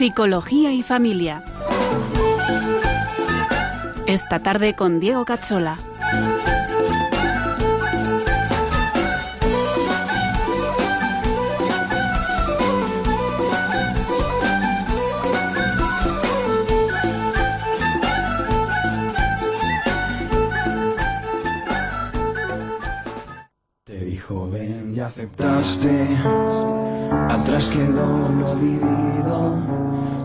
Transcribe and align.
Psicología 0.00 0.72
y 0.72 0.82
Familia. 0.82 1.42
Esta 4.06 4.38
tarde 4.38 4.74
con 4.74 4.98
Diego 4.98 5.26
Cazzola. 5.26 5.76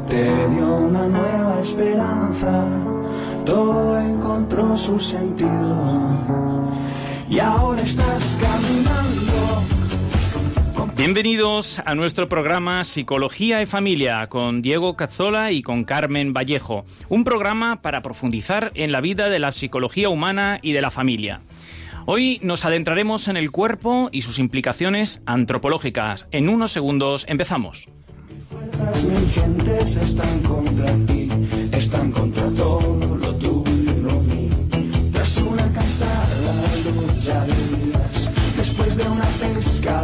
Te 0.09 0.23
dio 0.49 0.75
una 0.75 1.07
nueva 1.07 1.59
esperanza, 1.61 2.65
todo 3.45 3.99
encontró 3.99 4.75
su 4.77 4.99
sentido 4.99 6.69
y 7.29 7.39
ahora 7.39 7.81
estás 7.81 8.39
caminando. 8.41 9.75
Bienvenidos 10.95 11.81
a 11.85 11.93
nuestro 11.93 12.29
programa 12.29 12.83
Psicología 12.85 13.61
y 13.61 13.65
Familia 13.65 14.27
con 14.27 14.61
Diego 14.61 14.95
Cazzola 14.95 15.51
y 15.51 15.61
con 15.61 15.83
Carmen 15.83 16.33
Vallejo, 16.33 16.85
un 17.09 17.23
programa 17.23 17.81
para 17.81 18.01
profundizar 18.01 18.71
en 18.75 18.91
la 18.91 19.01
vida 19.01 19.29
de 19.29 19.39
la 19.39 19.51
psicología 19.51 20.09
humana 20.09 20.59
y 20.61 20.71
de 20.71 20.81
la 20.81 20.91
familia. 20.91 21.41
Hoy 22.05 22.39
nos 22.43 22.63
adentraremos 22.65 23.27
en 23.27 23.35
el 23.35 23.51
cuerpo 23.51 24.09
y 24.11 24.21
sus 24.21 24.39
implicaciones 24.39 25.21
antropológicas. 25.25 26.27
En 26.31 26.49
unos 26.49 26.71
segundos 26.71 27.25
empezamos. 27.27 27.87
Mil 28.65 29.29
gentes 29.29 29.95
están 29.97 30.39
contra 30.39 30.91
ti, 31.05 31.29
están 31.71 32.11
contra 32.11 32.43
todo 32.49 33.15
lo 33.15 33.33
tuyo 33.35 33.63
y 33.69 34.01
lo 34.01 34.19
mío. 34.21 34.55
Tras 35.13 35.37
una 35.37 35.71
cansada 35.71 36.25
lucha 36.95 37.45
de 37.45 37.53
días, 37.77 38.31
después 38.57 38.97
de 38.97 39.03
una 39.03 39.25
pesca 39.39 40.03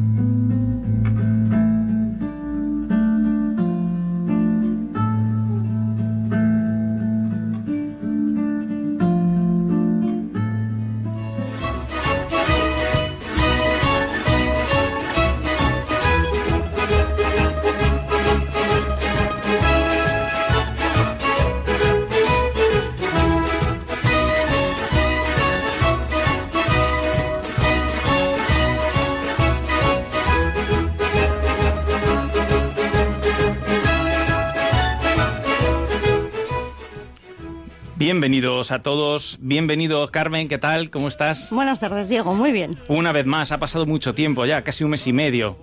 Bienvenidos 38.11 38.73
a 38.73 38.81
todos, 38.81 39.37
bienvenido 39.39 40.05
Carmen, 40.11 40.49
¿qué 40.49 40.57
tal? 40.57 40.89
¿Cómo 40.89 41.07
estás? 41.07 41.49
Buenas 41.49 41.79
tardes, 41.79 42.09
Diego. 42.09 42.35
Muy 42.35 42.51
bien. 42.51 42.77
Una 42.89 43.13
vez 43.13 43.25
más, 43.25 43.53
ha 43.53 43.57
pasado 43.57 43.85
mucho 43.85 44.13
tiempo 44.13 44.45
ya, 44.45 44.65
casi 44.65 44.83
un 44.83 44.89
mes 44.89 45.07
y 45.07 45.13
medio. 45.13 45.55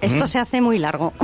Esto 0.00 0.24
¿Mm? 0.24 0.26
se 0.26 0.38
hace 0.38 0.60
muy 0.62 0.78
largo. 0.78 1.12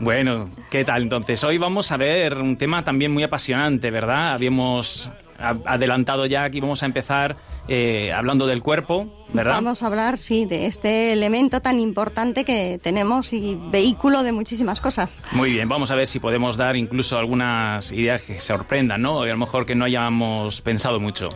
Bueno, 0.00 0.48
¿qué 0.70 0.84
tal 0.84 1.02
entonces? 1.02 1.42
Hoy 1.42 1.58
vamos 1.58 1.90
a 1.90 1.96
ver 1.96 2.38
un 2.38 2.56
tema 2.56 2.84
también 2.84 3.12
muy 3.12 3.24
apasionante, 3.24 3.90
¿verdad? 3.90 4.32
Habíamos 4.32 5.10
adelantado 5.38 6.26
ya 6.26 6.48
que 6.50 6.58
íbamos 6.58 6.82
a 6.82 6.86
empezar 6.86 7.36
eh, 7.68 8.12
hablando 8.12 8.46
del 8.46 8.62
cuerpo, 8.62 9.08
¿verdad? 9.32 9.52
Vamos 9.52 9.82
a 9.82 9.86
hablar, 9.86 10.18
sí, 10.18 10.46
de 10.46 10.66
este 10.66 11.12
elemento 11.12 11.60
tan 11.60 11.80
importante 11.80 12.44
que 12.44 12.80
tenemos 12.82 13.32
y 13.32 13.58
vehículo 13.70 14.22
de 14.22 14.32
muchísimas 14.32 14.80
cosas. 14.80 15.22
Muy 15.32 15.52
bien, 15.52 15.68
vamos 15.68 15.90
a 15.90 15.94
ver 15.94 16.06
si 16.06 16.18
podemos 16.18 16.56
dar 16.56 16.76
incluso 16.76 17.18
algunas 17.18 17.92
ideas 17.92 18.22
que 18.22 18.40
sorprendan, 18.40 19.02
¿no? 19.02 19.24
Y 19.26 19.28
a 19.28 19.32
lo 19.32 19.38
mejor 19.38 19.66
que 19.66 19.74
no 19.74 19.84
hayamos 19.84 20.60
pensado 20.60 20.98
mucho. 20.98 21.28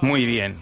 Muy 0.00 0.24
bien. 0.24 0.56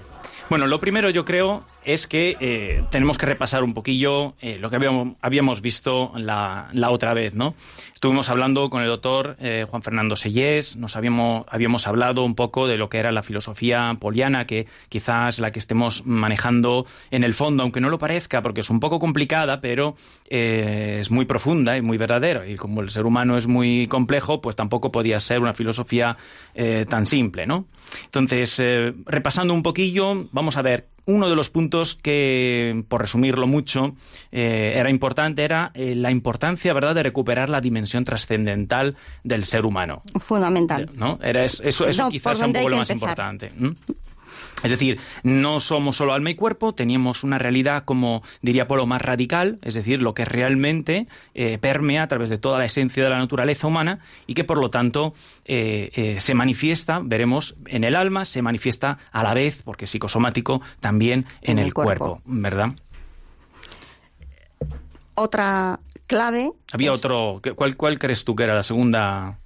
Bueno, 0.49 0.66
lo 0.66 0.81
primero 0.81 1.10
yo 1.10 1.25
creo 1.25 1.64
es 1.84 2.06
que 2.06 2.36
eh, 2.40 2.84
tenemos 2.90 3.19
que 3.19 3.26
repasar 3.26 3.62
un 3.62 3.75
poquillo 3.75 4.34
eh, 4.40 4.58
lo 4.58 4.70
que 4.70 4.76
habíamos, 4.76 5.16
habíamos 5.20 5.60
visto 5.60 6.12
la, 6.16 6.69
la 6.72 6.90
otra 6.90 7.14
vez, 7.14 7.34
¿no? 7.34 7.54
Estuvimos 7.92 8.28
hablando 8.28 8.69
con 8.69 8.82
el 8.82 8.88
doctor 8.88 9.36
eh, 9.40 9.64
Juan 9.69 9.82
Fernando 9.82 10.16
Sellés, 10.16 10.76
nos 10.76 10.96
habíamos, 10.96 11.46
habíamos 11.48 11.86
hablado 11.86 12.25
un 12.25 12.34
poco 12.34 12.66
de 12.66 12.76
lo 12.76 12.88
que 12.88 12.98
era 12.98 13.12
la 13.12 13.22
filosofía 13.22 13.96
poliana, 13.98 14.46
que 14.46 14.66
quizás 14.88 15.38
la 15.38 15.52
que 15.52 15.58
estemos 15.58 16.04
manejando 16.04 16.86
en 17.10 17.25
el 17.25 17.34
fondo, 17.34 17.62
aunque 17.62 17.81
no 17.81 17.88
lo 17.88 17.98
parezca, 17.98 18.42
porque 18.42 18.60
es 18.60 18.69
un 18.69 18.80
poco 18.80 18.98
complicada, 18.98 19.60
pero 19.60 19.94
es 20.26 21.10
muy 21.10 21.25
profunda 21.25 21.78
y 21.78 21.82
muy 21.82 21.96
verdadera. 21.96 22.46
Y 22.46 22.56
como 22.56 22.82
el 22.82 22.90
ser 22.90 23.06
humano 23.06 23.38
es 23.38 23.46
muy 23.46 23.87
complejo, 23.87 24.42
pues 24.42 24.54
tampoco 24.54 24.92
podía 24.92 25.19
ser 25.19 25.40
una 25.40 25.54
filosofía 25.54 26.19
tan 26.88 27.06
simple, 27.06 27.46
¿no? 27.46 27.66
Entonces, 28.04 28.62
repasando 29.06 29.54
un 29.54 29.62
poquillo, 29.62 30.28
vamos 30.30 30.58
a 30.58 30.62
ver 30.62 30.94
uno 31.06 31.28
de 31.28 31.36
los 31.36 31.50
puntos 31.50 31.94
que, 31.94 32.84
por 32.88 33.00
resumirlo 33.02 33.46
mucho, 33.46 33.94
eh, 34.32 34.72
era 34.76 34.88
importante 34.90 35.44
era 35.44 35.70
eh, 35.74 35.94
la 35.94 36.10
importancia, 36.10 36.72
¿verdad?, 36.72 36.94
de 36.94 37.02
recuperar 37.02 37.48
la 37.50 37.60
dimensión 37.60 38.04
trascendental 38.04 38.96
del 39.22 39.44
ser 39.44 39.66
humano. 39.66 40.02
Fundamental. 40.18 40.90
¿no? 40.94 41.18
Era 41.22 41.44
eso, 41.44 41.62
eso, 41.62 41.86
eso 41.86 42.04
No, 42.04 42.08
quizás 42.10 42.38
sea 42.38 42.46
un 42.46 42.52
poco 42.52 42.68
lo 42.70 42.76
más 42.78 42.90
empezar. 42.90 43.08
importante. 43.10 43.52
Es 44.64 44.70
decir, 44.70 44.99
no 45.22 45.61
somos 45.61 45.96
solo 45.96 46.14
alma 46.14 46.31
y 46.31 46.34
cuerpo, 46.34 46.75
teníamos 46.75 47.22
una 47.22 47.38
realidad, 47.38 47.84
como 47.84 48.22
diría 48.43 48.66
Polo, 48.66 48.87
más 48.87 49.02
radical, 49.02 49.58
es 49.62 49.75
decir, 49.75 50.00
lo 50.00 50.14
que 50.14 50.25
realmente 50.25 51.06
eh, 51.34 51.58
permea 51.58 52.02
a 52.02 52.08
través 52.08 52.31
de 52.31 52.38
toda 52.38 52.58
la 52.58 52.64
esencia 52.64 53.05
de 53.05 53.11
la 53.11 53.19
naturaleza 53.19 53.66
humana 53.66 54.00
y 54.26 54.34
que 54.34 54.43
por 54.44 54.58
lo 54.58 54.70
tanto 54.70 55.14
eh, 55.44 55.90
eh, 55.94 56.16
se 56.20 56.34
manifiesta, 56.34 57.00
veremos, 57.05 57.56
en 57.66 57.84
el 57.84 57.94
alma, 57.94 58.25
se 58.25 58.43
manifiesta 58.43 58.99
a 59.12 59.22
la 59.22 59.34
vez, 59.34 59.62
porque 59.62 59.84
es 59.84 59.90
psicosomático, 59.90 60.62
también 60.81 61.26
en, 61.43 61.58
el, 61.58 61.72
cuerpo. 61.75 62.20
¿verdad? 62.25 62.70
Otra 65.14 65.78
clave, 66.06 66.50
Había 66.72 66.90
es, 66.93 66.99
otro, 66.99 67.40
¿qué- 67.43 67.52
¿cuál, 67.52 67.76
¿cuál 67.76 67.99
crees 67.99 68.25
tú 68.25 68.34
que 68.34 68.44
era 68.44 68.55
la 68.55 68.62
segunda? 68.62 69.38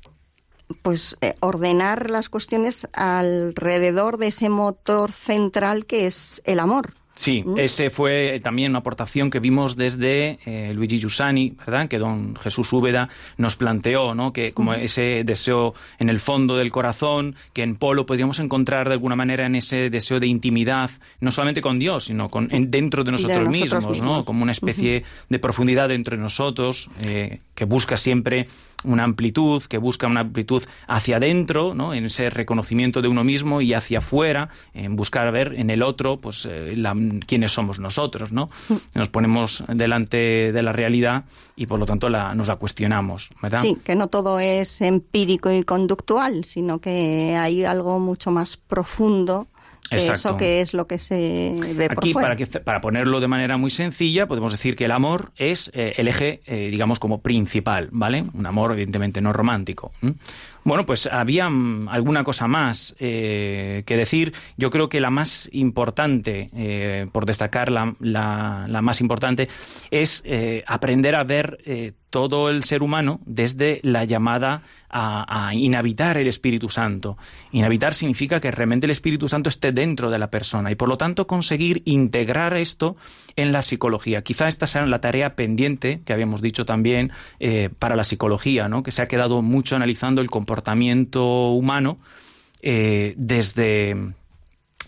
Pues, 0.82 1.16
eh, 1.20 1.34
ordenar 1.40 2.10
las 2.10 2.28
cuestiones 2.28 2.88
alrededor 2.92 4.18
de 4.18 4.28
ese 4.28 4.48
motor 4.48 5.12
central 5.12 5.86
que 5.86 6.06
es 6.06 6.42
el 6.44 6.60
amor. 6.60 6.94
Sí, 7.18 7.44
ese 7.56 7.90
fue 7.90 8.38
también 8.44 8.70
una 8.70 8.78
aportación 8.78 9.28
que 9.28 9.40
vimos 9.40 9.74
desde 9.76 10.38
eh, 10.46 10.72
Luigi 10.72 11.00
Giussani, 11.00 11.56
¿verdad? 11.58 11.88
Que 11.88 11.98
don 11.98 12.36
Jesús 12.36 12.72
Úbeda 12.72 13.08
nos 13.38 13.56
planteó, 13.56 14.14
¿no? 14.14 14.32
Que 14.32 14.52
como 14.52 14.72
ese 14.84 15.24
deseo 15.24 15.74
en 15.98 16.10
el 16.10 16.20
fondo 16.20 16.56
del 16.56 16.70
corazón, 16.70 17.34
que 17.52 17.62
en 17.64 17.74
Polo 17.74 18.06
podríamos 18.06 18.38
encontrar 18.38 18.86
de 18.86 18.92
alguna 18.94 19.16
manera 19.16 19.46
en 19.46 19.56
ese 19.56 19.90
deseo 19.90 20.20
de 20.20 20.28
intimidad, 20.28 20.90
no 21.18 21.32
solamente 21.32 21.60
con 21.60 21.80
Dios, 21.80 22.04
sino 22.04 22.28
con 22.28 22.46
en- 22.52 22.70
dentro 22.70 23.02
de 23.02 23.10
nosotros, 23.10 23.36
nosotros 23.38 23.82
mismos, 23.82 24.00
¿no? 24.18 24.24
Como 24.24 24.44
una 24.44 24.52
especie 24.52 25.02
de 25.28 25.38
profundidad 25.40 25.90
entre 25.90 26.16
nosotros, 26.16 26.88
eh, 27.02 27.40
que 27.56 27.64
busca 27.64 27.96
siempre 27.96 28.46
una 28.84 29.02
amplitud, 29.02 29.60
que 29.64 29.76
busca 29.78 30.06
una 30.06 30.20
amplitud 30.20 30.62
hacia 30.86 31.16
adentro, 31.16 31.74
¿no? 31.74 31.94
En 31.94 32.04
ese 32.04 32.30
reconocimiento 32.30 33.02
de 33.02 33.08
uno 33.08 33.24
mismo 33.24 33.60
y 33.60 33.74
hacia 33.74 33.98
afuera, 33.98 34.50
en 34.72 34.94
buscar 34.94 35.32
ver 35.32 35.54
en 35.56 35.70
el 35.70 35.82
otro, 35.82 36.16
pues 36.16 36.46
eh, 36.48 36.74
la 36.76 36.94
mm, 36.94 37.07
quiénes 37.26 37.52
somos 37.52 37.78
nosotros, 37.78 38.32
¿no? 38.32 38.50
Nos 38.94 39.08
ponemos 39.08 39.64
delante 39.68 40.52
de 40.52 40.62
la 40.62 40.72
realidad 40.72 41.24
y 41.56 41.66
por 41.66 41.78
lo 41.78 41.86
tanto 41.86 42.08
la, 42.08 42.34
nos 42.34 42.48
la 42.48 42.56
cuestionamos, 42.56 43.30
¿verdad? 43.42 43.60
Sí, 43.62 43.76
que 43.84 43.94
no 43.94 44.08
todo 44.08 44.38
es 44.38 44.80
empírico 44.80 45.50
y 45.50 45.62
conductual, 45.62 46.44
sino 46.44 46.80
que 46.80 47.36
hay 47.36 47.64
algo 47.64 47.98
mucho 47.98 48.30
más 48.30 48.56
profundo 48.56 49.48
eso 49.90 50.36
que 50.36 50.60
es 50.60 50.74
lo 50.74 50.86
que 50.86 50.98
se 50.98 51.54
ve 51.74 51.88
Aquí, 51.90 52.12
por 52.12 52.22
Para, 52.22 52.36
que, 52.36 52.46
para 52.46 52.80
ponerlo 52.80 53.20
de 53.20 53.28
manera 53.28 53.56
muy 53.56 53.70
sencilla, 53.70 54.26
podemos 54.26 54.52
decir 54.52 54.76
que 54.76 54.84
el 54.84 54.90
amor 54.90 55.32
es 55.36 55.70
eh, 55.74 55.94
el 55.96 56.08
eje, 56.08 56.40
eh, 56.46 56.68
digamos, 56.70 56.98
como 56.98 57.20
principal, 57.20 57.88
¿vale? 57.90 58.24
Un 58.34 58.46
amor, 58.46 58.72
evidentemente, 58.72 59.20
no 59.20 59.32
romántico. 59.32 59.92
Bueno, 60.68 60.84
pues 60.84 61.06
había 61.06 61.48
mm, 61.48 61.88
alguna 61.88 62.24
cosa 62.24 62.46
más 62.46 62.94
eh, 62.98 63.84
que 63.86 63.96
decir. 63.96 64.34
Yo 64.58 64.68
creo 64.68 64.90
que 64.90 65.00
la 65.00 65.08
más 65.08 65.48
importante, 65.50 66.50
por 67.10 67.24
destacar 67.24 67.70
la, 67.70 67.94
más 68.82 69.00
importante, 69.00 69.48
es 69.90 70.22
aprender 70.66 71.16
a 71.16 71.24
ver 71.24 71.94
todo 72.10 72.48
el 72.48 72.64
ser 72.64 72.82
humano 72.82 73.20
desde 73.24 73.80
la 73.82 74.04
llamada 74.04 74.62
a, 74.90 75.52
inhabitar 75.54 76.16
el 76.16 76.28
Espíritu 76.28 76.70
Santo. 76.70 77.18
Inhabitar 77.52 77.94
significa 77.94 78.40
que 78.40 78.50
realmente 78.50 78.86
el 78.86 78.90
Espíritu 78.90 79.28
Santo 79.28 79.48
esté 79.48 79.72
dentro 79.72 80.10
de 80.10 80.18
la 80.18 80.30
persona 80.30 80.70
y 80.70 80.74
por 80.74 80.88
lo 80.88 80.96
tanto 80.96 81.26
conseguir 81.26 81.82
integrar 81.84 82.56
esto 82.56 82.96
en 83.36 83.52
la 83.52 83.62
psicología. 83.62 84.22
Quizá 84.22 84.48
esta 84.48 84.66
sea 84.66 84.86
la 84.86 85.00
tarea 85.00 85.34
pendiente 85.34 86.00
que 86.04 86.12
habíamos 86.12 86.40
dicho 86.40 86.64
también 86.64 87.12
eh, 87.38 87.68
para 87.78 87.96
la 87.96 88.04
psicología, 88.04 88.68
¿no? 88.68 88.82
que 88.82 88.90
se 88.90 89.02
ha 89.02 89.08
quedado 89.08 89.42
mucho 89.42 89.76
analizando 89.76 90.20
el 90.22 90.30
comportamiento 90.30 90.57
humano 91.22 91.98
eh, 92.62 93.14
desde 93.16 94.14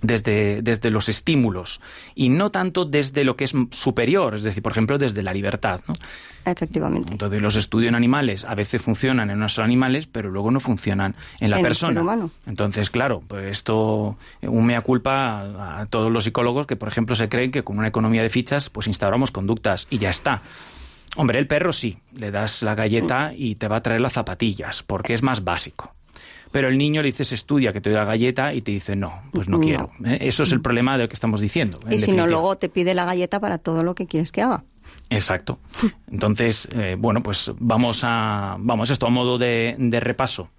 desde, 0.03 0.63
desde 0.63 0.91
los 0.91 1.09
estímulos 1.09 1.81
y 2.15 2.29
no 2.29 2.51
tanto 2.51 2.85
desde 2.85 3.25
lo 3.25 3.37
que 3.37 3.45
es 3.45 3.53
superior, 3.71 4.35
es 4.35 4.43
decir, 4.43 4.63
por 4.63 4.73
ejemplo, 4.73 4.99
desde 4.99 5.23
la 5.23 5.33
libertad. 5.33 5.81
¿no? 5.87 5.95
Efectivamente. 6.45 7.13
Entonces, 7.13 7.43
los 7.43 7.57
estudios 7.57 7.91
en 7.91 7.95
animales 7.95 8.45
a 8.45 8.55
veces 8.55 8.83
funcionan 8.83 9.31
en 9.31 9.39
nuestros 9.39 9.65
animales, 9.65 10.07
pero 10.07 10.31
luego 10.31 10.51
no 10.51 10.61
funcionan 10.61 11.15
en 11.41 11.51
la 11.51 11.61
persona. 11.61 12.01
humano. 12.01 12.31
Entonces, 12.47 12.91
claro, 12.91 13.23
pues 13.27 13.51
esto, 13.51 14.17
un 14.43 14.67
mea 14.67 14.81
culpa 14.81 15.81
a, 15.81 15.87
todos 15.87 16.11
los 16.11 16.25
psicólogos 16.25 16.67
que, 16.67 16.77
por 16.77 16.89
ejemplo, 16.89 17.15
se 17.15 17.29
creen 17.29 17.51
que 17.51 17.63
con 17.63 17.79
una 17.79 17.89
economía 17.89 18.23
de 18.23 18.31
fichas, 18.31 18.71
pues 18.71 18.87
instauramos 18.87 19.31
conductas 19.31 19.87
y 19.91 19.99
ya 19.99 20.11
está. 20.11 20.43
Hombre, 21.17 21.39
el 21.39 21.47
perro 21.47 21.73
sí, 21.73 21.99
le 22.15 22.31
das 22.31 22.63
la 22.63 22.75
galleta 22.75 23.33
y 23.35 23.57
te 23.57 23.69
va 23.69 23.77
a 23.77 23.83
traer 23.83 24.01
las 24.01 24.13
zapatillas, 24.13 24.83
porque 24.83 25.15
es 25.15 25.23
más 25.23 25.45
básico 25.45 25.95
pero 26.53 26.69
el 26.69 26.79
niño 26.79 27.03
le 27.03 27.07
dices 27.07 27.33
estudia 27.33 27.73
que 27.73 27.81
te 27.81 27.91
doy 27.91 27.99
la 27.99 28.05
galleta 28.05 28.53
y 28.53 28.63
te 28.63 28.73
dice 28.73 28.97
no, 28.97 29.23
pues 29.33 29.49
no, 29.49 29.61
quiero. 29.61 29.91
¿eh? 30.05 30.19
Eso 30.21 30.43
es 30.43 30.53
el 30.53 30.61
problema 30.61 30.97
de 30.97 31.05
lo 31.05 31.09
que 31.09 31.15
estamos 31.15 31.41
diciendo. 31.41 31.79
Y 31.89 31.99
si 31.99 32.13
no, 32.13 32.27
luego 32.27 32.57
te 32.57 32.69
pide 32.69 32.95
la 32.95 33.05
galleta 33.05 33.41
para 33.41 33.59
todo 33.59 33.83
lo 33.83 33.95
que 33.95 34.07
quieres 34.07 34.33
que 34.33 34.43
haga. 34.43 34.65
Exacto. 35.09 35.59
Entonces, 36.11 36.69
eh, 36.73 36.97
bueno, 36.99 37.23
pues 37.23 37.53
vamos 37.59 38.03
a 38.05 38.57
vamos 38.59 38.91
esto 38.91 39.07
a 39.07 39.11
modo 39.11 39.39
de, 39.39 39.77
repaso. 40.01 40.51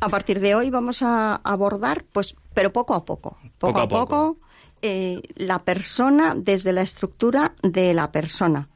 A 0.00 0.08
partir 0.08 0.40
de 0.40 0.54
hoy 0.54 0.70
vamos 0.70 1.02
a 1.02 1.36
abordar, 1.36 2.04
pues, 2.12 2.34
pero 2.54 2.72
poco 2.72 2.94
a 2.94 3.04
poco, 3.04 3.36
poco, 3.58 3.80
a 3.80 3.88
poco, 3.88 4.38
eh, 4.80 5.20
la 5.36 5.62
persona 5.62 6.34
desde 6.34 6.72
la 6.72 6.82
estructura 6.82 7.54
de 7.62 7.94
la 7.94 8.10
persona 8.12 8.68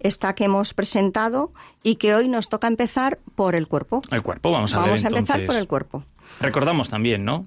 esta 0.00 0.34
que 0.34 0.44
hemos 0.44 0.74
presentado 0.74 1.52
y 1.82 1.96
que 1.96 2.14
hoy 2.14 2.28
nos 2.28 2.48
toca 2.48 2.66
empezar 2.66 3.18
por 3.34 3.54
el 3.54 3.68
cuerpo. 3.68 4.02
El 4.10 4.22
cuerpo, 4.22 4.50
vamos 4.50 4.74
a 4.74 4.78
ver. 4.78 4.88
Vamos 4.88 5.04
a 5.04 5.08
empezar 5.08 5.46
por 5.46 5.56
el 5.56 5.66
cuerpo. 5.66 6.04
Recordamos 6.40 6.88
también, 6.88 7.24
¿no? 7.24 7.46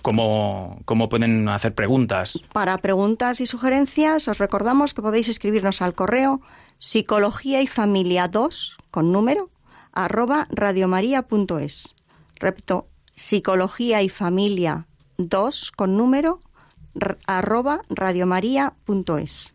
Cómo, 0.00 0.80
cómo, 0.86 1.08
pueden 1.10 1.48
hacer 1.48 1.74
preguntas. 1.74 2.40
Para 2.52 2.78
preguntas 2.78 3.40
y 3.40 3.46
sugerencias, 3.46 4.26
os 4.26 4.38
recordamos 4.38 4.94
que 4.94 5.02
podéis 5.02 5.28
escribirnos 5.28 5.82
al 5.82 5.92
correo 5.92 6.40
psicología 6.78 7.60
y 7.60 7.66
familia 7.66 8.26
2 8.26 8.78
con 8.90 9.12
número 9.12 9.50
arroba 9.92 10.48
radiomaria.es. 10.50 11.94
Repito, 12.36 12.88
psicología 13.14 14.02
y 14.02 14.08
familia 14.08 14.86
2 15.18 15.72
con 15.72 15.98
número 15.98 16.40
arroba 17.26 17.82
radiomaria.es 17.90 19.54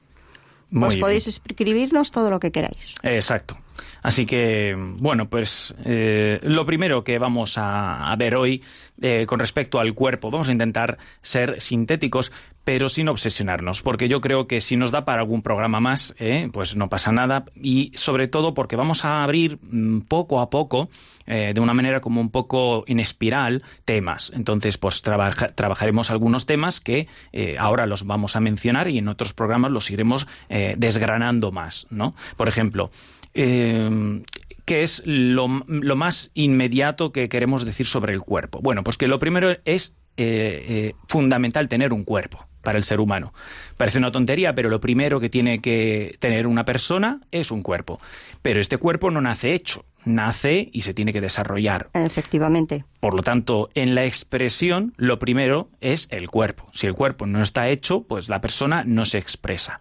pues 0.71 0.97
podéis 0.97 1.27
escribirnos 1.27 2.11
todo 2.11 2.29
lo 2.29 2.39
que 2.39 2.51
queráis. 2.51 2.95
Exacto. 3.03 3.57
Así 4.03 4.25
que, 4.25 4.75
bueno, 4.77 5.29
pues 5.29 5.73
eh, 5.85 6.39
lo 6.43 6.65
primero 6.65 7.03
que 7.03 7.19
vamos 7.19 7.55
a, 7.57 8.15
ver 8.17 8.35
hoy 8.35 8.63
eh, 9.01 9.25
con 9.25 9.39
respecto 9.39 9.79
al 9.79 9.93
cuerpo, 9.93 10.31
vamos 10.31 10.49
a 10.49 10.51
intentar 10.51 10.97
ser 11.21 11.61
sintéticos, 11.61 12.31
pero 12.67 12.89
sin 12.89 13.07
obsesionarnos, 13.07 13.81
porque 13.81 14.09
yo 14.09 14.19
creo 14.19 14.45
que 14.45 14.59
si 14.59 14.75
nos 14.75 14.91
da 14.91 15.05
para 15.05 15.21
algún 15.21 15.41
programa 15.41 15.79
más, 15.79 16.13
eh, 16.19 16.49
pues 16.51 16.75
no 16.75 16.89
pasa 16.89 17.13
nada, 17.13 17.45
y 17.55 17.93
sobre 17.95 18.27
todo 18.27 18.53
porque 18.53 18.75
vamos 18.75 19.05
a 19.05 19.23
abrir 19.23 19.57
mm, 19.61 20.01
poco 20.01 20.41
a 20.41 20.49
poco, 20.49 20.89
de 21.27 21.59
una 21.59 21.73
manera 21.73 21.99
como 21.99 22.21
un 22.21 22.29
poco 22.29 22.85
en 22.87 23.01
espiral, 23.01 23.61
temas. 23.83 24.31
Entonces, 24.33 24.77
pues 24.77 25.01
trabajaremos 25.01 26.09
algunos 26.09 26.45
temas 26.45 26.79
que 26.79 27.09
ahora 27.59 27.85
los 27.85 28.05
vamos 28.05 28.37
a 28.37 28.39
mencionar 28.39 28.87
y 28.87 28.97
en 28.97 29.09
otros 29.09 29.33
programas 29.33 29.71
los 29.71 29.91
iremos 29.91 30.25
desgranando 30.47 31.51
más, 31.51 31.85
¿no? 31.89 32.15
Por 32.37 32.47
ejemplo, 32.47 32.91
eh, 33.33 34.23
¿qué 34.65 34.81
es 34.83 35.03
lo, 35.05 35.47
más 35.47 36.31
inmediato 36.33 37.11
que 37.11 37.29
queremos 37.29 37.65
decir 37.65 37.85
sobre 37.85 38.13
el 38.13 38.21
cuerpo? 38.21 38.59
Bueno, 38.61 38.83
pues 38.83 38.97
que 38.97 39.07
lo 39.07 39.19
primero 39.19 39.55
es 39.63 39.93
eh, 40.17 40.65
eh, 40.67 40.95
fundamental 41.07 41.67
tener 41.67 41.93
un 41.93 42.03
cuerpo 42.03 42.47
para 42.61 42.77
el 42.77 42.83
ser 42.83 42.99
humano. 42.99 43.33
Parece 43.77 43.97
una 43.97 44.11
tontería, 44.11 44.53
pero 44.53 44.69
lo 44.69 44.81
primero 44.81 45.19
que 45.19 45.29
tiene 45.29 45.59
que 45.59 46.17
tener 46.19 46.47
una 46.47 46.65
persona 46.65 47.21
es 47.31 47.49
un 47.49 47.61
cuerpo. 47.61 48.01
Pero 48.41 48.59
este 48.59 48.77
cuerpo 48.77 49.09
no 49.09 49.21
nace 49.21 49.53
hecho, 49.53 49.85
nace 50.03 50.69
y 50.73 50.81
se 50.81 50.93
tiene 50.93 51.13
que 51.13 51.21
desarrollar. 51.21 51.89
Efectivamente. 51.93 52.83
Por 52.99 53.13
lo 53.13 53.23
tanto, 53.23 53.69
en 53.73 53.95
la 53.95 54.03
expresión, 54.03 54.93
lo 54.97 55.17
primero 55.17 55.69
es 55.79 56.07
el 56.11 56.29
cuerpo. 56.29 56.67
Si 56.73 56.87
el 56.87 56.93
cuerpo 56.93 57.25
no 57.25 57.41
está 57.41 57.69
hecho, 57.69 58.01
pues 58.01 58.27
la 58.27 58.41
persona 58.41 58.83
no 58.83 59.05
se 59.05 59.17
expresa. 59.17 59.79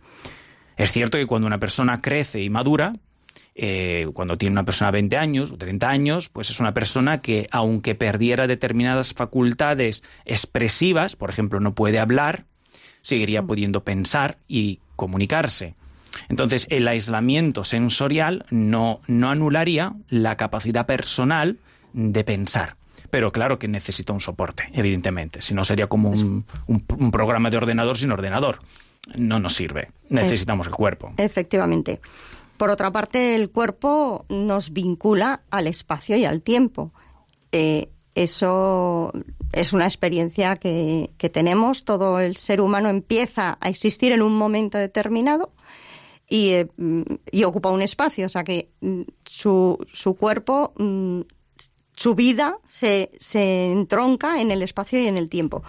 Es 0.76 0.93
cierto 0.93 1.19
que 1.19 1.26
cuando 1.26 1.47
una 1.47 1.59
persona 1.59 2.00
crece 2.02 2.43
y 2.43 2.50
madura, 2.50 2.95
eh, 3.58 4.06
cuando 4.12 4.36
tiene 4.36 4.52
una 4.52 4.64
persona 4.64 4.90
20 4.90 5.16
años 5.16 5.50
o 5.50 5.56
30 5.56 5.88
años, 5.88 6.28
pues 6.28 6.50
es 6.50 6.60
una 6.60 6.75
persona 6.75 7.22
que, 7.22 7.48
aunque 7.50 7.94
perdiera 7.94 8.46
determinadas 8.46 9.14
facultades 9.14 10.02
expresivas, 10.26 11.16
por 11.16 11.30
ejemplo, 11.30 11.58
no 11.58 11.75
puede 11.75 11.98
hablar, 11.98 12.44
seguiría 13.00 13.40
mm. 13.40 13.46
pudiendo 13.46 13.82
pensar 13.82 14.36
y 14.46 14.80
comunicarse. 14.94 15.75
Entonces, 16.28 16.66
el 16.68 16.86
aislamiento 16.86 17.64
sensorial 17.64 18.44
no, 18.50 19.00
no 19.06 19.30
anularía 19.30 19.94
la 20.10 20.36
capacidad 20.36 20.84
personal 20.84 21.56
de 21.94 22.25
pensar. 22.25 22.76
Pero 23.08 23.32
claro 23.32 23.58
que 23.58 23.68
necesita 23.68 24.12
un 24.12 24.20
soporte, 24.20 24.68
evidentemente. 24.75 25.40
Si 25.40 25.54
no, 25.54 25.64
sería 25.64 25.86
como 25.86 26.10
un, 26.10 26.44
un 26.66 27.10
programa 27.10 27.48
de 27.48 27.56
ordenador 27.56 27.96
sin 27.96 28.10
ordenador. 28.10 28.58
No 29.16 29.38
nos 29.38 29.54
sirve. 29.54 29.92
Necesitamos 30.10 30.66
el 30.66 30.75
cuerpo. 30.75 31.14
Efectivamente. 31.16 32.00
Por 32.56 32.70
otra 32.70 32.90
parte, 32.90 33.34
el 33.34 33.50
cuerpo 33.50 34.25
nos 34.28 34.72
vincula 34.72 35.42
al 35.50 35.66
espacio 35.66 36.16
y 36.16 36.25
al 36.25 36.42
tiempo. 36.42 36.92
Eh, 37.52 37.90
eso 38.14 39.12
es 39.52 39.72
una 39.72 39.84
experiencia 39.84 40.56
que, 40.56 41.10
tenemos. 41.32 41.84
Todo 41.84 42.18
el 42.18 42.36
ser 42.36 42.60
humano 42.60 42.88
empieza 42.88 43.58
a 43.60 43.68
existir 43.68 44.12
en 44.12 44.22
un 44.22 44.36
momento 44.36 44.78
determinado 44.78 45.52
y, 46.28 46.50
eh, 46.50 46.68
ocupa 47.44 47.70
un 47.70 47.82
espacio. 47.82 48.26
O 48.26 48.30
sea 48.30 48.42
que 48.42 48.70
mm, 48.80 49.02
su, 49.25 49.78
su 49.92 50.14
cuerpo, 50.14 50.72
mm, 50.78 51.20
su 51.94 52.14
vida 52.14 52.58
se, 52.68 53.10
se 53.18 53.70
entronca 53.70 54.40
en 54.40 54.50
el 54.50 54.62
espacio 54.62 54.98
y 54.98 55.06
en 55.06 55.18
el 55.18 55.28
tiempo. 55.28 55.62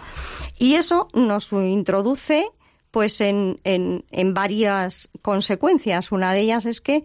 Y 0.58 0.74
eso 0.74 1.08
nos 1.12 1.52
introduce 1.52 2.50
pues 2.90 3.20
en, 3.20 3.60
en, 3.64 4.04
en 4.10 4.34
varias 4.34 5.10
consecuencias. 5.22 6.12
Una 6.12 6.32
de 6.32 6.40
ellas 6.40 6.66
es 6.66 6.80
que 6.80 7.04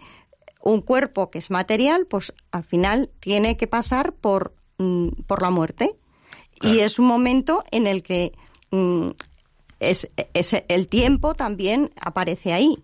un 0.62 0.82
cuerpo 0.82 1.30
que 1.30 1.40
es 1.40 1.52
material, 1.52 2.08
pues 2.08 2.34
al 2.52 2.64
final 2.64 3.12
tiene 3.20 3.58
que 3.58 3.68
pasar 3.68 4.14
por, 4.14 4.56
mm, 4.78 5.10
por 5.28 5.42
la 5.42 5.50
muerte. 5.50 5.92
Y 6.62 6.80
es 6.80 6.98
un 6.98 7.06
momento 7.06 7.64
en 7.72 7.88
el 7.88 8.04
que 8.04 8.32
mm, 8.72 9.10
es, 9.80 10.10
es, 10.34 10.56
el 10.70 10.88
tiempo 10.88 11.34
también 11.34 11.92
aparece 12.00 12.54
ahí. 12.54 12.82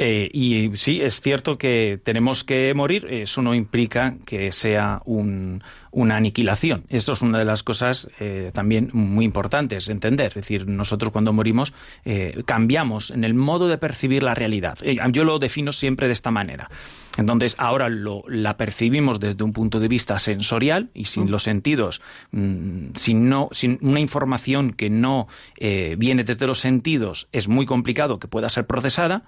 Eh, 0.00 0.30
y 0.32 0.76
sí, 0.76 1.00
es 1.02 1.20
cierto 1.20 1.58
que 1.58 2.00
tenemos 2.04 2.44
que 2.44 2.72
morir, 2.72 3.06
eso 3.10 3.42
no 3.42 3.52
implica 3.52 4.14
que 4.24 4.52
sea 4.52 5.02
una 5.04 6.16
aniquilación. 6.16 6.84
Esto 6.88 7.14
es 7.14 7.22
una 7.22 7.40
de 7.40 7.44
las 7.44 7.64
cosas 7.64 8.08
eh, 8.20 8.52
también 8.54 8.90
muy 8.92 9.24
importantes 9.24 9.88
entender. 9.88 10.28
Es 10.28 10.34
decir, 10.34 10.68
nosotros 10.68 11.10
cuando 11.10 11.32
morimos 11.32 11.74
eh, 12.04 12.42
cambiamos 12.46 13.10
en 13.10 13.24
el 13.24 13.34
modo 13.34 13.66
de 13.66 13.76
percibir 13.76 14.22
la 14.22 14.34
realidad. 14.34 14.78
yo 15.10 15.24
lo 15.24 15.40
defino 15.40 15.72
siempre 15.72 16.06
de 16.06 16.12
esta 16.12 16.30
manera. 16.30 16.70
Entonces, 17.18 17.56
ahora 17.58 17.88
lo, 17.88 18.22
la 18.28 18.56
percibimos 18.56 19.18
desde 19.18 19.42
un 19.42 19.52
punto 19.52 19.80
de 19.80 19.88
vista 19.88 20.20
sensorial 20.20 20.90
y 20.94 21.06
sin 21.06 21.32
los 21.32 21.42
sentidos, 21.42 22.00
mm, 22.30 22.90
sin, 22.94 23.28
no, 23.28 23.48
sin 23.50 23.78
una 23.82 23.98
información 23.98 24.72
que 24.72 24.88
no 24.88 25.26
eh, 25.56 25.96
viene 25.98 26.22
desde 26.22 26.46
los 26.46 26.60
sentidos, 26.60 27.28
es 27.32 27.48
muy 27.48 27.66
complicado 27.66 28.20
que 28.20 28.28
pueda 28.28 28.48
ser 28.48 28.66
procesada. 28.66 29.24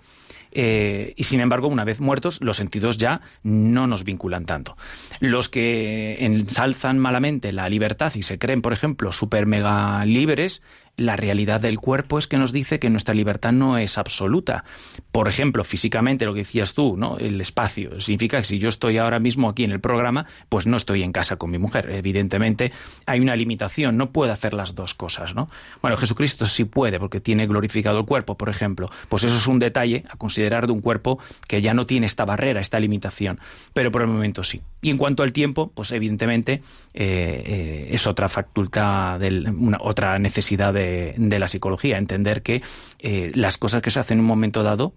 Eh, 0.52 1.14
y 1.16 1.24
sin 1.24 1.40
embargo, 1.40 1.68
una 1.68 1.84
vez 1.84 2.00
muertos, 2.00 2.40
los 2.40 2.56
sentidos 2.56 2.98
ya 2.98 3.20
no 3.42 3.86
nos 3.86 4.04
vinculan 4.04 4.46
tanto. 4.46 4.76
Los 5.20 5.48
que 5.48 6.24
ensalzan 6.24 6.98
malamente 6.98 7.52
la 7.52 7.68
libertad 7.68 8.12
y 8.14 8.22
se 8.22 8.38
creen, 8.38 8.62
por 8.62 8.72
ejemplo, 8.72 9.12
super 9.12 9.46
mega 9.46 10.04
libres, 10.04 10.62
la 11.00 11.16
realidad 11.16 11.62
del 11.62 11.78
cuerpo 11.78 12.18
es 12.18 12.26
que 12.26 12.36
nos 12.36 12.52
dice 12.52 12.78
que 12.78 12.90
nuestra 12.90 13.14
libertad 13.14 13.52
no 13.52 13.78
es 13.78 13.96
absoluta. 13.96 14.64
Por 15.12 15.28
ejemplo, 15.28 15.64
físicamente, 15.64 16.26
lo 16.26 16.34
que 16.34 16.40
decías 16.40 16.74
tú, 16.74 16.94
¿no? 16.98 17.16
El 17.16 17.40
espacio. 17.40 18.02
Significa 18.02 18.36
que 18.36 18.44
si 18.44 18.58
yo 18.58 18.68
estoy 18.68 18.98
ahora 18.98 19.18
mismo 19.18 19.48
aquí 19.48 19.64
en 19.64 19.72
el 19.72 19.80
programa, 19.80 20.26
pues 20.50 20.66
no 20.66 20.76
estoy 20.76 21.02
en 21.02 21.12
casa 21.12 21.36
con 21.36 21.50
mi 21.50 21.56
mujer. 21.56 21.90
Evidentemente, 21.90 22.72
hay 23.06 23.20
una 23.20 23.34
limitación, 23.34 23.96
no 23.96 24.10
puedo 24.10 24.30
hacer 24.30 24.52
las 24.52 24.74
dos 24.74 24.92
cosas, 24.92 25.34
¿no? 25.34 25.48
Bueno, 25.80 25.96
Jesucristo 25.96 26.44
sí 26.44 26.66
puede, 26.66 27.00
porque 27.00 27.18
tiene 27.18 27.46
glorificado 27.46 27.98
el 27.98 28.04
cuerpo, 28.04 28.36
por 28.36 28.50
ejemplo. 28.50 28.90
Pues 29.08 29.24
eso 29.24 29.38
es 29.38 29.46
un 29.46 29.58
detalle 29.58 30.04
a 30.10 30.18
considerar 30.18 30.66
de 30.66 30.74
un 30.74 30.82
cuerpo 30.82 31.18
que 31.48 31.62
ya 31.62 31.72
no 31.72 31.86
tiene 31.86 32.04
esta 32.04 32.26
barrera, 32.26 32.60
esta 32.60 32.78
limitación. 32.78 33.40
Pero 33.72 33.90
por 33.90 34.02
el 34.02 34.08
momento 34.08 34.44
sí. 34.44 34.60
Y 34.82 34.90
en 34.90 34.96
cuanto 34.96 35.22
al 35.22 35.32
tiempo, 35.32 35.70
pues 35.74 35.92
evidentemente 35.92 36.62
eh, 36.94 37.42
eh, 37.44 37.88
es 37.90 38.06
otra 38.06 38.28
facultad, 38.28 39.20
una, 39.56 39.78
otra 39.80 40.18
necesidad 40.18 40.72
de 40.72 41.14
de, 41.16 41.38
la 41.38 41.48
psicología, 41.48 41.98
entender 41.98 42.42
que 42.42 42.62
eh, 42.98 43.30
las 43.34 43.58
cosas 43.58 43.82
que 43.82 43.90
se 43.90 44.00
hacen 44.00 44.18
en 44.18 44.20
un 44.20 44.26
momento 44.26 44.62
dado 44.62 44.92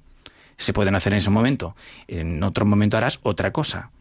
se 0.57 0.73
pueden 0.73 0.95
hacer 0.95 1.13
en 1.13 1.17
ese 1.17 1.29
momento. 1.29 1.75
En 2.07 2.43
otro 2.43 2.65
momento 2.65 2.97
harás 2.97 3.19
otra 3.23 3.51
cosa. 3.51 3.91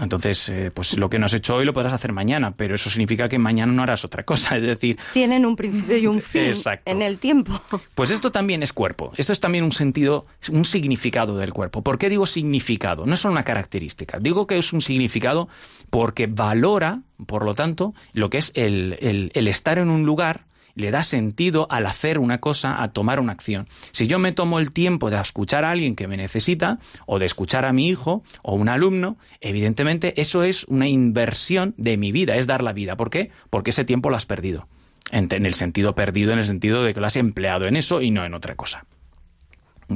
Entonces, 0.00 0.48
eh, 0.50 0.70
pues 0.72 0.98
lo 0.98 1.08
que 1.08 1.18
no 1.18 1.24
has 1.24 1.32
hecho 1.32 1.56
hoy 1.56 1.64
lo 1.64 1.72
podrás 1.72 1.92
hacer 1.92 2.12
mañana, 2.12 2.54
pero 2.54 2.74
eso 2.74 2.90
significa 2.90 3.28
que 3.28 3.38
mañana 3.38 3.72
no 3.72 3.82
harás 3.82 4.04
otra 4.04 4.24
cosa. 4.24 4.56
Es 4.56 4.62
decir, 4.62 4.98
tienen 5.12 5.46
un 5.46 5.56
principio 5.56 5.96
y 5.96 6.06
un 6.06 6.20
fin 6.20 6.52
en 6.84 7.02
el 7.02 7.18
tiempo. 7.18 7.60
Pues 7.94 8.10
esto 8.10 8.32
también 8.32 8.62
es 8.62 8.72
cuerpo. 8.72 9.12
Esto 9.16 9.32
es 9.32 9.40
también 9.40 9.64
un 9.64 9.72
sentido, 9.72 10.26
un 10.50 10.64
significado 10.64 11.36
del 11.36 11.52
cuerpo. 11.52 11.82
¿Por 11.82 11.98
qué 11.98 12.08
digo 12.08 12.26
significado? 12.26 13.06
No 13.06 13.14
es 13.14 13.20
solo 13.20 13.32
una 13.32 13.44
característica. 13.44 14.18
Digo 14.18 14.46
que 14.46 14.58
es 14.58 14.72
un 14.72 14.80
significado 14.80 15.48
porque 15.90 16.26
valora, 16.26 17.02
por 17.26 17.44
lo 17.44 17.54
tanto, 17.54 17.94
lo 18.12 18.30
que 18.30 18.38
es 18.38 18.50
el, 18.54 19.30
el 19.32 19.48
estar 19.48 19.78
en 19.78 19.88
un 19.88 20.04
lugar 20.04 20.45
le 20.76 20.90
da 20.90 21.02
sentido 21.02 21.66
al 21.70 21.86
hacer 21.86 22.18
una 22.18 22.38
cosa, 22.38 22.82
a 22.82 22.92
tomar 22.92 23.18
una 23.18 23.32
acción. 23.32 23.66
Si 23.92 24.06
yo 24.06 24.18
me 24.18 24.32
tomo 24.32 24.60
el 24.60 24.72
tiempo 24.72 25.10
de 25.10 25.18
escuchar 25.18 25.64
a 25.64 25.70
alguien 25.70 25.96
que 25.96 26.06
me 26.06 26.16
necesita, 26.16 26.78
o 27.06 27.18
de 27.18 27.26
escuchar 27.26 27.64
a 27.64 27.72
mi 27.72 27.88
hijo 27.88 28.22
o 28.42 28.54
un 28.54 28.68
alumno, 28.68 29.16
evidentemente 29.40 30.20
eso 30.20 30.44
es 30.44 30.64
una 30.64 30.86
inversión 30.86 31.74
de 31.78 31.96
mi 31.96 32.12
vida, 32.12 32.36
es 32.36 32.46
dar 32.46 32.62
la 32.62 32.74
vida. 32.74 32.96
¿Por 32.96 33.10
qué? 33.10 33.30
Porque 33.50 33.70
ese 33.70 33.84
tiempo 33.84 34.10
lo 34.10 34.16
has 34.16 34.26
perdido. 34.26 34.68
En, 35.10 35.28
el 35.30 35.54
sentido 35.54 35.94
perdido, 35.94 36.32
en 36.32 36.38
el 36.38 36.44
sentido 36.44 36.82
de 36.82 36.92
que 36.92 37.00
lo 37.00 37.06
has 37.06 37.16
empleado 37.16 37.66
en 37.66 37.76
eso 37.76 38.02
y 38.02 38.10
no 38.10 38.24
en 38.24 38.34
otra 38.34 38.54
cosa. 38.54 38.84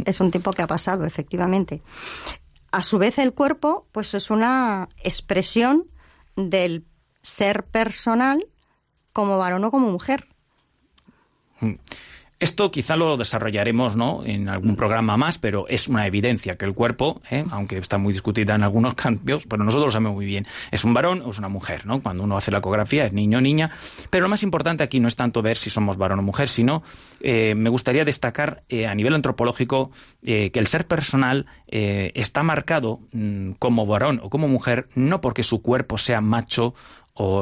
Es 0.06 0.20
un 0.20 0.30
tiempo 0.30 0.52
que 0.52 0.62
ha 0.62 0.66
pasado, 0.66 1.04
efectivamente. 1.04 1.82
A 2.72 2.82
su 2.82 2.99
vez, 2.99 3.18
el 3.18 3.34
cuerpo, 3.34 3.87
pues 3.92 4.14
es 4.14 4.30
una 4.30 4.88
expresión 5.02 5.88
del 6.37 6.87
ser 7.22 7.64
personal 7.64 8.46
como 9.12 9.37
varón 9.37 9.64
o 9.64 9.70
como 9.70 9.90
mujer. 9.90 10.29
Hmm. 11.61 11.75
Esto 12.40 12.71
quizá 12.71 12.97
lo 12.97 13.19
desarrollaremos 13.19 13.97
¿no? 13.97 14.25
en 14.25 14.49
algún 14.49 14.75
programa 14.75 15.19
más, 15.19 15.37
pero 15.37 15.69
es 15.69 15.88
una 15.88 16.07
evidencia 16.07 16.57
que 16.57 16.64
el 16.64 16.73
cuerpo, 16.73 17.21
¿eh? 17.31 17.45
aunque 17.50 17.76
está 17.76 17.99
muy 17.99 18.14
discutida 18.14 18.55
en 18.55 18.62
algunos 18.62 18.95
cambios, 18.97 19.45
pero 19.47 19.62
nosotros 19.62 19.88
lo 19.88 19.90
sabemos 19.90 20.14
muy 20.14 20.25
bien, 20.25 20.47
es 20.71 20.83
un 20.83 20.95
varón 20.95 21.21
o 21.21 21.31
es 21.33 21.38
una 21.38 21.50
mujer. 21.50 21.85
¿no? 21.85 22.00
Cuando 22.00 22.25
uno 22.25 22.38
hace 22.38 22.50
la 22.50 22.59
ecografía 22.59 23.05
es 23.05 23.12
niño 23.12 23.38
o 23.38 23.40
niña. 23.43 23.71
Pero 24.09 24.23
lo 24.23 24.31
más 24.31 24.43
importante 24.43 24.83
aquí 24.83 25.00
no 25.00 25.09
es 25.09 25.17
tanto 25.17 25.43
ver 25.43 25.59
si 25.59 25.69
somos 25.69 25.99
varón 25.99 26.21
o 26.21 26.23
mujer, 26.23 26.49
sino 26.49 26.83
eh, 27.21 27.55
me 27.55 27.69
gustaría 27.69 28.07
destacar 28.07 28.62
eh, 28.71 28.87
a 28.87 28.95
nivel 28.95 29.14
antropológico 29.14 29.90
que 30.23 30.50
el 30.55 30.67
ser 30.67 30.87
personal 30.87 31.47
está 31.67 32.43
marcado 32.43 33.00
mm, 33.12 33.52
como 33.59 33.87
varón 33.87 34.21
o 34.23 34.31
como 34.31 34.49
mujer 34.49 34.88
no 34.95 35.21
porque 35.21 35.43
su 35.43 35.62
cuerpo 35.62 35.99
sea 35.99 36.21
macho 36.21 36.75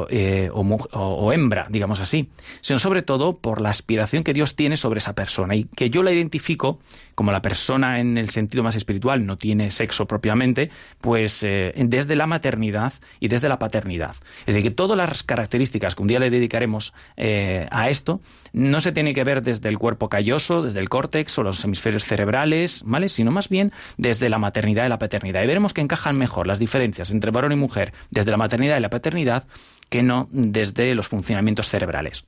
eh, 0.09 0.49
o, 0.53 1.33
hembra, 1.33 1.67
digamos 1.69 1.99
así, 1.99 2.29
sino 2.61 2.79
sobre 2.79 3.01
todo 3.01 3.37
por 3.37 3.61
la 3.61 3.69
aspiración 3.69 4.23
que 4.23 4.33
Dios 4.33 4.55
tiene 4.55 4.77
sobre 4.77 4.99
esa 4.99 5.13
persona. 5.13 5.55
Y 5.55 5.65
que 5.65 5.89
yo 5.89 6.03
la 6.03 6.11
identifico 6.11 6.79
como 7.19 7.33
la 7.33 7.41
persona 7.41 7.99
en 7.99 8.17
el 8.17 8.29
sentido 8.29 8.63
más 8.63 8.77
espiritual 8.77 9.25
no 9.25 9.35
tiene 9.35 9.71
sexo 9.71 10.07
propiamente, 10.07 10.69
pues 11.01 11.43
eh, 11.43 11.73
desde 11.75 12.15
la 12.15 12.27
maternidad 12.27 12.93
y 13.19 13.27
desde 13.27 13.49
la 13.49 13.59
paternidad. 13.59 14.15
Es 14.45 14.55
decir, 14.55 14.63
que 14.63 14.71
todas 14.71 14.97
las 14.97 15.23
características 15.23 15.95
que 15.95 16.01
un 16.01 16.07
día 16.07 16.19
le 16.19 16.29
dedicaremos 16.29 16.93
eh, 17.17 17.67
a 17.71 17.89
esto 17.89 18.21
no 18.53 18.79
se 18.79 18.93
tiene 18.93 19.13
que 19.13 19.25
ver 19.25 19.41
desde 19.41 19.67
el 19.67 19.77
cuerpo 19.77 20.07
calloso, 20.07 20.61
desde 20.61 20.79
el 20.79 20.87
córtex 20.87 21.37
o 21.39 21.43
los 21.43 21.61
hemisferios 21.65 22.05
cerebrales, 22.05 22.83
¿vale? 22.85 23.09
Sino 23.09 23.31
más 23.31 23.49
bien 23.49 23.73
desde 23.97 24.29
la 24.29 24.37
maternidad 24.37 24.85
y 24.85 24.89
la 24.89 24.97
paternidad. 24.97 25.43
Y 25.43 25.47
veremos 25.47 25.73
que 25.73 25.81
encajan 25.81 26.17
mejor 26.17 26.47
las 26.47 26.57
diferencias 26.57 27.11
entre 27.11 27.31
varón 27.31 27.51
y 27.51 27.57
mujer 27.57 27.91
desde 28.11 28.31
la 28.31 28.37
maternidad 28.37 28.77
y 28.77 28.79
la 28.79 28.89
paternidad 28.89 29.43
que 29.89 30.03
no 30.03 30.29
desde 30.31 30.95
los 30.95 31.09
funcionamientos 31.09 31.67
cerebrales. 31.67 32.23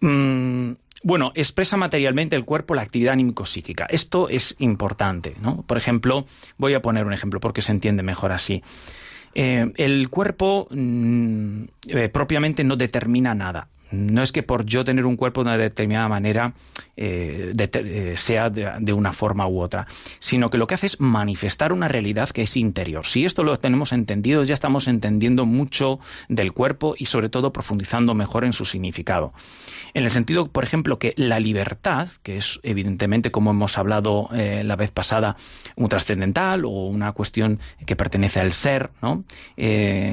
Mm, 0.00 0.72
bueno, 1.04 1.32
expresa 1.34 1.76
materialmente 1.76 2.34
el 2.34 2.46
cuerpo 2.46 2.74
la 2.74 2.80
actividad 2.80 3.12
anímico-psíquica. 3.12 3.86
Esto 3.90 4.30
es 4.30 4.56
importante, 4.58 5.36
¿no? 5.40 5.62
Por 5.62 5.76
ejemplo, 5.76 6.24
voy 6.56 6.72
a 6.72 6.80
poner 6.80 7.04
un 7.06 7.12
ejemplo 7.12 7.40
porque 7.40 7.60
se 7.60 7.72
entiende 7.72 8.02
mejor 8.02 8.32
así. 8.32 8.62
Eh, 9.34 9.70
el 9.76 10.08
cuerpo 10.08 10.66
mm, 10.70 11.64
eh, 11.88 12.08
propiamente 12.08 12.64
no 12.64 12.76
determina 12.76 13.34
nada 13.34 13.68
no 13.94 14.22
es 14.22 14.32
que 14.32 14.42
por 14.42 14.64
yo 14.64 14.84
tener 14.84 15.06
un 15.06 15.16
cuerpo 15.16 15.42
de 15.42 15.50
una 15.50 15.58
determinada 15.58 16.08
manera 16.08 16.54
eh, 16.96 17.52
eh, 17.56 18.14
sea 18.16 18.50
de, 18.50 18.92
una 18.92 19.12
forma 19.12 19.48
u 19.48 19.60
otra, 19.60 19.86
sino 20.20 20.48
que 20.48 20.58
lo 20.58 20.68
que 20.68 20.74
hace 20.74 20.86
es 20.86 21.00
manifestar 21.00 21.72
una 21.72 21.88
realidad 21.88 22.28
que 22.28 22.42
es 22.42 22.56
interior. 22.56 23.04
Si 23.04 23.24
esto 23.24 23.42
lo 23.42 23.58
tenemos 23.58 23.92
entendido, 23.92 24.44
ya 24.44 24.54
estamos 24.54 24.86
entendiendo 24.86 25.44
mucho 25.44 25.98
del 26.28 26.52
cuerpo 26.52 26.94
y 26.96 27.06
sobre 27.06 27.28
todo 27.28 27.52
profundizando 27.52 28.14
mejor 28.14 28.44
en 28.44 28.52
su 28.52 28.64
significado. 28.64 29.32
En 29.92 30.04
el 30.04 30.10
sentido, 30.10 30.48
por 30.48 30.62
ejemplo, 30.62 30.98
que 30.98 31.14
la 31.16 31.40
libertad, 31.40 32.08
que 32.22 32.36
es 32.36 32.60
evidentemente, 32.62 33.30
como 33.32 33.50
hemos 33.50 33.76
hablado 33.76 34.28
eh, 34.32 34.62
la 34.64 34.76
vez 34.76 34.92
pasada, 34.92 35.36
un 35.74 35.88
trascendental 35.88 36.64
o 36.64 36.86
una 36.86 37.12
cuestión 37.12 37.58
que 37.86 37.96
pertenece 37.96 38.40
al 38.40 38.52
ser, 38.52 38.90
¿no? 39.02 39.24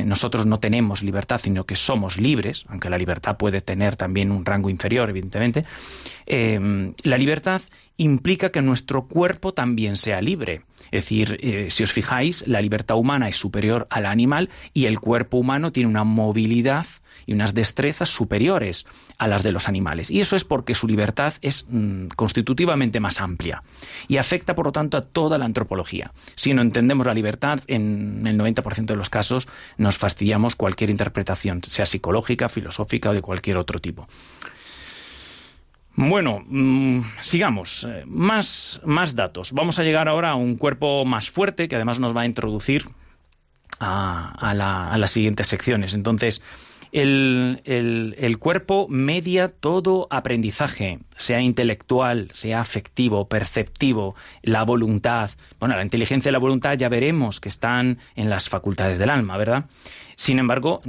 nosotros 0.05 0.45
no 0.45 0.59
tenemos 0.59 1.03
libertad, 1.03 1.39
sino 1.41 1.65
que 1.65 1.75
somos 1.75 2.17
libres, 2.17 2.65
aunque 2.69 2.89
la 2.89 2.97
libertad 2.97 3.37
puede 3.37 3.61
tener 3.61 3.70
también 3.95 4.31
un 4.31 4.45
rango 4.45 4.69
inferior, 4.69 5.09
evidentemente, 5.09 5.65
eh, 6.25 6.93
la 7.03 7.17
libertad 7.17 7.61
implica 7.97 8.51
que 8.51 8.61
nuestro 8.61 9.07
cuerpo 9.07 9.53
también 9.53 9.95
sea 9.95 10.21
libre. 10.21 10.63
Es 10.91 11.05
decir, 11.05 11.37
eh, 11.41 11.67
si 11.69 11.83
os 11.83 11.91
fijáis, 11.91 12.45
la 12.47 12.61
libertad 12.61 12.97
humana 12.97 13.27
es 13.27 13.35
superior 13.35 13.87
a 13.89 14.01
la 14.01 14.11
animal 14.11 14.49
y 14.73 14.85
el 14.85 14.99
cuerpo 14.99 15.37
humano 15.37 15.71
tiene 15.71 15.89
una 15.89 16.03
movilidad 16.03 16.85
y 17.25 17.33
unas 17.33 17.53
destrezas 17.53 18.09
superiores 18.09 18.85
a 19.17 19.27
las 19.27 19.43
de 19.43 19.51
los 19.51 19.67
animales. 19.67 20.09
Y 20.09 20.21
eso 20.21 20.35
es 20.35 20.43
porque 20.43 20.75
su 20.75 20.87
libertad 20.87 21.33
es 21.41 21.65
mm, 21.69 22.07
constitutivamente 22.15 22.99
más 22.99 23.21
amplia 23.21 23.63
y 24.07 24.17
afecta, 24.17 24.55
por 24.55 24.67
lo 24.67 24.71
tanto, 24.71 24.97
a 24.97 25.05
toda 25.05 25.37
la 25.37 25.45
antropología. 25.45 26.11
Si 26.35 26.53
no 26.53 26.61
entendemos 26.61 27.05
la 27.05 27.13
libertad, 27.13 27.59
en 27.67 28.25
el 28.27 28.37
90% 28.37 28.85
de 28.85 28.95
los 28.95 29.09
casos 29.09 29.47
nos 29.77 29.97
fastidiamos 29.97 30.55
cualquier 30.55 30.89
interpretación, 30.89 31.63
sea 31.63 31.85
psicológica, 31.85 32.49
filosófica 32.49 33.09
o 33.09 33.13
de 33.13 33.21
cualquier 33.21 33.57
otro 33.57 33.79
tipo. 33.79 34.07
Bueno, 35.95 36.43
mm, 36.47 37.01
sigamos. 37.21 37.85
Eh, 37.89 38.03
más, 38.05 38.81
más 38.85 39.15
datos. 39.15 39.51
Vamos 39.51 39.77
a 39.79 39.83
llegar 39.83 40.07
ahora 40.07 40.31
a 40.31 40.35
un 40.35 40.55
cuerpo 40.55 41.05
más 41.05 41.29
fuerte 41.29 41.67
que 41.67 41.75
además 41.75 41.99
nos 41.99 42.15
va 42.15 42.21
a 42.21 42.25
introducir 42.25 42.85
a, 43.79 44.31
a 44.91 44.97
las 44.97 45.11
siguientes 45.11 45.47
secciones. 45.47 45.93
Entonces, 45.93 46.41
el, 46.91 47.61
el, 47.65 48.37
cuerpo 48.37 48.87
media 48.89 49.47
todo 49.47 50.07
aprendizaje, 50.09 50.99
sea 51.15 51.41
intelectual, 51.41 52.29
sea 52.33 52.61
afectivo, 52.61 53.27
perceptivo, 53.27 54.15
la 54.41 54.63
voluntad. 54.63 55.31
Bueno, 55.59 55.75
la 55.75 55.83
inteligencia 55.83 56.29
y 56.29 56.33
la 56.33 56.39
voluntad 56.39 56.77
ya 56.77 56.89
veremos 56.89 57.39
que 57.39 57.49
están 57.49 57.99
en 58.15 58.29
las 58.29 58.49
facultades 58.49 58.99
del 58.99 59.09
alma, 59.09 59.37
¿verdad? 59.37 59.65
Sin 60.15 60.37
embargo, 60.37 60.81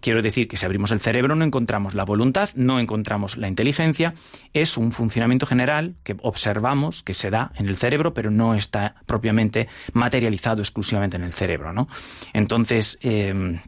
quiero 0.00 0.22
decir 0.22 0.48
que 0.48 0.56
si 0.56 0.64
abrimos 0.64 0.92
el 0.92 1.00
cerebro 1.00 1.34
no 1.34 1.44
encontramos 1.44 1.94
la 1.94 2.04
voluntad, 2.04 2.48
no 2.54 2.80
encontramos 2.80 3.36
la 3.36 3.48
inteligencia. 3.48 4.14
Es 4.54 4.78
un 4.78 4.92
funcionamiento 4.92 5.44
general 5.44 5.96
que 6.04 6.16
observamos 6.22 7.02
que 7.02 7.12
se 7.12 7.28
da 7.28 7.52
en 7.56 7.68
el 7.68 7.76
cerebro, 7.76 8.14
pero 8.14 8.30
no 8.30 8.54
está 8.54 8.94
propiamente 9.04 9.68
materializado 9.92 10.62
exclusivamente 10.62 11.18
en 11.18 11.24
el 11.24 11.32
cerebro, 11.32 11.72
¿no? 11.74 11.88
Entonces, 12.32 12.98
eh, 13.02 13.58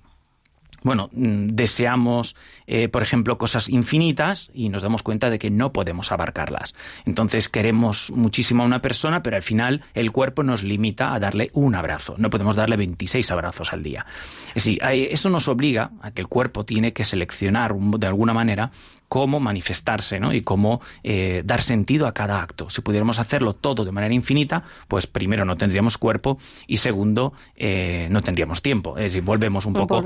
bueno, 0.82 1.10
mm, 1.12 1.48
deseamos, 1.48 2.36
eh, 2.66 2.88
por 2.88 3.02
ejemplo, 3.02 3.38
cosas 3.38 3.68
infinitas 3.68 4.50
y 4.54 4.68
nos 4.68 4.82
damos 4.82 5.02
cuenta 5.02 5.30
de 5.30 5.38
que 5.38 5.50
no 5.50 5.72
podemos 5.72 6.12
abarcarlas. 6.12 6.74
Entonces 7.04 7.48
queremos 7.48 8.10
muchísimo 8.10 8.62
a 8.62 8.66
una 8.66 8.82
persona, 8.82 9.22
pero 9.22 9.36
al 9.36 9.42
final 9.42 9.82
el 9.94 10.12
cuerpo 10.12 10.42
nos 10.42 10.62
limita 10.62 11.14
a 11.14 11.20
darle 11.20 11.50
un 11.52 11.74
abrazo. 11.74 12.14
No 12.18 12.30
podemos 12.30 12.56
darle 12.56 12.76
26 12.76 13.30
abrazos 13.30 13.72
al 13.72 13.82
día. 13.82 14.06
Es 14.48 14.64
decir, 14.64 14.80
eso 14.82 15.30
nos 15.30 15.48
obliga 15.48 15.90
a 16.02 16.10
que 16.10 16.22
el 16.22 16.28
cuerpo 16.28 16.64
tiene 16.64 16.92
que 16.92 17.04
seleccionar 17.04 17.74
de 17.74 18.06
alguna 18.06 18.32
manera 18.32 18.70
cómo 19.10 19.40
manifestarse 19.40 20.20
¿no? 20.20 20.32
y 20.32 20.42
cómo 20.42 20.80
eh, 21.02 21.42
dar 21.44 21.62
sentido 21.62 22.06
a 22.06 22.14
cada 22.14 22.40
acto. 22.40 22.70
Si 22.70 22.80
pudiéramos 22.80 23.18
hacerlo 23.18 23.54
todo 23.54 23.84
de 23.84 23.90
manera 23.90 24.14
infinita, 24.14 24.62
pues 24.86 25.08
primero 25.08 25.44
no 25.44 25.56
tendríamos 25.56 25.98
cuerpo 25.98 26.38
y 26.68 26.76
segundo 26.76 27.32
eh, 27.56 28.06
no 28.08 28.22
tendríamos 28.22 28.62
tiempo. 28.62 28.96
Es 28.96 29.12
decir, 29.12 29.22
volvemos 29.22 29.66
un 29.66 29.72
poco 29.74 30.00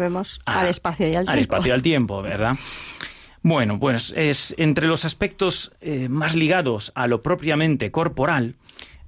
al 0.46 0.66
espacio 0.66 1.06
y 1.06 1.16
al, 1.16 1.24
tiempo. 1.24 1.32
Al 1.32 1.38
espacio 1.38 1.70
y 1.70 1.74
al 1.74 1.82
tiempo, 1.82 2.22
¿verdad? 2.22 2.56
Bueno, 3.42 3.78
pues 3.78 4.14
es 4.16 4.54
entre 4.56 4.86
los 4.86 5.04
aspectos 5.04 5.72
eh, 5.82 6.08
más 6.08 6.34
ligados 6.34 6.90
a 6.94 7.06
lo 7.06 7.22
propiamente 7.22 7.90
corporal, 7.90 8.56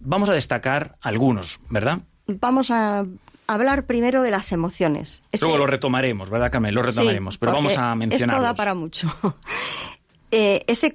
vamos 0.01 0.29
a 0.29 0.35
destacar 0.35 0.99
algunos, 1.01 1.59
¿verdad? 1.71 2.01
Vamos 2.27 2.71
a 2.71 3.07
hablar 3.47 3.87
primero 3.87 4.23
de 4.23 4.31
las 4.31 4.53
emociones. 4.53 5.23
Luego 5.41 5.59
lo 5.59 5.67
retomaremos, 5.67 6.31
¿verdad, 6.31 6.51
Camel? 6.51 6.75
Lo 6.75 6.83
retomaremos, 6.83 7.39
pero 7.39 7.53
vamos 7.53 7.77
a 7.79 7.95
mencionarlos. 7.95 8.37
Esto 8.37 8.43
da 8.43 8.55
para 8.55 8.75
mucho. 8.75 9.13
Eh, 10.33 10.65
ese 10.67 10.93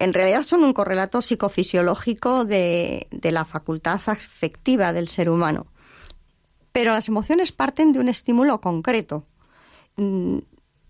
en 0.00 0.12
realidad 0.12 0.42
son 0.42 0.64
un 0.64 0.72
correlato 0.72 1.22
psicofisiológico 1.22 2.44
de, 2.44 3.06
de 3.12 3.30
la 3.30 3.44
facultad 3.44 4.00
afectiva 4.04 4.92
del 4.92 5.06
ser 5.06 5.30
humano. 5.30 5.68
Pero 6.72 6.92
las 6.92 7.06
emociones 7.06 7.52
parten 7.52 7.92
de 7.92 8.00
un 8.00 8.08
estímulo 8.08 8.60
concreto, 8.60 9.24
mm, 9.94 10.38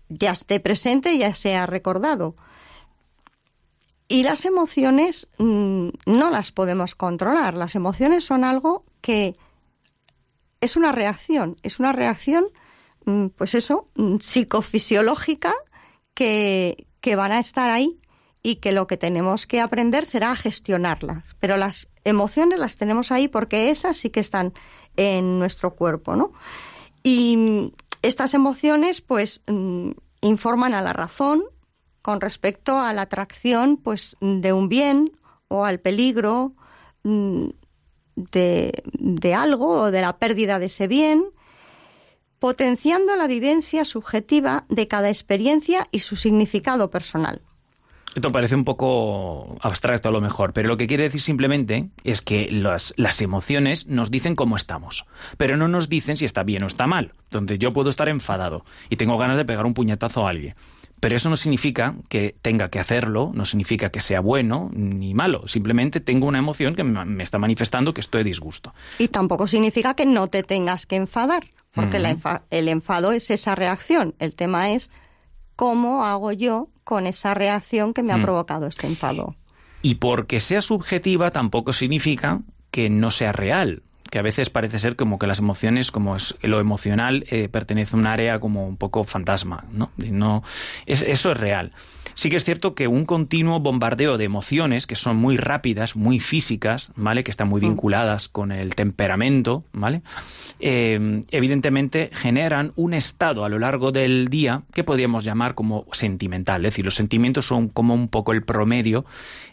ya 0.09 0.31
esté 0.31 0.59
presente, 0.59 1.17
ya 1.19 1.33
sea 1.35 1.67
recordado. 1.67 2.35
Y 4.07 4.23
las 4.23 4.45
emociones 4.45 5.27
mm, 5.37 5.89
no 6.05 6.29
las 6.31 6.51
podemos 6.51 6.95
controlar. 6.95 7.53
Las 7.53 7.75
emociones 7.75 8.23
son 8.23 8.43
algo 8.43 8.85
que 9.01 9.35
es 10.61 10.75
una 10.75 10.91
reacción, 10.91 11.57
es 11.63 11.79
una 11.79 11.91
reacción, 11.91 12.45
mm, 13.05 13.27
pues 13.27 13.55
eso, 13.55 13.89
mm, 13.95 14.17
psicofisiológica 14.19 15.53
que, 16.13 16.87
que 17.01 17.15
van 17.15 17.31
a 17.31 17.39
estar 17.39 17.69
ahí 17.69 17.99
y 18.43 18.55
que 18.55 18.71
lo 18.71 18.87
que 18.87 18.97
tenemos 18.97 19.45
que 19.45 19.59
aprender 19.59 20.05
será 20.05 20.31
a 20.31 20.35
gestionarlas. 20.35 21.35
Pero 21.39 21.57
las 21.57 21.89
emociones 22.03 22.59
las 22.59 22.77
tenemos 22.77 23.11
ahí 23.11 23.27
porque 23.27 23.69
esas 23.69 23.97
sí 23.97 24.09
que 24.09 24.19
están 24.19 24.53
en 24.95 25.39
nuestro 25.39 25.75
cuerpo, 25.75 26.15
¿no? 26.15 26.31
Y 27.03 27.37
mm, 27.37 27.71
estas 28.01 28.33
emociones, 28.33 29.01
pues, 29.01 29.41
informan 30.21 30.73
a 30.73 30.81
la 30.81 30.93
razón 30.93 31.43
con 32.01 32.21
respecto 32.21 32.77
a 32.79 32.93
la 32.93 33.03
atracción, 33.03 33.77
pues, 33.77 34.15
de 34.21 34.53
un 34.53 34.69
bien 34.69 35.17
o 35.47 35.65
al 35.65 35.79
peligro 35.79 36.53
de, 38.17 39.33
algo 39.33 39.83
o 39.83 39.91
de 39.91 40.01
la 40.01 40.17
pérdida 40.17 40.59
de 40.59 40.65
ese 40.65 40.87
bien, 40.87 41.23
potenciando 42.39 43.15
la 43.15 43.27
vivencia 43.27 43.85
subjetiva 43.85 44.65
de 44.69 44.87
cada 44.87 45.09
experiencia 45.09 45.87
y 45.91 45.99
su 45.99 46.15
significado 46.15 46.89
personal. 46.89 47.41
Esto 48.15 48.31
parece 48.31 48.55
un 48.55 48.63
poco 48.63 49.57
abstracto 49.61 50.09
a 50.09 50.11
lo 50.11 50.21
mejor, 50.21 50.51
pero 50.51 50.67
lo 50.67 50.77
que 50.77 50.87
quiere 50.87 51.03
decir 51.03 51.21
simplemente 51.21 51.89
es 52.03 52.21
que 52.21 52.49
las, 52.49 52.93
las, 52.97 53.21
emociones 53.21 53.85
nos 53.85 54.09
dicen 54.09 54.35
cómo 54.35 54.55
estamos, 54.55 55.05
pero 55.37 55.55
no 55.55 55.67
nos 55.67 55.87
dicen 55.87 56.17
si 56.17 56.25
está 56.25 56.41
bien 56.41 56.63
o 56.63 56.67
está 56.67 56.87
mal. 56.87 57.13
Entonces 57.25 57.59
yo 57.59 57.73
puedo 57.73 57.91
estar 57.91 58.09
enfadado 58.09 58.65
y 58.89 58.95
tengo 58.95 59.19
ganas 59.19 59.37
de 59.37 59.45
pegar 59.45 59.67
un 59.67 59.75
puñetazo 59.75 60.25
a 60.25 60.31
alguien. 60.31 60.55
Pero 60.99 61.15
eso 61.15 61.29
no 61.29 61.35
significa 61.35 61.95
que 62.09 62.35
tenga 62.41 62.69
que 62.69 62.79
hacerlo, 62.79 63.31
no 63.33 63.45
significa 63.45 63.89
que 63.89 64.01
sea 64.01 64.19
bueno 64.19 64.69
ni 64.73 65.13
malo. 65.13 65.47
Simplemente 65.47 65.99
tengo 65.99 66.25
una 66.25 66.39
emoción 66.39 66.75
que 66.75 66.83
me 66.83 67.23
está 67.23 67.37
manifestando 67.37 67.93
que 67.93 68.01
estoy 68.01 68.23
de 68.23 68.29
disgusto. 68.29 68.73
Y 68.97 69.09
tampoco 69.09 69.47
significa 69.47 69.93
que 69.93 70.05
no 70.05 70.27
te 70.27 70.43
tengas 70.43 70.85
que 70.85 70.95
enfadar, 70.95 71.45
porque 71.73 71.97
el 72.49 72.67
enfado 72.67 73.11
es 73.11 73.29
esa 73.29 73.53
reacción. 73.53 74.15
El 74.17 74.35
tema 74.35 74.71
es 74.71 74.91
cómo 75.55 76.05
hago 76.05 76.31
yo 76.31 76.69
con 76.83 77.05
esa 77.05 77.33
reacción 77.33 77.93
que 77.93 78.01
me 78.01 78.13
ha 78.13 78.17
mm. 78.17 78.23
provocado 78.23 78.67
este 78.67 78.87
enfado. 78.87 79.35
Y 79.83 79.95
porque 79.95 80.39
sea 80.39 80.61
subjetiva 80.61 81.29
tampoco 81.29 81.73
significa 81.73 82.41
que 82.71 82.89
no 82.89 83.11
sea 83.11 83.31
real 83.31 83.83
que 84.09 84.19
a 84.19 84.21
veces 84.21 84.49
parece 84.49 84.79
ser 84.79 84.95
como 84.95 85.19
que 85.19 85.27
las 85.27 85.39
emociones, 85.39 85.91
como 85.91 86.15
es 86.15 86.35
lo 86.41 86.59
emocional, 86.59 87.25
eh, 87.29 87.49
pertenece 87.49 87.95
a 87.95 87.99
un 87.99 88.07
área 88.07 88.39
como 88.39 88.67
un 88.67 88.77
poco 88.77 89.03
fantasma, 89.03 89.65
¿no? 89.71 89.91
no 89.97 90.43
es, 90.85 91.01
eso 91.01 91.31
es 91.31 91.37
real. 91.37 91.71
Sí 92.17 92.31
que 92.31 92.35
es 92.37 92.43
cierto 92.43 92.73
que 92.73 92.87
un 92.87 93.05
continuo 93.05 93.59
bombardeo 93.59 94.17
de 94.17 94.25
emociones 94.25 94.87
que 94.87 94.95
son 94.95 95.17
muy 95.17 95.37
rápidas, 95.37 95.95
muy 95.95 96.19
físicas, 96.19 96.91
¿vale? 96.95 97.23
Que 97.23 97.29
están 97.29 97.47
muy 97.47 97.61
mm. 97.61 97.65
vinculadas 97.65 98.27
con 98.27 98.51
el 98.51 98.73
temperamento, 98.73 99.65
¿vale? 99.71 100.01
Eh, 100.59 101.21
evidentemente 101.29 102.09
generan 102.11 102.73
un 102.75 102.95
estado 102.95 103.45
a 103.45 103.49
lo 103.49 103.59
largo 103.59 103.91
del 103.91 104.29
día 104.29 104.63
que 104.73 104.83
podríamos 104.83 105.25
llamar 105.25 105.53
como 105.53 105.85
sentimental. 105.91 106.65
Es 106.65 106.71
decir, 106.71 106.85
los 106.85 106.95
sentimientos 106.95 107.45
son 107.45 107.69
como 107.69 107.93
un 107.93 108.07
poco 108.07 108.31
el 108.31 108.43
promedio 108.43 109.05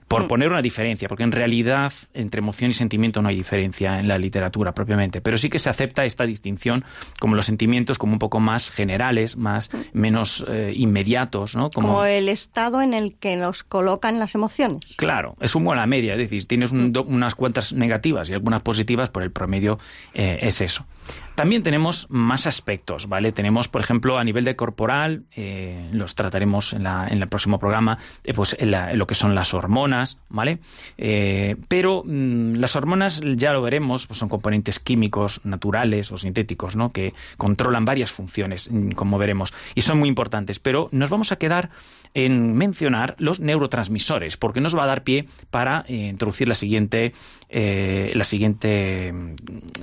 por 0.09 0.25
mm. 0.25 0.29
poner 0.29 0.49
una 0.51 0.63
diferencia, 0.63 1.09
porque 1.09 1.23
en 1.23 1.33
realidad 1.33 1.93
entre 2.13 2.39
emoción 2.39 2.71
y 2.71 2.75
sentimiento 2.75 3.23
no 3.23 3.29
hay 3.29 3.37
diferencia 3.37 3.99
en 3.99 4.09
la 4.09 4.19
literatura 4.19 4.73
propiamente, 4.73 5.21
pero 5.21 5.39
sí 5.39 5.49
que 5.49 5.59
se 5.59 5.71
acepta 5.71 6.05
esta 6.05 6.25
distinción 6.25 6.85
como 7.21 7.37
los 7.37 7.47
sentimientos 7.47 7.99
como 7.99 8.13
un 8.13 8.19
poco 8.19 8.41
más 8.41 8.71
generales, 8.71 9.37
más 9.37 9.73
mm. 9.73 9.79
menos 9.93 10.45
eh, 10.49 10.73
inmediatos, 10.75 11.55
¿no? 11.55 11.71
Como... 11.71 12.05
el 12.05 12.29
estado 12.29 12.83
en 12.83 12.95
el 12.95 13.15
que 13.15 13.37
nos 13.37 13.63
colocan 13.63 14.19
las 14.19 14.35
emociones. 14.35 14.95
Claro, 14.97 15.37
es 15.41 15.55
un 15.55 15.65
buena 15.65 15.87
media, 15.87 16.13
es 16.13 16.19
decir, 16.19 16.47
tienes 16.47 16.73
mm. 16.73 16.93
unas 17.07 17.35
cuantas 17.35 17.73
negativas 17.73 18.29
y 18.31 18.35
algunas 18.35 18.63
positivas, 18.63 19.11
por 19.11 19.23
el 19.23 19.31
promedio 19.31 19.79
eh, 20.13 20.39
es 20.43 20.61
eso. 20.61 20.87
También 21.35 21.65
tenemos 21.65 22.07
más 22.11 22.47
aspectos, 22.47 23.09
¿vale? 23.09 23.33
Tenemos, 23.33 23.67
por 23.69 23.81
ejemplo, 23.81 24.19
a 24.19 24.25
nivel 24.25 24.45
de 24.45 24.55
corporal, 24.55 25.25
eh, 25.35 25.89
los 25.93 26.15
trataremos 26.15 26.73
en, 26.73 26.85
la, 26.85 27.09
en, 27.09 27.21
el 27.21 27.29
próximo 27.29 27.59
programa, 27.59 27.99
eh, 28.23 28.33
pues 28.33 28.57
en, 28.59 28.71
lo 28.97 29.07
que 29.09 29.17
son 29.17 29.35
las 29.35 29.53
hormonas, 29.53 30.19
¿vale? 30.29 30.61
Eh, 30.97 31.57
pero 31.67 32.05
mm, 32.05 32.55
las 32.55 32.77
hormonas, 32.77 33.21
ya 33.37 33.53
lo 33.53 33.63
veremos, 33.63 34.07
pues 34.07 34.19
son 34.19 34.29
componentes 34.29 34.79
químicos 34.79 35.41
naturales 35.43 36.13
o 36.13 36.19
sintéticos, 36.19 36.77
¿no? 36.77 36.91
Que 36.91 37.15
controlan 37.37 37.85
varias 37.85 38.13
funciones, 38.13 38.71
mm, 38.71 38.91
como 38.91 39.19
veremos, 39.19 39.53
y 39.75 39.83
son 39.83 39.99
muy 39.99 40.09
importantes. 40.09 40.61
Pero 40.61 40.89
nos 40.93 41.11
vamos 41.11 41.33
a 41.33 41.37
quedar 41.37 41.71
en 42.15 42.55
mencionar 42.55 43.17
los 43.19 43.41
neurotransmisores, 43.41 44.37
porque 44.37 44.61
nos 44.61 44.77
va 44.77 44.85
a 44.85 44.87
dar 44.87 45.03
pie 45.03 45.27
para 45.51 45.85
introducir 45.89 46.49
la 46.49 46.55
siguiente, 46.55 47.13
la 47.51 48.25
siguiente, 48.25 49.13
mm, 49.13 49.35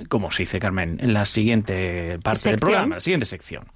¿cómo 0.08 0.30
se 0.30 0.44
dice, 0.44 0.58
Carmen? 0.58 0.98
La 1.02 1.24
siguiente 1.24 2.18
parte 2.22 2.50
del 2.50 2.58
programa, 2.58 2.96
la 2.96 3.00
siguiente 3.00 3.26
sección. 3.26 3.66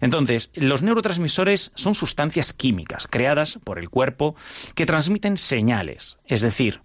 Entonces, 0.00 0.50
los 0.54 0.82
neurotransmisores 0.82 1.72
son 1.74 1.94
sustancias 1.94 2.52
químicas 2.52 3.06
creadas 3.06 3.58
por 3.64 3.78
el 3.78 3.88
cuerpo 3.90 4.34
que 4.74 4.86
transmiten 4.86 5.36
señales, 5.36 6.18
es 6.26 6.40
decir, 6.40 6.80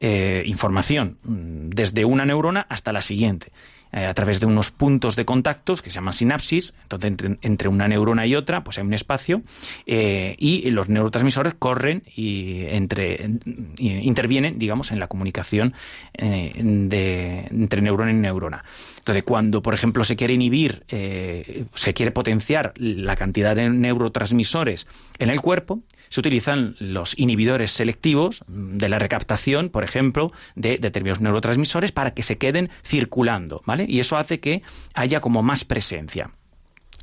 eh, 0.00 0.44
información 0.46 1.18
mm, 1.24 1.70
desde 1.70 2.04
una 2.04 2.24
neurona 2.24 2.66
hasta 2.68 2.92
la 2.92 3.02
siguiente. 3.02 3.52
Eh, 3.90 4.04
a 4.04 4.12
través 4.12 4.38
de 4.38 4.44
unos 4.44 4.70
puntos 4.70 5.16
de 5.16 5.24
contactos 5.24 5.80
que 5.80 5.88
se 5.88 5.94
llaman 5.94 6.12
sinapsis. 6.12 6.74
Entonces, 6.82 7.36
entre, 7.40 7.68
una 7.68 7.88
neurona 7.88 8.26
y 8.26 8.34
otra, 8.34 8.62
pues 8.62 8.76
hay 8.78 8.84
un 8.84 8.92
espacio 8.92 9.42
eh, 9.86 10.34
y 10.38 10.70
los 10.70 10.90
neurotransmisores 10.90 11.54
corren 11.54 12.02
y 12.14 12.64
entre 12.66 13.30
intervienen, 13.78 14.58
digamos, 14.58 14.90
en 14.90 15.00
la 15.00 15.06
comunicación 15.06 15.72
eh, 16.12 16.52
de, 16.54 17.46
entre 17.50 17.80
neurona 17.80 18.10
y 18.10 18.14
neurona. 18.14 18.62
Entonces, 18.98 19.24
cuando, 19.24 19.62
por 19.62 19.72
ejemplo, 19.72 20.04
se 20.04 20.16
quiere 20.16 20.34
inhibir, 20.34 20.84
se 20.88 21.94
quiere 21.94 22.12
potenciar 22.12 22.74
la 22.76 23.16
cantidad 23.16 23.56
de 23.56 23.70
neurotransmisores 23.70 24.86
en 25.18 25.30
el 25.30 25.40
cuerpo, 25.40 25.80
se 26.10 26.20
utilizan 26.20 26.76
los 26.78 27.18
inhibidores 27.18 27.72
selectivos 27.72 28.44
de 28.48 28.88
la 28.88 28.98
recaptación, 28.98 29.70
por 29.70 29.84
ejemplo, 29.84 30.32
de 30.56 30.78
determinados 30.78 31.20
neurotransmisores 31.20 31.92
para 31.92 32.12
que 32.12 32.22
se 32.22 32.38
queden 32.38 32.70
circulando, 32.84 33.62
¿vale? 33.64 33.77
Y 33.86 34.00
eso 34.00 34.16
hace 34.16 34.40
que 34.40 34.62
haya 34.94 35.20
como 35.20 35.42
más 35.42 35.64
presencia. 35.64 36.30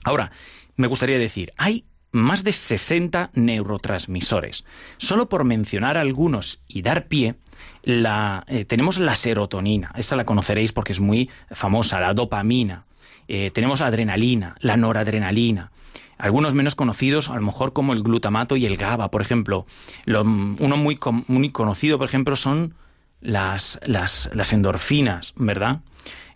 Ahora, 0.04 0.32
me 0.76 0.88
gustaría 0.88 1.18
decir, 1.18 1.52
hay 1.58 1.86
más 2.12 2.44
de 2.44 2.54
60 2.54 3.32
neurotransmisores. 3.34 4.64
Solo 4.98 5.28
por 5.28 5.44
mencionar 5.44 5.98
algunos 5.98 6.62
y 6.68 6.82
dar 6.82 7.08
pie, 7.08 7.36
la, 7.84 8.46
eh, 8.48 8.66
tenemos 8.66 8.98
la 8.98 9.16
serotonina, 9.16 9.92
esta 9.98 10.16
la 10.16 10.24
conoceréis 10.24 10.72
porque 10.72 10.94
es 10.94 11.00
muy 11.00 11.30
famosa, 11.52 12.00
la 12.00 12.14
dopamina, 12.14 12.86
eh, 13.28 13.52
tenemos 13.52 13.82
la 13.82 13.88
adrenalina, 13.88 14.56
la 14.60 14.78
noradrenalina, 14.78 15.72
algunos 16.18 16.54
menos 16.54 16.76
conocidos, 16.76 17.30
a 17.30 17.36
lo 17.36 17.42
mejor 17.42 17.74
como 17.74 17.94
el 17.94 18.02
glutamato 18.02 18.56
y 18.56 18.66
el 18.66 18.78
GABA, 18.78 19.12
por 19.12 19.22
ejemplo. 19.22 19.66
uno 20.08 20.78
muy, 20.78 20.98
muy 21.28 21.50
conocido, 21.50 21.98
por 21.98 22.08
ejemplo, 22.08 22.36
son 22.36 22.76
las, 23.20 23.80
las, 23.86 24.30
las 24.34 24.54
endorfinas, 24.54 25.34
¿verdad? 25.36 25.82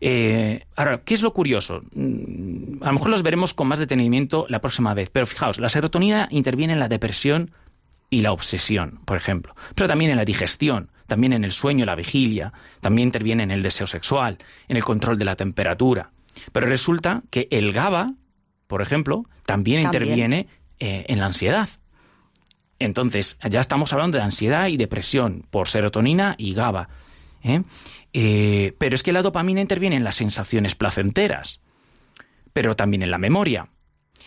Eh, 0.01 0.65
ahora, 0.75 1.01
¿qué 1.03 1.13
es 1.13 1.21
lo 1.21 1.33
curioso? 1.33 1.81
Mm, 1.93 2.81
a 2.81 2.87
lo 2.87 2.93
mejor 2.93 3.09
los 3.09 3.23
veremos 3.23 3.53
con 3.53 3.67
más 3.67 3.79
detenimiento 3.79 4.45
la 4.49 4.61
próxima 4.61 4.93
vez, 4.93 5.09
pero 5.09 5.25
fijaos, 5.25 5.59
la 5.59 5.69
serotonina 5.69 6.27
interviene 6.31 6.73
en 6.73 6.79
la 6.79 6.87
depresión 6.87 7.51
y 8.09 8.21
la 8.21 8.31
obsesión, 8.31 8.99
por 9.05 9.17
ejemplo, 9.17 9.55
pero 9.75 9.87
también 9.87 10.11
en 10.11 10.17
la 10.17 10.25
digestión, 10.25 10.91
también 11.07 11.33
en 11.33 11.43
el 11.43 11.51
sueño, 11.51 11.85
la 11.85 11.95
vigilia, 11.95 12.53
también 12.81 13.09
interviene 13.09 13.43
en 13.43 13.51
el 13.51 13.61
deseo 13.61 13.87
sexual, 13.87 14.37
en 14.67 14.77
el 14.77 14.83
control 14.83 15.17
de 15.17 15.25
la 15.25 15.35
temperatura. 15.35 16.11
Pero 16.51 16.67
resulta 16.67 17.23
que 17.29 17.47
el 17.51 17.73
GABA, 17.73 18.07
por 18.67 18.81
ejemplo, 18.81 19.25
también, 19.45 19.81
interviene 19.81 20.47
eh, 20.79 21.05
en 21.07 21.19
la 21.19 21.25
ansiedad. 21.25 21.69
Entonces, 22.77 23.37
ya 23.49 23.59
estamos 23.59 23.91
hablando 23.91 24.17
de 24.17 24.23
ansiedad 24.23 24.67
y 24.67 24.77
depresión 24.77 25.45
por 25.49 25.67
serotonina 25.67 26.35
y 26.37 26.53
GABA. 26.53 26.87
¿eh? 27.43 27.63
Eh, 28.13 28.75
pero 28.77 28.95
es 28.95 29.03
que 29.03 29.13
la 29.13 29.21
dopamina 29.21 29.61
interviene 29.61 29.95
en 29.95 30.03
las 30.03 30.15
sensaciones 30.15 30.75
placenteras, 30.75 31.61
pero 32.53 32.75
también 32.75 33.03
en 33.03 33.11
la 33.11 33.17
memoria. 33.17 33.69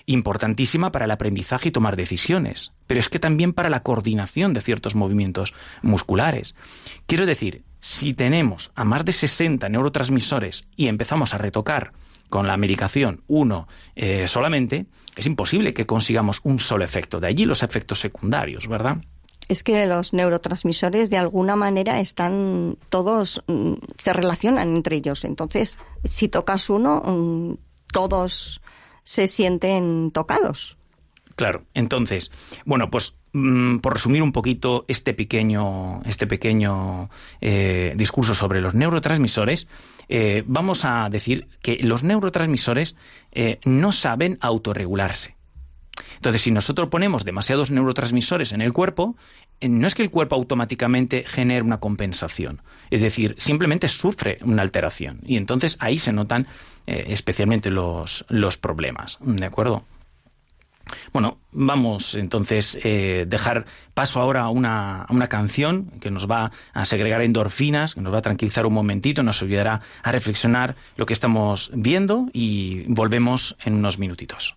Importantísima 0.07 0.91
para 0.91 1.05
el 1.05 1.11
aprendizaje 1.11 1.69
y 1.69 1.73
tomar 1.73 1.97
decisiones, 1.97 2.73
pero 2.87 2.99
es 2.99 3.09
que 3.09 3.19
también 3.19 3.53
para 3.53 3.71
la 3.71 3.83
coordinación 3.83 4.53
de 4.53 4.61
ciertos 4.61 4.95
movimientos 4.95 5.55
musculares. 5.83 6.55
Quiero 7.07 7.27
decir, 7.27 7.63
si 7.81 8.15
tenemos 8.15 8.73
a 8.75 8.85
más 8.85 9.05
de 9.05 9.13
60 9.13 9.69
neurotransmisores 9.69 10.69
y 10.77 10.87
empezamos 10.87 11.35
a 11.35 11.39
retocar 11.39 11.93
con 12.31 12.47
la 12.47 12.57
medicación 12.57 13.23
uno 13.27 13.69
eh, 13.95 14.27
solamente, 14.27 14.87
es 15.17 15.27
imposible 15.27 15.75
que 15.75 15.85
consigamos 15.85 16.41
un 16.45 16.59
solo 16.59 16.83
efecto. 16.83 17.21
De 17.21 17.29
allí 17.29 17.45
los 17.45 17.63
efectos 17.63 18.01
secundarios, 18.01 18.69
¿verdad? 18.69 18.99
Es 19.53 19.63
que 19.63 19.87
los 19.87 20.13
neurotransmisores 20.13 21.11
de 21.11 21.19
alguna 21.19 21.57
manera 21.57 22.01
están 22.01 22.77
todos, 22.89 23.43
mm, 23.47 23.75
se 23.97 24.13
relacionan 24.13 24.75
entre 24.77 24.97
ellos. 24.97 25.25
Entonces, 25.25 25.79
si 26.05 26.29
tocas 26.29 26.69
uno, 26.71 27.03
mm, 27.05 27.55
todos 27.93 28.61
se 29.05 29.29
sienten 29.29 30.11
tocados. 30.13 30.77
Claro, 31.37 31.65
entonces, 31.75 32.31
bueno, 32.65 32.91
pues 32.91 33.15
mm, 33.33 33.79
por 33.79 33.95
resumir 33.95 34.23
un 34.23 34.33
poquito 34.33 34.85
este 34.89 35.15
pequeño, 35.15 36.03
este 36.05 36.27
pequeño 36.27 37.09
eh, 37.41 37.95
discurso 37.97 38.35
sobre 38.35 38.61
los 38.61 38.75
neurotransmisores, 38.75 39.69
eh, 40.09 40.45
vamos 40.47 40.85
a 40.85 41.09
decir 41.11 41.49
que 41.63 41.79
los 41.83 42.03
neurotransmisores 42.03 42.97
eh, 43.33 43.59
no 43.65 43.93
saben 43.93 44.39
autorregularse. 44.41 45.37
Entonces, 46.17 46.43
si 46.43 46.51
nosotros 46.51 46.89
ponemos 46.89 47.25
demasiados 47.25 47.71
neurotransmisores 47.71 48.53
en 48.53 48.61
el 48.61 48.73
cuerpo, 48.73 49.17
no 49.61 49.87
es 49.87 49.95
que 49.95 50.03
el 50.03 50.11
cuerpo 50.11 50.37
automáticamente 50.37 51.25
genere 51.27 51.63
una 51.63 51.81
compensación, 51.81 52.63
es 52.91 53.03
decir, 53.03 53.35
simplemente 53.39 53.89
sufre 53.89 54.39
una 54.43 54.63
alteración. 54.63 55.21
Y 55.25 55.37
entonces 55.37 55.77
ahí 55.81 55.99
se 55.99 56.13
notan 56.13 56.47
eh, 56.87 57.05
especialmente 57.09 57.71
los, 57.71 58.25
los 58.29 58.57
problemas, 58.57 59.19
¿de 59.21 59.47
acuerdo? 59.47 59.85
Bueno, 61.13 61.39
vamos 61.53 62.15
entonces 62.15 62.79
eh, 62.83 63.25
dejar 63.29 63.67
paso 63.95 64.21
ahora 64.21 64.43
a 64.43 64.49
una, 64.49 65.03
a 65.03 65.13
una, 65.13 65.29
canción 65.29 65.91
que 66.01 66.11
nos 66.11 66.31
va 66.31 66.51
a 66.73 66.85
segregar 66.85 67.23
endorfinas, 67.23 67.95
que 67.95 68.01
nos 68.01 68.13
va 68.13 68.19
a 68.19 68.23
tranquilizar 68.23 68.67
un 68.67 68.75
momentito, 68.75 69.23
nos 69.23 69.43
ayudará 69.43 69.81
a 70.03 70.13
reflexionar 70.13 70.75
lo 70.97 71.07
que 71.07 71.13
estamos 71.13 71.71
viendo 71.75 72.29
y 72.33 72.85
volvemos 72.89 73.57
en 73.65 73.75
unos 73.75 73.99
minutitos. 73.99 74.57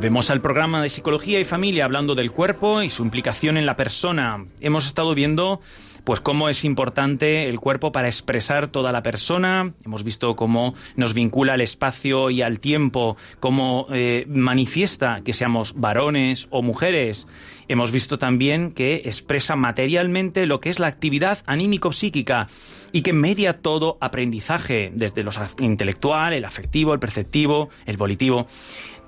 volvemos 0.00 0.30
al 0.30 0.40
programa 0.40 0.82
de 0.82 0.88
Psicología 0.88 1.40
y 1.40 1.44
Familia 1.44 1.84
hablando 1.84 2.14
del 2.14 2.32
cuerpo 2.32 2.80
y 2.80 2.88
su 2.88 3.02
implicación 3.02 3.58
en 3.58 3.66
la 3.66 3.76
persona. 3.76 4.46
Hemos 4.58 4.86
estado 4.86 5.14
viendo 5.14 5.60
pues 6.04 6.20
cómo 6.20 6.48
es 6.48 6.64
importante 6.64 7.50
el 7.50 7.60
cuerpo 7.60 7.92
para 7.92 8.08
expresar 8.08 8.68
toda 8.68 8.92
la 8.92 9.02
persona. 9.02 9.74
Hemos 9.84 10.02
visto 10.02 10.36
cómo 10.36 10.72
nos 10.96 11.12
vincula 11.12 11.52
al 11.52 11.60
espacio 11.60 12.30
y 12.30 12.40
al 12.40 12.60
tiempo, 12.60 13.18
cómo 13.40 13.88
eh, 13.92 14.24
manifiesta 14.26 15.20
que 15.22 15.34
seamos 15.34 15.74
varones 15.76 16.48
o 16.50 16.62
mujeres. 16.62 17.26
Hemos 17.68 17.92
visto 17.92 18.18
también 18.18 18.72
que 18.72 19.02
expresa 19.04 19.54
materialmente 19.54 20.46
lo 20.46 20.60
que 20.60 20.70
es 20.70 20.78
la 20.78 20.88
actividad 20.88 21.38
anímico-psíquica 21.46 22.48
y 22.92 23.02
que 23.02 23.12
media 23.12 23.60
todo 23.60 23.98
aprendizaje, 24.00 24.90
desde 24.94 25.22
lo 25.22 25.30
intelectual, 25.60 26.32
el 26.32 26.44
afectivo, 26.44 26.94
el 26.94 27.00
perceptivo, 27.00 27.68
el 27.86 27.96
volitivo. 27.96 28.46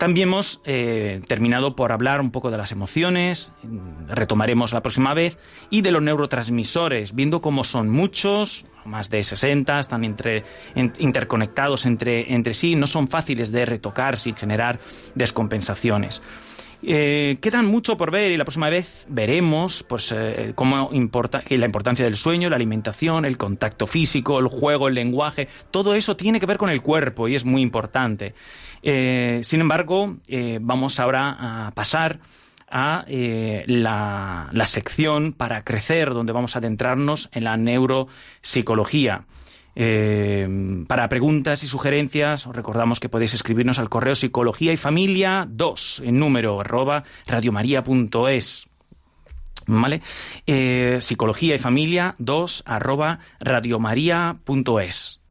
También 0.03 0.31
hemos 0.31 0.61
eh, 0.65 1.23
terminado 1.29 1.77
por 1.77 1.93
hablar 1.93 2.21
un 2.21 2.33
poco 2.33 2.51
de 2.51 2.57
las 2.57 2.73
emociones, 2.73 3.53
retomaremos 4.09 4.73
la 4.73 4.83
próxima 4.83 5.15
vez, 5.15 5.39
y 5.71 5.83
de 5.83 5.93
los 5.93 6.03
neurotransmisores, 6.03 7.15
viendo 7.15 7.41
cómo 7.41 7.63
son 7.63 7.89
muchos, 7.89 8.67
más 8.85 9.11
de 9.11 9.23
60, 9.23 9.79
están 9.79 10.03
interconectados 10.75 11.87
entre 11.87 12.55
sí, 12.55 12.75
no 12.75 12.89
son 12.89 13.07
fáciles 13.07 13.53
de 13.53 13.65
retocar 13.65 14.19
sin 14.19 14.35
generar 14.35 14.81
descompensaciones. 15.15 16.21
Eh, 16.85 17.39
quedan 17.41 17.67
mucho 17.67 17.97
por 17.97 18.11
ver 18.11 18.33
y 18.33 18.37
la 18.37 18.45
próxima 18.45 18.69
vez 18.69 19.07
veremos 19.09 19.85
pues, 19.85 20.13
eh, 20.13 20.53
cómo 20.57 20.91
importa, 20.93 21.43
la 21.49 21.67
importancia 21.67 22.05
del 22.05 22.17
sueño, 22.17 22.51
la 22.51 22.57
alimentación, 22.57 23.25
el 23.25 23.39
contacto 23.39 23.87
físico, 23.87 24.41
el 24.41 24.49
juego, 24.49 24.89
el 24.89 24.95
lenguaje, 24.95 25.49
todo 25.71 25.95
eso 25.95 26.17
tiene 26.17 26.41
que 26.41 26.47
ver 26.47 26.59
con 26.59 26.71
el 26.71 26.83
cuerpo 26.83 27.29
y 27.29 27.37
es 27.37 27.45
muy 27.45 27.63
importante. 27.63 28.35
Eh, 28.83 29.41
sin 29.45 29.61
embargo, 29.61 30.17
vamos 30.61 30.99
ahora 30.99 31.67
a 31.67 31.71
pasar 31.71 32.19
a 32.69 33.05
la, 33.07 34.67
sección 34.67 35.35
para 35.35 35.63
crecer, 35.63 36.13
donde 36.15 36.33
vamos 36.33 36.57
a 36.57 36.59
adentrarnos 36.59 37.29
en 37.33 37.45
la 37.45 37.57
neuropsicología. 37.57 39.25
Para 39.75 41.09
preguntas 41.09 41.63
y 41.65 41.69
sugerencias, 41.69 42.47
os 42.47 42.55
recordamos 42.55 43.01
que 43.01 43.09
podéis 43.09 43.35
escribirnos 43.35 43.79
al 43.79 43.89
correo 43.89 44.15
psicología 44.15 44.73
y 44.73 44.77
familia 44.77 45.47
2 45.49 46.03
en 46.05 46.19
número 46.19 46.61
arroba 46.61 47.05
radiomaria.es. 47.27 48.69
¿Vale? 49.67 50.03
psicología 51.01 51.55
y 51.55 51.59
familia 51.59 52.15
2 52.19 52.65
arroba 52.67 53.21
radiomaria.es. 53.41 55.22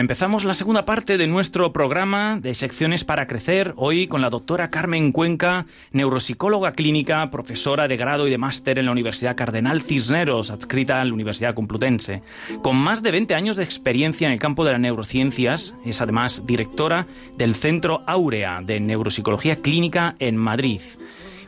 empezamos 0.00 0.44
la 0.44 0.54
segunda 0.54 0.84
parte 0.84 1.16
de 1.18 1.26
nuestro 1.26 1.72
programa 1.72 2.38
de 2.40 2.54
secciones 2.54 3.04
para 3.04 3.26
crecer, 3.26 3.72
hoy 3.76 4.06
con 4.06 4.20
la 4.20 4.30
doctora 4.30 4.70
Carmen 4.70 5.12
Cuenca, 5.12 5.66
neuropsicóloga 5.92 6.72
clínica, 6.72 7.30
profesora 7.30 7.88
de 7.88 7.96
grado 7.96 8.26
y 8.26 8.30
de 8.30 8.38
máster 8.38 8.78
en 8.78 8.86
la 8.86 8.92
Universidad 8.92 9.36
Cardenal 9.36 9.82
Cisneros, 9.82 10.50
adscrita 10.50 11.00
a 11.00 11.04
la 11.04 11.12
Universidad 11.12 11.54
Complutense. 11.54 12.22
Con 12.62 12.76
más 12.76 13.02
de 13.02 13.12
20 13.12 13.34
años 13.34 13.56
de 13.56 13.64
experiencia 13.64 14.26
en 14.26 14.32
el 14.32 14.38
campo 14.38 14.64
de 14.64 14.72
las 14.72 14.80
neurociencias, 14.80 15.74
es 15.84 16.00
además 16.00 16.44
directora 16.46 17.06
del 17.36 17.54
Centro 17.54 18.02
Áurea 18.06 18.60
de 18.62 18.80
Neuropsicología 18.80 19.56
Clínica 19.56 20.16
en 20.18 20.36
Madrid. 20.36 20.80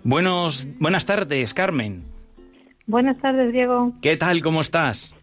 Buenos, 0.04 0.68
buenas 0.78 1.06
tardes, 1.06 1.54
Carmen. 1.54 2.04
Buenas 2.86 3.18
tardes, 3.18 3.52
Diego. 3.52 3.92
¿Qué 4.00 4.16
tal? 4.16 4.40
¿Cómo 4.42 4.62
estás? 4.62 5.17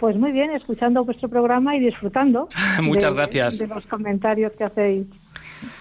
Pues 0.00 0.16
muy 0.16 0.32
bien, 0.32 0.50
escuchando 0.52 1.04
vuestro 1.04 1.28
programa 1.28 1.76
y 1.76 1.80
disfrutando. 1.80 2.48
Muchas 2.82 3.12
gracias. 3.14 3.58
De 3.58 3.66
los 3.66 3.84
comentarios 3.86 4.50
que 4.56 4.64
hacéis. 4.64 5.06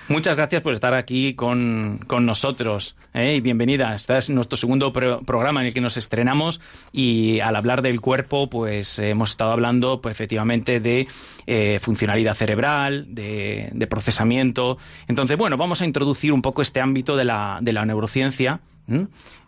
Muchas 0.10 0.36
gracias 0.36 0.64
por 0.64 0.74
estar 0.74 0.96
aquí 0.96 1.36
con, 1.36 2.00
nosotros 2.10 2.96
¿eh? 3.14 3.36
y 3.36 3.42
bienvenida. 3.42 3.94
Este 3.94 4.18
es 4.18 4.32
nuestro 4.32 4.58
segundo 4.58 4.92
programa 4.92 5.62
en 5.62 5.68
el 5.68 5.74
que 5.74 5.82
nos 5.82 5.98
estrenamos 5.98 6.62
y 6.92 7.42
al 7.42 7.56
hablar 7.56 7.84
del 7.84 8.02
cuerpo, 8.02 8.50
pues 8.50 8.98
hemos 8.98 9.30
estado 9.30 9.52
hablando 9.52 10.02
pues, 10.02 10.14
efectivamente 10.14 10.80
de 10.80 11.08
eh, 11.46 11.78
funcionalidad 11.80 12.34
cerebral, 12.34 13.06
de, 13.14 13.88
procesamiento. 13.88 14.80
Entonces, 15.08 15.38
bueno, 15.38 15.58
vamos 15.58 15.82
a 15.82 15.86
introducir 15.86 16.34
un 16.34 16.42
poco 16.42 16.64
este 16.64 16.82
ámbito 16.82 17.16
de 17.16 17.26
la, 17.26 17.60
de 17.62 17.72
la 17.72 17.86
neurociencia 17.86 18.62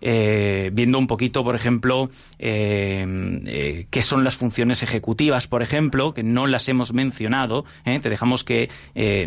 eh, 0.02 0.70
viendo 0.74 0.98
un 0.98 1.08
poquito, 1.08 1.44
por 1.44 1.56
ejemplo, 1.56 2.10
eh, 2.40 3.88
qué 3.90 4.02
son 4.02 4.24
las 4.24 4.36
funciones 4.36 4.84
ejecutivas, 4.84 5.48
por 5.48 5.62
ejemplo, 5.62 6.14
que 6.14 6.24
no 6.24 6.48
las 6.48 6.68
hemos 6.70 6.94
mencionado. 6.94 7.66
Te 7.84 8.10
dejamos 8.10 8.44
que 8.44 8.70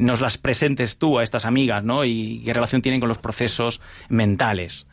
nos 0.01 0.20
las 0.20 0.38
presentes 0.38 0.99
tú 0.99 1.18
a 1.18 1.23
estas 1.25 1.47
amigas, 1.47 1.85
¿no? 1.85 2.05
Y 2.05 2.43
qué 2.45 2.53
relación 2.53 2.83
tienen 2.83 3.01
con 3.01 3.09
los 3.09 3.19
procesos 3.19 3.81
mentales. 4.09 4.89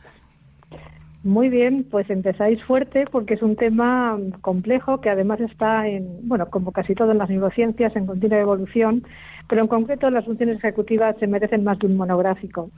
Muy 1.24 1.48
bien, 1.48 1.86
pues 1.88 2.10
empezáis 2.10 2.60
fuerte 2.64 3.04
porque 3.10 3.34
es 3.34 3.42
un 3.42 3.54
tema 3.54 4.18
complejo 4.40 5.00
que 5.00 5.08
además 5.08 5.40
está 5.40 5.86
en, 5.86 6.28
bueno, 6.28 6.50
como 6.50 6.72
casi 6.72 6.96
todo 6.96 7.12
en 7.12 7.18
las 7.18 7.30
neurociencias, 7.30 7.94
en 7.94 8.06
continua 8.06 8.38
evolución 8.38 9.04
pero 9.48 9.62
en 9.62 9.68
concreto 9.68 10.08
las 10.10 10.24
funciones 10.24 10.56
ejecutivas 10.58 11.16
se 11.18 11.26
merecen 11.26 11.64
más 11.64 11.78
de 11.78 11.86
un 11.86 11.96
monográfico. 11.96 12.70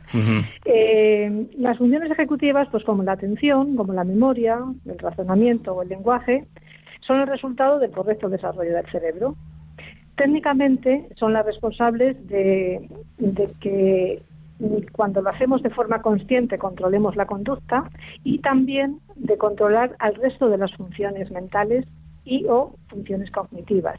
Eh, 0.64 1.46
las 1.56 1.78
funciones 1.78 2.10
ejecutivas, 2.10 2.68
pues 2.70 2.82
como 2.82 3.02
la 3.02 3.12
atención, 3.12 3.76
como 3.76 3.92
la 3.92 4.04
memoria, 4.04 4.58
el 4.86 4.98
razonamiento 4.98 5.72
o 5.72 5.82
el 5.82 5.88
lenguaje, 5.88 6.46
son 7.06 7.20
el 7.20 7.28
resultado 7.28 7.78
del 7.78 7.90
correcto 7.90 8.28
desarrollo 8.28 8.74
del 8.74 8.86
cerebro. 8.90 9.36
Técnicamente 10.16 11.08
son 11.16 11.32
las 11.32 11.44
responsables 11.44 12.16
de, 12.28 12.88
que 13.60 14.22
cuando 14.92 15.20
lo 15.22 15.30
hacemos 15.30 15.62
de 15.62 15.70
forma 15.70 16.02
consciente 16.02 16.56
controlemos 16.56 17.16
la 17.16 17.26
conducta 17.26 17.90
y 18.22 18.38
también 18.38 19.00
de 19.16 19.36
controlar 19.36 19.96
al 19.98 20.14
resto 20.14 20.48
de 20.48 20.58
las 20.58 20.72
funciones 20.74 21.30
mentales 21.32 21.84
y 22.24 22.46
o 22.46 22.74
funciones 22.88 23.30
cognitivas 23.32 23.98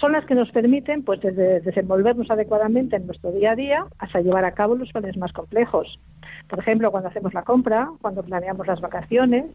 son 0.00 0.12
las 0.12 0.26
que 0.26 0.34
nos 0.34 0.50
permiten 0.50 1.02
pues 1.02 1.20
desde 1.20 1.60
desenvolvernos 1.60 2.30
adecuadamente 2.30 2.96
en 2.96 3.06
nuestro 3.06 3.32
día 3.32 3.52
a 3.52 3.56
día 3.56 3.86
hasta 3.98 4.20
llevar 4.20 4.44
a 4.44 4.52
cabo 4.52 4.74
los 4.74 4.92
planes 4.92 5.16
más 5.16 5.32
complejos. 5.32 5.98
Por 6.48 6.58
ejemplo, 6.58 6.90
cuando 6.90 7.08
hacemos 7.08 7.32
la 7.34 7.42
compra, 7.42 7.90
cuando 8.02 8.22
planeamos 8.22 8.66
las 8.66 8.80
vacaciones 8.80 9.46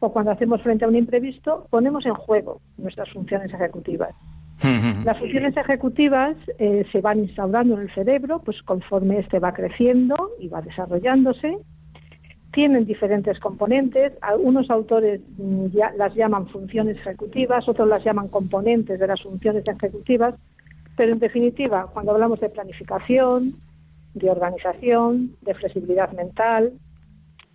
o 0.00 0.12
cuando 0.12 0.30
hacemos 0.30 0.62
frente 0.62 0.84
a 0.84 0.88
un 0.88 0.96
imprevisto, 0.96 1.66
ponemos 1.70 2.04
en 2.06 2.14
juego 2.14 2.60
nuestras 2.76 3.10
funciones 3.10 3.52
ejecutivas. 3.52 4.14
Las 5.04 5.18
funciones 5.18 5.56
ejecutivas 5.56 6.36
eh, 6.58 6.84
se 6.90 7.00
van 7.00 7.20
instaurando 7.20 7.74
en 7.74 7.82
el 7.82 7.94
cerebro 7.94 8.40
pues 8.44 8.60
conforme 8.62 9.20
éste 9.20 9.38
va 9.38 9.52
creciendo 9.52 10.16
y 10.40 10.48
va 10.48 10.62
desarrollándose 10.62 11.58
tienen 12.52 12.86
diferentes 12.86 13.38
componentes. 13.38 14.12
Algunos 14.20 14.70
autores 14.70 15.20
mm, 15.36 15.66
ya 15.66 15.92
las 15.96 16.14
llaman 16.14 16.48
funciones 16.48 16.96
ejecutivas, 16.96 17.68
otros 17.68 17.88
las 17.88 18.02
llaman 18.04 18.28
componentes 18.28 18.98
de 18.98 19.06
las 19.06 19.22
funciones 19.22 19.64
ejecutivas, 19.68 20.34
pero 20.96 21.12
en 21.12 21.18
definitiva, 21.18 21.86
cuando 21.92 22.12
hablamos 22.12 22.40
de 22.40 22.48
planificación, 22.48 23.54
de 24.14 24.30
organización, 24.30 25.36
de 25.42 25.54
flexibilidad 25.54 26.10
mental, 26.12 26.72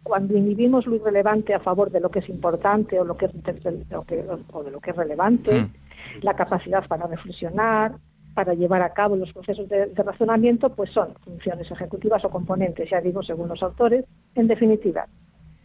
cuando 0.03 0.37
inhibimos 0.37 0.85
lo 0.85 0.95
irrelevante 0.95 1.53
a 1.53 1.59
favor 1.59 1.89
de 1.89 1.99
lo 1.99 2.09
que 2.09 2.19
es 2.19 2.29
importante 2.29 2.99
o, 2.99 3.05
lo 3.05 3.17
que, 3.17 3.25
o 3.25 4.63
de 4.63 4.71
lo 4.71 4.79
que 4.79 4.91
es 4.91 4.95
relevante, 4.95 5.61
mm. 5.61 5.69
La 6.21 6.33
capacidad 6.35 6.87
para 6.87 7.07
reflexionar, 7.07 7.93
para 8.33 8.53
llevar 8.53 8.81
a 8.81 8.93
cabo 8.93 9.15
los 9.15 9.31
procesos 9.31 9.69
de, 9.69 9.85
razonamiento, 9.95 10.69
pues 10.69 10.91
son 10.91 11.13
funciones 11.23 11.69
ejecutivas 11.69 12.23
o 12.25 12.29
componentes, 12.29 12.89
ya 12.89 13.01
digo, 13.01 13.21
según 13.23 13.49
los 13.49 13.61
autores. 13.61 14.05
En 14.35 14.47
definitiva, 14.47 15.07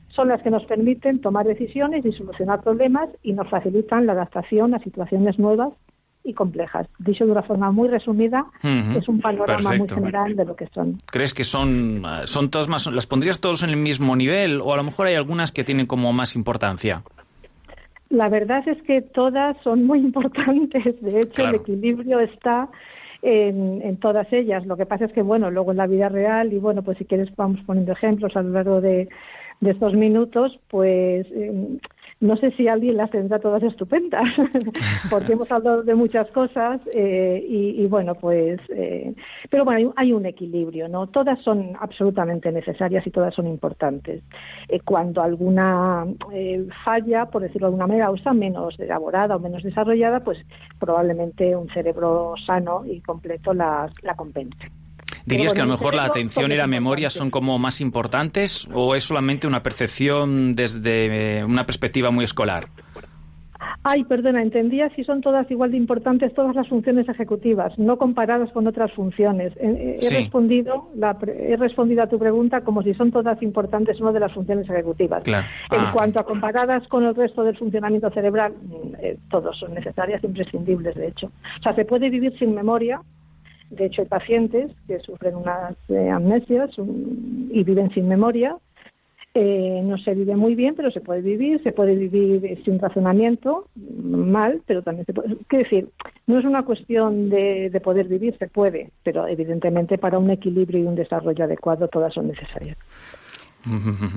son 0.09 0.29
las 0.29 0.43
que 0.43 0.51
nos 0.51 0.65
permiten 0.65 1.21
tomar 1.21 1.47
decisiones 1.47 2.05
y 2.05 2.13
solucionar 2.13 2.63
problemas 2.63 3.09
y 3.23 3.33
nos 3.33 3.49
facilitan 3.49 4.07
la 4.07 4.13
adaptación 4.13 4.75
a 4.75 4.79
situaciones 4.81 5.39
nuevas 5.39 5.73
y 6.25 6.35
complejas. 6.35 6.87
Dicho 6.99 7.25
de 7.25 7.33
una 7.33 7.43
forma 7.43 7.71
muy 7.71 7.89
resumida, 7.89 8.45
es 8.63 9.09
un 9.09 9.21
panorama 9.21 9.73
muy 9.77 9.89
general 9.89 10.37
de 10.37 10.45
lo 10.45 10.57
que 10.57 10.67
son. 10.75 10.99
¿Crees 11.07 11.33
que 11.33 11.45
son, 11.45 12.03
son 12.25 12.51
todas 12.51 12.69
más, 12.69 12.87
las 12.93 13.07
pondrías 13.07 13.41
todos 13.41 13.63
en 13.63 13.71
el 13.71 13.77
mismo 13.77 14.15
nivel 14.15 14.61
o 14.61 14.75
a 14.75 14.77
lo 14.77 14.83
mejor 14.83 15.07
hay 15.07 15.15
algunas 15.15 15.53
que 15.53 15.65
tienen 15.65 15.87
como 15.87 16.13
más 16.13 16.37
importancia? 16.37 17.03
La 18.11 18.29
verdad 18.29 18.67
es 18.67 18.81
que 18.83 19.03
todas 19.03 19.57
son 19.63 19.85
muy 19.85 19.99
importantes. 20.09 21.01
De 21.03 21.19
hecho, 21.19 21.47
el 21.47 21.57
equilibrio 21.57 22.21
está 22.21 22.69
en, 23.23 23.97
todas 23.99 24.33
ellas. 24.33 24.67
Lo 24.67 24.77
que 24.77 24.87
pasa 24.87 25.07
es 25.07 25.13
que, 25.13 25.23
bueno, 25.23 25.51
luego 25.51 25.73
en 25.73 25.79
la 25.79 25.87
vida 25.87 26.09
real, 26.09 26.53
y 26.53 26.59
bueno, 26.59 26.83
pues 26.83 26.99
si 26.99 27.05
quieres 27.05 27.35
vamos 27.37 27.61
poniendo 27.67 27.93
ejemplos 27.93 28.37
a 28.37 28.43
lo 28.43 28.51
largo 28.51 28.81
de, 28.81 29.09
estos 29.61 29.95
minutos, 29.95 30.59
pues 30.69 31.27
em, 31.33 31.79
no 32.21 32.37
sé 32.37 32.51
si 32.53 32.67
alguien 32.67 32.97
las 32.97 33.11
tendrá 33.11 33.39
todas 33.39 33.63
estupendas, 33.63 34.25
porque 35.11 35.35
hemos 35.35 35.51
hablado 35.53 35.83
de 35.83 35.95
muchas 35.95 36.29
cosas 36.33 36.81
eh, 36.93 37.45
y, 37.49 37.87
bueno, 37.87 38.15
pues, 38.17 38.59
eh, 38.71 39.15
pero 39.51 39.65
bueno, 39.65 39.93
hay, 39.97 40.13
un 40.13 40.27
equilibrio, 40.27 40.89
¿no? 40.89 41.07
Todas 41.07 41.41
son 41.43 41.77
absolutamente 41.79 42.51
necesarias 42.51 43.07
y 43.07 43.11
todas 43.11 43.35
son 43.35 43.47
importantes. 43.47 44.23
Eh, 44.69 44.81
cuando 44.81 45.23
alguna 45.23 46.07
falla, 46.85 47.27
por 47.27 47.43
decirlo 47.43 47.69
de 47.69 47.73
alguna 47.73 47.87
manera, 47.87 48.11
o 48.11 48.17
está 48.17 48.33
menos 48.33 48.79
elaborada 48.81 49.37
o 49.37 49.39
menos 49.39 49.63
desarrollada, 49.63 50.21
pues 50.21 50.39
probablemente 50.81 51.55
un 51.55 51.69
cerebro 51.69 52.35
sano 52.45 52.85
y 52.85 53.01
completo 53.01 53.55
la, 53.55 53.91
la 54.03 54.15
compense. 54.17 54.71
¿Dirías 55.29 55.53
que 55.53 55.61
a 55.61 55.65
lo 55.65 55.71
mejor 55.73 55.95
la 55.95 56.05
atención 56.05 56.51
y 56.53 56.57
la 56.57 56.67
memoria 56.67 57.11
son 57.11 57.31
como 57.31 57.59
más 57.59 57.81
importantes 57.81 58.67
o 58.73 58.95
es 58.95 59.05
solamente 59.05 59.47
una 59.47 59.63
percepción 59.63 60.55
desde 60.55 61.45
una 61.45 61.67
perspectiva 61.67 62.11
muy 62.11 62.25
escolar? 62.25 62.69
Ay, 63.85 64.05
perdona, 64.05 64.43
entendía 64.43 64.89
si 64.91 65.05
son 65.05 65.21
todas 65.21 65.51
igual 65.51 65.71
de 65.71 65.77
importantes 65.77 66.35
todas 66.35 66.55
las 66.55 66.69
funciones 66.69 67.09
ejecutivas, 67.09 67.79
no 67.79 67.97
comparadas 67.97 68.51
con 68.53 68.67
otras 68.67 68.93
funciones. 68.93 69.53
He, 69.57 69.99
respondido 70.11 70.91
he 71.27 71.57
respondido 71.57 72.03
a 72.03 72.07
tu 72.07 72.19
pregunta 72.19 72.63
como 72.63 72.83
si 72.83 72.95
son 72.95 73.11
todas 73.13 73.41
importantes 73.43 74.01
una 74.01 74.13
de 74.13 74.21
las 74.21 74.33
funciones 74.33 74.69
ejecutivas. 74.69 75.27
En 75.27 75.35
ah. 75.71 75.91
cuanto 75.93 76.21
a 76.21 76.25
comparadas 76.25 76.87
con 76.89 77.05
el 77.05 77.15
resto 77.15 77.45
del 77.45 77.57
funcionamiento 77.57 78.11
cerebral, 78.11 78.53
mm, 78.53 78.95
eh, 79.01 79.19
todos 79.31 79.59
son 79.59 79.75
necesarias, 79.75 80.23
imprescindibles, 80.25 80.95
de 80.95 81.09
hecho. 81.09 81.27
O 81.59 81.63
sea, 81.63 81.75
se 81.75 81.85
puede 81.85 82.11
vivir 82.11 82.37
sin 82.39 82.55
memoria, 82.55 83.01
de 83.71 83.87
hecho, 83.87 84.03
hay 84.03 84.09
pacientes 84.09 84.71
que 84.87 84.99
sufren 85.01 85.37
unas 85.37 85.77
eh, 85.89 86.09
amnesias 86.11 86.71
y 86.79 87.65
viven 87.65 87.91
sin 87.93 88.09
memoria. 88.09 88.57
Eh, 89.35 89.83
no 89.85 89.99
se 89.99 90.15
vive 90.15 90.35
muy 90.37 90.55
bien, 90.55 90.75
pero 90.75 90.91
se 90.91 91.01
puede 91.01 91.21
vivir. 91.21 91.63
Se 91.63 91.73
puede 91.73 91.95
vivir 91.95 92.63
sin 92.65 92.79
razonamiento, 92.79 93.69
mal, 93.77 94.63
pero 94.67 94.83
también 94.83 95.05
se 95.05 95.13
puede. 95.13 95.37
Quiero 95.49 95.65
decir, 95.65 95.89
no 96.27 96.39
es 96.39 96.45
una 96.45 96.65
cuestión 96.65 97.29
de, 97.29 97.79
poder 97.85 98.09
vivir, 98.09 98.37
se 98.39 98.49
puede, 98.49 98.91
pero 99.05 99.29
evidentemente 99.29 99.99
para 99.99 100.19
un 100.19 100.31
equilibrio 100.31 100.83
y 100.83 100.87
un 100.87 100.95
desarrollo 100.95 101.45
adecuado 101.45 101.89
todas 101.89 102.15
son 102.15 102.29
necesarias. 102.29 102.77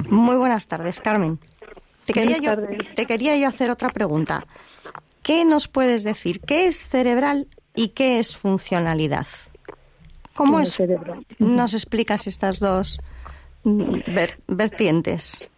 Muy 0.10 0.38
buenas 0.38 0.68
tardes, 0.68 1.02
Carmen. 1.02 1.40
Te 2.06 2.14
quería, 2.14 2.38
yo, 2.38 2.52
te 2.96 3.06
quería 3.06 3.36
yo 3.38 3.48
hacer 3.48 3.70
otra 3.70 3.90
pregunta. 3.90 4.46
¿Qué 5.24 5.46
nos 5.46 5.68
puedes 5.68 6.04
decir? 6.04 6.40
¿Qué 6.40 6.68
es 6.68 6.88
cerebral 6.90 7.48
y 7.76 7.90
qué 7.90 8.20
es 8.20 8.36
funcionalidad. 8.36 9.28
¿Cómo 10.34 10.60
es? 10.60 10.74
Cerebro? 10.74 11.24
¿Nos 11.40 11.74
explicas 11.74 12.28
estas 12.28 12.60
dos 12.60 13.02
vertientes? 14.48 15.52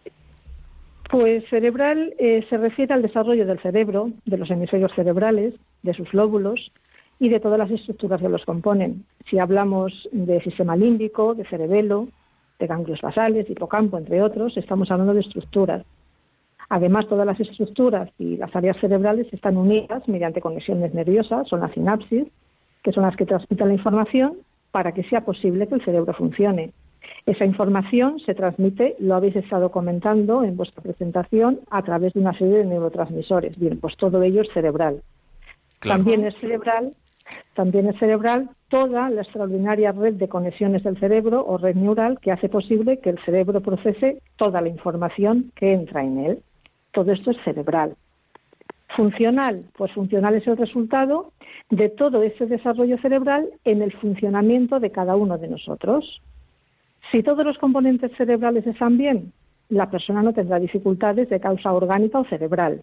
Pues 1.10 1.44
cerebral 1.48 2.14
eh, 2.18 2.44
se 2.48 2.56
refiere 2.56 2.94
al 2.94 3.02
desarrollo 3.02 3.46
del 3.46 3.60
cerebro, 3.60 4.10
de 4.24 4.36
los 4.36 4.50
hemisferios 4.50 4.92
cerebrales, 4.96 5.54
de 5.82 5.94
sus 5.94 6.12
lóbulos 6.12 6.72
y 7.20 7.28
de 7.28 7.40
todas 7.40 7.58
las 7.58 7.70
estructuras 7.70 8.20
que 8.20 8.28
los 8.28 8.44
componen. 8.44 9.04
Si 9.30 9.38
hablamos 9.38 10.08
de 10.12 10.42
sistema 10.42 10.76
límbico, 10.76 11.34
de 11.34 11.46
cerebelo, 11.46 12.08
de 12.58 12.66
ganglios 12.66 13.00
basales, 13.00 13.48
hipocampo, 13.48 13.98
entre 13.98 14.22
otros, 14.22 14.56
estamos 14.56 14.90
hablando 14.90 15.14
de 15.14 15.20
estructuras. 15.20 15.84
Además, 16.68 17.06
todas 17.08 17.26
las 17.26 17.38
estructuras 17.40 18.10
y 18.18 18.36
las 18.36 18.54
áreas 18.54 18.76
cerebrales 18.80 19.32
están 19.32 19.56
unidas 19.56 20.06
mediante 20.08 20.40
conexiones 20.40 20.94
nerviosas, 20.94 21.48
son 21.48 21.60
las 21.60 21.72
sinapsis, 21.72 22.26
que 22.82 22.92
son 22.92 23.04
las 23.04 23.16
que 23.16 23.26
transmiten 23.26 23.68
la 23.68 23.74
información 23.74 24.34
para 24.70 24.92
que 24.92 25.04
sea 25.04 25.22
posible 25.22 25.66
que 25.68 25.76
el 25.76 25.84
cerebro 25.84 26.12
funcione. 26.14 26.72
Esa 27.26 27.44
información 27.44 28.18
se 28.20 28.34
transmite, 28.34 28.96
lo 28.98 29.14
habéis 29.14 29.36
estado 29.36 29.70
comentando 29.70 30.42
en 30.42 30.56
vuestra 30.56 30.82
presentación, 30.82 31.60
a 31.70 31.82
través 31.82 32.12
de 32.12 32.20
una 32.20 32.36
serie 32.36 32.58
de 32.58 32.64
neurotransmisores. 32.64 33.58
Bien, 33.58 33.78
pues 33.80 33.96
todo 33.96 34.22
ello 34.22 34.42
es 34.42 34.48
cerebral. 34.52 35.02
También 35.80 36.24
es 36.24 36.34
cerebral, 36.36 36.90
también 37.54 37.88
es 37.88 37.98
cerebral 37.98 38.50
toda 38.68 39.08
la 39.10 39.22
extraordinaria 39.22 39.92
red 39.92 40.14
de 40.14 40.28
conexiones 40.28 40.82
del 40.82 40.98
cerebro 40.98 41.44
o 41.46 41.58
red 41.58 41.76
neural 41.76 42.18
que 42.20 42.32
hace 42.32 42.48
posible 42.48 42.98
que 42.98 43.10
el 43.10 43.18
cerebro 43.24 43.60
procese 43.60 44.20
toda 44.36 44.60
la 44.60 44.68
información 44.68 45.52
que 45.54 45.72
entra 45.72 46.02
en 46.02 46.18
él. 46.18 46.42
Todo 46.94 47.12
esto 47.12 47.32
es 47.32 47.36
cerebral. 47.44 47.96
Funcional, 48.96 49.64
pues 49.76 49.90
funcional 49.92 50.36
es 50.36 50.46
el 50.46 50.56
resultado 50.56 51.32
de 51.68 51.88
todo 51.88 52.22
ese 52.22 52.46
desarrollo 52.46 52.96
cerebral 52.98 53.50
en 53.64 53.82
el 53.82 53.92
funcionamiento 53.92 54.78
de 54.78 54.92
cada 54.92 55.16
uno 55.16 55.36
de 55.36 55.48
nosotros. 55.48 56.22
Si 57.10 57.24
todos 57.24 57.44
los 57.44 57.58
componentes 57.58 58.12
cerebrales 58.16 58.64
están 58.66 58.96
bien, 58.96 59.32
la 59.68 59.90
persona 59.90 60.22
no 60.22 60.32
tendrá 60.32 60.60
dificultades 60.60 61.28
de 61.28 61.40
causa 61.40 61.72
orgánica 61.72 62.20
o 62.20 62.24
cerebral. 62.24 62.82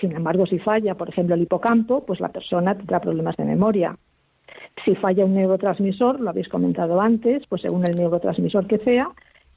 Sin 0.00 0.14
embargo, 0.14 0.44
si 0.44 0.58
falla, 0.58 0.94
por 0.94 1.08
ejemplo, 1.08 1.34
el 1.34 1.42
hipocampo, 1.42 2.04
pues 2.04 2.20
la 2.20 2.28
persona 2.28 2.76
tendrá 2.76 3.00
problemas 3.00 3.36
de 3.36 3.44
memoria. 3.44 3.96
Si 4.84 4.94
falla 4.96 5.24
un 5.24 5.34
neurotransmisor, 5.34 6.20
lo 6.20 6.28
habéis 6.28 6.48
comentado 6.48 7.00
antes, 7.00 7.46
pues 7.48 7.62
según 7.62 7.84
el 7.88 7.96
neurotransmisor 7.96 8.66
que 8.66 8.78
sea, 8.78 9.08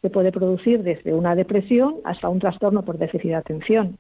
se 0.01 0.09
puede 0.09 0.31
producir 0.31 0.83
desde 0.83 1.13
una 1.13 1.35
depresión 1.35 1.95
hasta 2.03 2.29
un 2.29 2.39
trastorno 2.39 2.83
por 2.83 2.97
déficit 2.97 3.29
de 3.29 3.35
atención. 3.35 3.97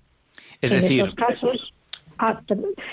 Es 0.61 0.71
decir, 0.71 1.01
estos 1.01 1.15
casos, 1.15 1.73
Ah, 2.23 2.39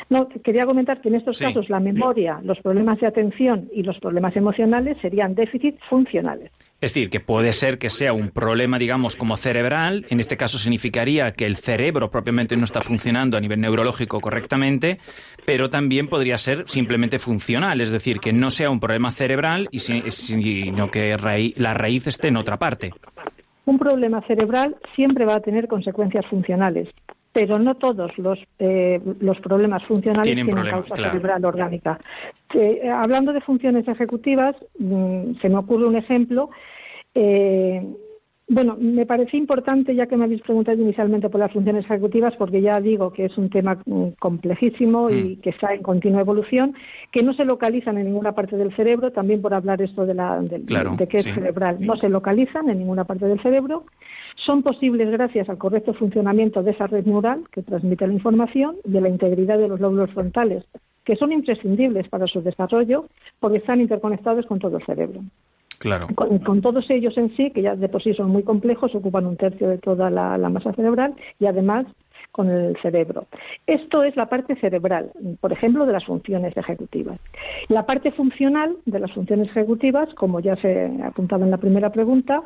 no, 0.09 0.27
quería 0.43 0.65
comentar 0.65 1.03
que 1.03 1.11
en 1.11 1.17
estos 1.17 1.39
casos 1.39 1.69
la 1.69 1.81
memoria, 1.81 2.41
los 2.43 2.59
problemas 2.61 2.99
de 2.99 3.09
atención 3.09 3.69
y 3.75 3.83
los 3.83 3.99
problemas 3.99 4.35
emocionales 4.35 4.97
serían 5.03 5.35
déficits 5.35 5.79
funcionales. 5.91 6.51
Es 6.81 6.95
decir, 6.95 7.11
que 7.11 7.21
puede 7.21 7.53
ser 7.53 7.77
que 7.77 7.91
sea 7.91 8.15
un 8.15 8.31
problema, 8.31 8.79
digamos, 8.79 9.17
como 9.17 9.37
cerebral. 9.37 10.07
En 10.09 10.19
este 10.19 10.39
caso 10.39 10.57
significaría 10.57 11.33
que 11.33 11.45
el 11.45 11.57
cerebro 11.57 12.11
propiamente 12.11 12.57
no 12.57 12.65
está 12.65 12.81
funcionando 12.81 13.37
a 13.37 13.41
nivel 13.41 13.61
neurológico 13.61 14.19
correctamente, 14.19 14.97
pero 15.45 15.69
también 15.69 16.09
podría 16.09 16.39
ser 16.39 16.65
simplemente 16.67 17.19
funcional, 17.19 17.83
es 17.83 17.91
decir, 17.91 18.21
que 18.21 18.33
no 18.33 18.51
sea 18.51 18.71
un 18.71 18.81
problema 18.81 19.11
cerebral, 19.11 19.69
y 19.71 19.81
sino 19.81 20.91
que 20.91 21.53
la 21.57 21.75
raíz 21.75 22.07
esté 22.07 22.29
en 22.29 22.39
otra 22.39 22.57
parte. 22.57 22.93
Un 23.67 23.79
problema 23.79 24.23
cerebral 24.23 24.75
siempre 24.97 25.27
va 25.27 25.35
a 25.35 25.41
tener 25.41 25.69
consecuencias 25.69 26.25
funcionales 26.31 26.89
pero 27.33 27.59
no 27.59 27.75
todos 27.75 28.17
los, 28.19 28.39
eh, 28.59 29.01
los 29.21 29.39
problemas 29.41 29.85
funcionales 29.85 30.35
tienen, 30.35 30.55
causa 30.71 30.97
cerebral 30.97 31.45
orgánica. 31.45 31.99
Eh, 32.55 32.89
hablando 32.89 33.33
de 33.33 33.41
funciones 33.41 33.87
ejecutivas, 33.87 34.57
mm, 34.79 35.35
se 35.41 35.49
me 35.49 35.57
ocurre 35.57 35.87
un 35.87 35.97
ejemplo. 35.97 36.51
Eh, 37.15 37.83
bueno, 38.49 38.77
me 38.81 39.05
parece 39.05 39.37
importante, 39.37 39.95
ya 39.95 40.07
que 40.07 40.17
me 40.17 40.25
habéis 40.25 40.41
preguntado 40.43 40.81
inicialmente 40.81 41.29
por 41.29 41.41
las 41.41 41.53
funciones 41.53 41.85
ejecutivas, 41.85 42.35
porque 42.37 42.63
ya 42.63 42.81
digo 42.81 43.13
que 43.13 43.27
es 43.27 43.37
un 43.37 43.51
tema 43.51 43.79
mm, 43.85 44.09
complejísimo 44.19 45.11
y 45.11 45.15
mm. 45.37 45.41
que 45.41 45.51
está 45.51 45.75
en 45.75 45.83
continua 45.83 46.23
evolución, 46.23 46.75
que 47.13 47.23
no 47.23 47.35
se 47.35 47.45
localizan 47.45 47.99
en 47.99 48.07
ninguna 48.07 48.33
parte 48.33 48.57
del 48.57 48.75
cerebro, 48.75 49.13
también 49.13 49.43
por 49.43 49.53
hablar 49.53 49.83
esto 49.83 50.07
de, 50.07 50.15
la, 50.15 50.41
de, 50.41 50.59
de 50.61 51.09
qué 51.09 51.19
es 51.19 51.25
cerebral, 51.25 51.77
no 51.81 51.97
se 51.97 52.09
localizan 52.09 52.71
en 52.71 52.79
ninguna 52.79 53.05
parte 53.05 53.27
del 53.27 53.41
cerebro 53.43 53.85
son 54.45 54.63
posibles 54.63 55.11
gracias 55.11 55.49
al 55.49 55.59
correcto 55.59 55.95
funcionamiento 55.95 56.63
de 56.63 56.71
esa 56.71 56.87
red 56.87 57.05
neural 57.05 57.45
que 57.51 57.63
transmite 57.63 58.07
la 58.07 58.13
información, 58.13 58.77
de 58.85 59.01
la 59.01 59.09
integridad 59.09 59.59
de 59.59 59.69
los 59.69 59.81
lóbulos 59.81 60.11
frontales, 60.13 60.65
que 61.05 61.17
son 61.17 61.33
imprescindibles 61.33 62.09
para 62.09 62.27
su 62.27 62.41
desarrollo 62.41 63.07
porque 63.41 63.59
están 63.59 63.81
interconectados 63.81 64.47
con 64.47 64.59
todo 64.59 64.79
el 64.79 64.87
cerebro. 64.87 65.23
Con, 66.15 66.61
todos 66.61 66.91
ellos 66.91 67.17
en 67.17 67.37
sí, 67.37 67.51
que 67.51 67.63
ya 67.63 67.77
de 67.77 67.89
por 67.89 68.03
sí 68.03 68.13
son 68.15 68.31
muy 68.31 68.43
complejos, 68.43 68.95
ocupan 68.95 69.27
un 69.27 69.37
tercio 69.37 69.69
de 69.69 69.79
toda 69.79 70.11
la 70.11 70.49
masa 70.49 70.73
cerebral 70.73 71.15
y 71.39 71.47
además 71.47 71.87
con 72.33 72.51
el 72.51 72.77
cerebro. 72.81 73.27
Esto 73.67 74.03
es 74.03 74.17
la 74.17 74.27
parte 74.27 74.55
cerebral, 74.57 75.11
por 75.41 75.53
ejemplo, 75.53 75.87
de 75.87 75.93
las 75.93 76.05
funciones 76.05 76.57
ejecutivas. 76.57 77.19
La 77.69 77.85
parte 77.87 78.13
funcional 78.13 78.77
de 78.87 79.01
las 79.01 79.13
funciones 79.13 79.49
ejecutivas, 79.49 80.13
como 80.15 80.41
ya 80.41 80.57
se 80.57 80.87
ha 81.03 81.09
apuntado 81.09 81.45
en 81.45 81.51
la 81.51 81.57
primera 81.57 81.91
pregunta, 81.91 82.43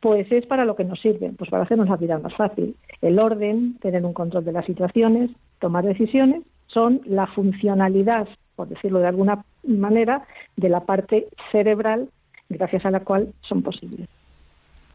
pues 0.00 0.30
es 0.32 0.46
para 0.46 0.64
lo 0.64 0.76
que 0.76 0.84
nos 0.84 1.00
sirve, 1.00 1.32
pues 1.38 1.50
para 1.50 1.64
hacernos 1.64 1.88
la 1.88 1.96
vida 1.96 2.18
más 2.18 2.34
fácil. 2.34 2.74
El 3.00 3.18
orden, 3.18 3.78
tener 3.78 4.04
un 4.04 4.14
control 4.14 4.44
de 4.44 4.52
las 4.52 4.66
situaciones, 4.66 5.30
tomar 5.60 5.84
decisiones, 5.84 6.42
son 6.66 7.00
la 7.04 7.26
funcionalidad, 7.28 8.26
por 8.56 8.68
decirlo 8.68 8.98
de 8.98 9.06
alguna 9.06 9.44
manera, 9.62 10.24
de 10.56 10.68
la 10.68 10.80
parte 10.80 11.28
cerebral 11.52 12.08
gracias 12.48 12.84
a 12.84 12.90
la 12.90 13.00
cual 13.00 13.32
son 13.42 13.62
posibles. 13.62 14.08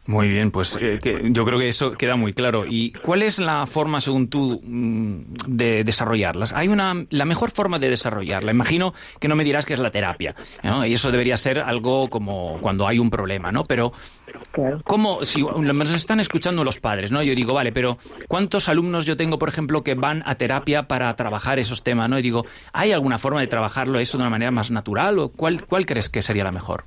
Muy 0.08 0.30
bien, 0.30 0.50
pues 0.50 0.80
eh, 0.82 1.00
yo 1.32 1.46
creo 1.46 1.60
que 1.60 1.70
eso 1.70 1.92
queda 1.92 2.16
muy 2.16 2.34
claro. 2.34 2.66
¿Y 2.68 2.92
cuál 2.92 3.22
es 3.22 3.38
la 3.38 3.68
forma, 3.68 4.02
según 4.02 4.30
tú, 4.30 4.60
mm, 4.64 5.22
de 5.46 5.84
desarrollarlas? 5.84 6.54
Hay 6.54 6.70
una, 6.70 7.06
la 7.12 7.26
mejor 7.26 7.52
forma 7.52 7.78
de 7.78 7.88
desarrollarla. 7.90 8.52
Imagino 8.52 8.96
que 9.20 9.28
no 9.28 9.36
me 9.36 9.44
dirás 9.44 9.64
que 9.64 9.76
es 9.76 9.80
la 9.80 9.92
terapia, 9.92 10.34
Y 10.64 10.94
eso 10.94 11.12
debería 11.12 11.38
ser 11.38 11.60
algo 11.60 12.10
como 12.10 12.58
cuando 12.62 12.88
hay 12.88 12.98
un 12.98 13.12
problema, 13.12 13.52
¿no? 13.52 13.64
Pero 13.66 13.92
¿cómo, 14.86 15.24
si 15.24 15.44
nos 15.44 15.94
están 15.94 16.20
escuchando 16.20 16.64
los 16.64 16.80
padres, 16.80 17.12
¿no? 17.12 17.22
Yo 17.22 17.36
digo, 17.36 17.54
vale, 17.54 17.72
pero 17.72 18.00
¿cuántos 18.28 18.70
alumnos 18.70 19.06
yo 19.06 19.16
tengo, 19.16 19.38
por 19.38 19.50
ejemplo, 19.50 19.84
que 19.84 19.94
van 19.94 20.24
a 20.26 20.34
terapia 20.34 20.88
para 20.88 21.16
trabajar 21.16 21.60
esos 21.60 21.84
temas, 21.84 22.10
¿no? 22.10 22.18
Y 22.18 22.24
digo, 22.24 22.46
¿hay 22.74 22.92
alguna 22.92 23.20
forma 23.20 23.42
de 23.42 23.48
trabajarlo 23.48 24.00
eso 24.00 24.18
de 24.18 24.24
una 24.24 24.32
manera 24.32 24.50
más 24.50 24.72
natural 24.72 25.20
o 25.20 25.30
cuál, 25.30 25.64
cuál 25.68 25.86
crees 25.86 26.10
que 26.10 26.24
sería 26.24 26.44
la 26.44 26.52
mejor? 26.52 26.86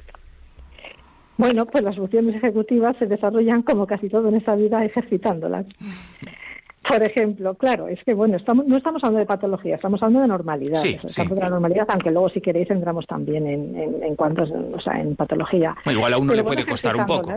Bueno, 1.36 1.66
pues 1.66 1.82
las 1.82 1.96
funciones 1.96 2.36
ejecutivas 2.36 2.96
se 2.98 3.06
desarrollan 3.06 3.62
como 3.62 3.86
casi 3.86 4.08
todo 4.08 4.28
en 4.28 4.36
esta 4.36 4.54
vida 4.54 4.84
ejercitándolas. 4.84 5.66
Por 6.88 7.02
ejemplo, 7.02 7.54
claro, 7.54 7.88
es 7.88 7.98
que 8.04 8.12
bueno, 8.12 8.36
estamos, 8.36 8.66
no 8.66 8.76
estamos 8.76 9.02
hablando 9.02 9.20
de 9.20 9.26
patología, 9.26 9.76
estamos 9.76 10.02
hablando 10.02 10.20
de 10.20 10.28
normalidad. 10.28 10.76
Sí, 10.76 10.90
Estamos 10.90 11.12
sí. 11.14 11.20
hablando 11.22 11.34
de 11.36 11.40
la 11.42 11.50
normalidad, 11.50 11.86
aunque 11.88 12.10
luego 12.10 12.28
si 12.28 12.42
queréis 12.42 12.70
entramos 12.70 13.06
también 13.06 13.46
en, 13.46 13.74
en, 13.74 14.02
en 14.02 14.16
cuanto, 14.16 14.42
o 14.42 14.80
sea, 14.80 15.00
en 15.00 15.16
patología. 15.16 15.74
Bueno, 15.84 16.00
igual 16.00 16.12
a 16.12 16.18
uno 16.18 16.32
Pero 16.32 16.42
le 16.42 16.44
puede 16.46 16.66
costar 16.66 16.94
un 16.94 17.06
poco. 17.06 17.32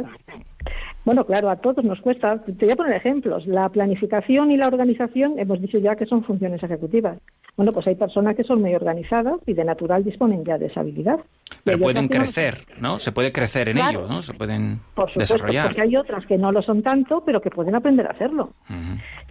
Bueno, 1.08 1.24
claro, 1.26 1.50
a 1.50 1.56
todos 1.56 1.86
nos 1.86 2.02
cuesta. 2.02 2.38
Te 2.44 2.66
voy 2.66 2.72
a 2.74 2.76
poner 2.76 2.92
ejemplos. 2.98 3.48
La 3.48 3.70
planificación 3.70 4.52
y 4.52 4.58
la 4.58 4.68
organización, 4.68 5.40
hemos 5.40 5.62
dicho 5.62 5.80
ya 5.80 5.96
que 5.96 6.06
son 6.06 6.22
funciones 6.22 6.62
ejecutivas. 6.62 7.18
Bueno, 7.56 7.72
pues 7.72 7.88
hay 7.88 7.96
personas 7.96 8.36
que 8.36 8.44
son 8.44 8.60
muy 8.62 8.76
organizadas 8.76 9.36
y 9.46 9.54
de 9.54 9.64
natural 9.64 10.04
disponen 10.04 10.44
ya 10.44 10.58
de 10.58 10.66
esa 10.66 10.82
habilidad. 10.82 11.18
Pero 11.64 11.80
pueden 11.80 12.10
crecer, 12.10 12.56
¿no? 12.82 13.00
Se 13.00 13.14
puede 13.14 13.32
crecer 13.32 13.70
en 13.70 13.78
Claro. 13.78 14.00
ello, 14.02 14.10
¿no? 14.10 14.22
Se 14.22 14.34
pueden 14.34 14.82
Por 14.96 15.08
supuesto, 15.10 15.36
desarrollar. 15.36 15.68
porque 15.68 15.82
hay 15.82 15.96
otras 15.96 16.26
que 16.26 16.38
no 16.38 16.52
lo 16.52 16.62
son 16.62 16.84
tanto, 16.84 17.24
pero 17.26 17.40
que 17.40 17.52
pueden 17.52 17.76
aprender 17.76 18.06
a 18.06 18.12
hacerlo. 18.12 18.50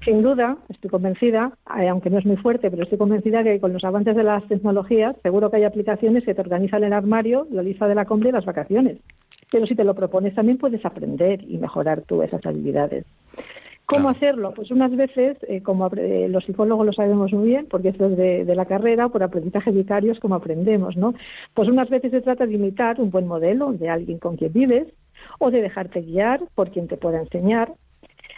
Sin 0.02 0.22
duda, 0.22 0.56
estoy 0.70 0.88
convencida, 0.88 1.52
eh, 1.78 1.88
aunque 1.88 2.08
no 2.08 2.18
es 2.18 2.24
muy 2.24 2.36
fuerte, 2.38 2.70
pero 2.70 2.84
estoy 2.84 2.96
convencida 2.96 3.44
que 3.44 3.60
con 3.60 3.74
los 3.74 3.84
avances 3.84 4.16
de 4.16 4.22
las 4.24 4.42
tecnologías, 4.48 5.14
seguro 5.22 5.50
que 5.50 5.58
hay 5.58 5.64
aplicaciones 5.64 6.24
que 6.24 6.34
te 6.34 6.40
organizan 6.40 6.84
el 6.84 6.94
armario, 6.94 7.46
la 7.50 7.62
lista 7.62 7.86
de 7.86 7.94
la 7.96 8.06
compra 8.06 8.30
y 8.30 8.32
las 8.32 8.46
vacaciones. 8.46 8.96
Pero 9.50 9.66
si 9.66 9.74
te 9.74 9.84
lo 9.84 9.94
propones, 9.94 10.34
también 10.34 10.58
puedes 10.58 10.84
aprender 10.84 11.42
y 11.42 11.58
mejorar 11.58 12.02
tú 12.02 12.22
esas 12.22 12.44
habilidades. 12.44 13.04
¿Cómo 13.86 14.08
Claro. 14.08 14.16
hacerlo? 14.16 14.52
Pues 14.54 14.72
unas 14.72 14.94
veces, 14.96 15.36
eh, 15.48 15.62
como 15.62 15.88
eh, 15.96 16.26
los 16.28 16.44
psicólogos 16.44 16.84
lo 16.84 16.92
sabemos 16.92 17.32
muy 17.32 17.48
bien, 17.48 17.66
porque 17.70 17.90
esto 17.90 18.06
es 18.06 18.16
de, 18.16 18.44
de 18.44 18.54
la 18.56 18.66
carrera, 18.66 19.08
por 19.08 19.22
aprendizaje 19.22 19.70
vicario 19.70 20.10
es 20.10 20.18
como 20.18 20.34
aprendemos, 20.34 20.96
¿no? 20.96 21.14
Pues 21.54 21.68
unas 21.68 21.88
veces 21.88 22.10
se 22.10 22.20
trata 22.20 22.46
de 22.46 22.54
imitar 22.54 23.00
un 23.00 23.12
buen 23.12 23.28
modelo 23.28 23.72
de 23.72 23.88
alguien 23.88 24.18
con 24.18 24.36
quien 24.36 24.52
vives 24.52 24.88
o 25.38 25.52
de 25.52 25.62
dejarte 25.62 26.02
guiar 26.02 26.40
por 26.56 26.70
quien 26.70 26.88
te 26.88 26.96
pueda 26.96 27.20
enseñar. 27.20 27.74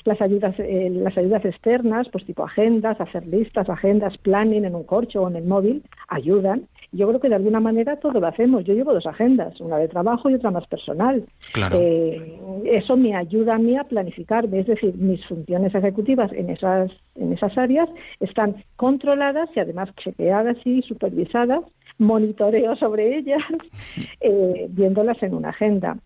Las 0.04 0.20
ayudas, 0.20 0.54
eh, 0.58 0.90
las 0.92 1.16
ayudas 1.16 1.44
externas, 1.44 2.08
pues 2.10 2.24
tipo 2.24 2.44
agendas, 2.44 3.00
hacer 3.00 3.26
listas, 3.26 3.68
agendas, 3.68 4.16
planning 4.18 4.64
en 4.64 4.74
un 4.74 4.84
corcho 4.84 5.22
o 5.22 5.28
en 5.28 5.36
el 5.36 5.44
móvil, 5.44 5.82
ayudan. 6.08 6.68
Yo 6.92 7.06
creo 7.08 7.20
que 7.20 7.28
de 7.28 7.34
alguna 7.34 7.60
manera 7.60 7.96
todo 7.96 8.20
lo 8.20 8.26
hacemos. 8.26 8.64
Yo 8.64 8.74
llevo 8.74 8.94
dos 8.94 9.06
agendas, 9.06 9.60
una 9.60 9.76
de 9.76 9.88
trabajo 9.88 10.30
y 10.30 10.34
otra 10.34 10.50
más 10.50 10.66
personal. 10.66 11.24
Claro. 11.52 11.78
Eh, 11.80 12.40
eso 12.64 12.96
me 12.96 13.14
ayuda 13.14 13.56
a 13.56 13.58
mí 13.58 13.76
a 13.76 13.84
planificarme, 13.84 14.60
es 14.60 14.66
decir, 14.66 14.94
mis 14.96 15.24
funciones 15.26 15.74
ejecutivas 15.74 16.32
en 16.32 16.50
esas, 16.50 16.90
en 17.14 17.32
esas 17.32 17.56
áreas 17.58 17.88
están 18.20 18.56
controladas 18.76 19.48
y 19.54 19.60
además 19.60 19.90
chequeadas 19.96 20.56
y 20.64 20.82
supervisadas, 20.82 21.60
monitoreo 21.98 22.76
sobre 22.76 23.18
ellas, 23.18 23.42
eh, 24.20 24.66
viéndolas 24.70 25.22
en 25.22 25.34
una 25.34 25.50
agenda. 25.50 25.96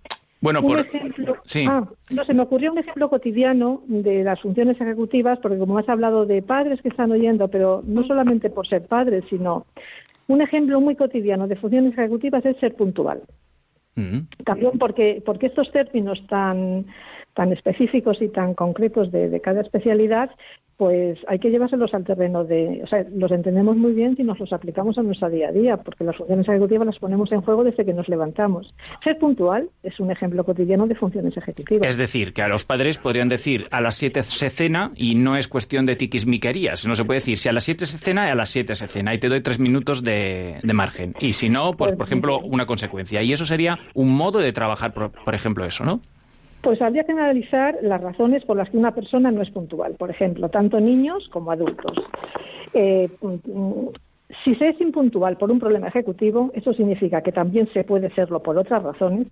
Bueno, 0.43 0.59
Un 0.61 0.67
por... 0.67 0.81
ejemplo, 0.81 1.37
Sí. 1.45 1.65
ah, 1.69 1.89
no, 2.11 2.25
se 2.25 2.35
me 2.35 2.43
ocurrió 2.43 2.73
un 2.73 2.79
ejemplo 2.79 3.09
cotidiano 3.09 3.83
de 3.87 4.25
las 4.25 4.41
funciones 4.41 4.79
ejecutivas, 4.81 5.39
porque 5.39 5.57
como 5.57 5.79
has 5.79 5.89
hablado 5.89 6.27
de 6.27 6.43
padres 6.43 6.83
que 6.83 6.89
están 6.89 7.13
oyendo, 7.13 7.47
pero 7.49 7.83
no 7.87 8.03
solamente 8.03 8.51
por 8.51 8.67
ser 8.67 8.85
padres, 8.87 9.25
sino 9.31 9.67
un 10.27 10.43
ejemplo 10.43 10.81
muy 10.81 10.97
cotidiano 10.97 11.47
de 11.47 11.57
funciones 11.57 11.93
ejecutivas 11.93 12.45
es 12.45 12.57
ser 12.59 12.75
puntual. 12.75 13.23
Ujú. 13.97 14.27
También 14.45 14.79
porque, 14.79 15.23
porque 15.25 15.47
estos 15.47 15.71
términos 15.71 16.21
tan, 16.29 16.87
tan 17.35 17.53
específicos 17.53 18.21
y 18.21 18.29
tan 18.29 18.55
concretos 18.55 19.13
de, 19.13 19.31
de 19.31 19.41
cada 19.41 19.61
especialidad, 19.61 20.31
pues 20.83 21.17
hay 21.29 21.39
que 21.39 21.49
llevárselos 21.49 21.95
al 21.95 22.03
terreno 22.03 22.43
de, 22.43 22.81
o 22.83 22.89
sea, 22.89 23.07
los 23.15 23.31
entendemos 23.31 23.77
muy 23.77 23.93
bien 23.93 24.17
si 24.17 24.25
nos 24.25 24.41
los 24.41 24.53
aplicamos 24.53 24.99
a 24.99 25.03
nuestra 25.05 25.29
día 25.29 25.51
a 25.51 25.53
día, 25.53 25.77
porque 25.77 26.03
las 26.03 26.17
funciones 26.17 26.49
ejecutivas 26.49 26.85
las 26.85 26.99
ponemos 26.99 27.31
en 27.31 27.41
juego 27.41 27.63
desde 27.63 27.85
que 27.85 27.93
nos 27.93 28.09
levantamos. 28.09 28.75
Ser 29.05 29.17
puntual 29.17 29.71
es 29.85 30.01
un 30.01 30.11
ejemplo 30.11 30.43
cotidiano 30.43 30.89
de 30.89 30.97
funciones 30.97 31.37
ejecutivas. 31.37 31.89
Es 31.89 31.99
decir, 31.99 32.33
que 32.33 32.43
a 32.43 32.49
los 32.49 32.65
padres 32.65 32.99
podrían 32.99 33.29
decir 33.29 33.69
a 33.71 33.81
las 33.81 33.95
7 33.95 34.25
se 34.25 34.51
cena 34.51 34.91
y 34.97 35.15
no 35.15 35.37
es 35.37 35.47
cuestión 35.47 35.87
de 35.87 35.95
tiquismiquerías. 35.95 36.85
No 36.85 36.97
se 36.97 37.05
puede 37.05 37.21
decir 37.21 37.39
si 37.39 37.49
a 37.49 37.53
las 37.53 37.63
7 37.63 37.87
se 37.87 37.99
cena, 37.99 38.33
a 38.33 38.35
las 38.35 38.49
7 38.49 38.75
se 38.75 38.89
cena 38.89 39.15
y 39.15 39.19
te 39.19 39.29
doy 39.29 39.41
tres 39.41 39.61
minutos 39.61 40.03
de, 40.03 40.57
de 40.65 40.73
margen. 40.73 41.15
Y 41.21 41.35
si 41.35 41.49
no, 41.49 41.75
pues 41.75 41.93
por 41.93 42.07
ejemplo, 42.07 42.41
una 42.41 42.67
consecuencia. 42.67 43.23
Y 43.23 43.33
eso 43.33 43.47
sería 43.47 43.79
un 43.95 44.09
modo 44.17 44.41
de 44.41 44.53
trabajar, 44.53 44.95
por, 44.95 45.13
por 45.13 45.37
ejemplo, 45.37 45.65
eso, 45.65 45.85
¿no? 45.85 46.01
Pues 46.63 46.81
habría 46.81 47.05
que 47.05 47.13
analizar 47.13 47.77
las 47.83 48.01
razones 48.01 48.45
por 48.45 48.57
las 48.57 48.71
que 48.71 48.77
una 48.77 48.95
persona 48.95 49.31
no 49.31 49.43
es 49.43 49.51
puntual. 49.51 49.95
Por 49.95 50.11
ejemplo, 50.11 50.49
tanto 50.49 50.81
niños 50.81 51.29
como 51.31 51.51
adultos. 51.51 51.97
Eh, 52.73 53.11
si 54.45 54.55
se 54.55 54.71
es 54.71 54.81
impuntual 54.81 55.37
por 55.37 55.51
un 55.51 55.61
problema 55.61 55.89
ejecutivo, 55.89 56.51
eso 56.55 56.73
significa 56.73 57.21
que 57.21 57.33
también 57.33 57.69
se 57.73 57.85
puede 57.85 58.11
serlo 58.15 58.43
por 58.43 58.57
otras 58.57 58.83
razones, 58.83 59.29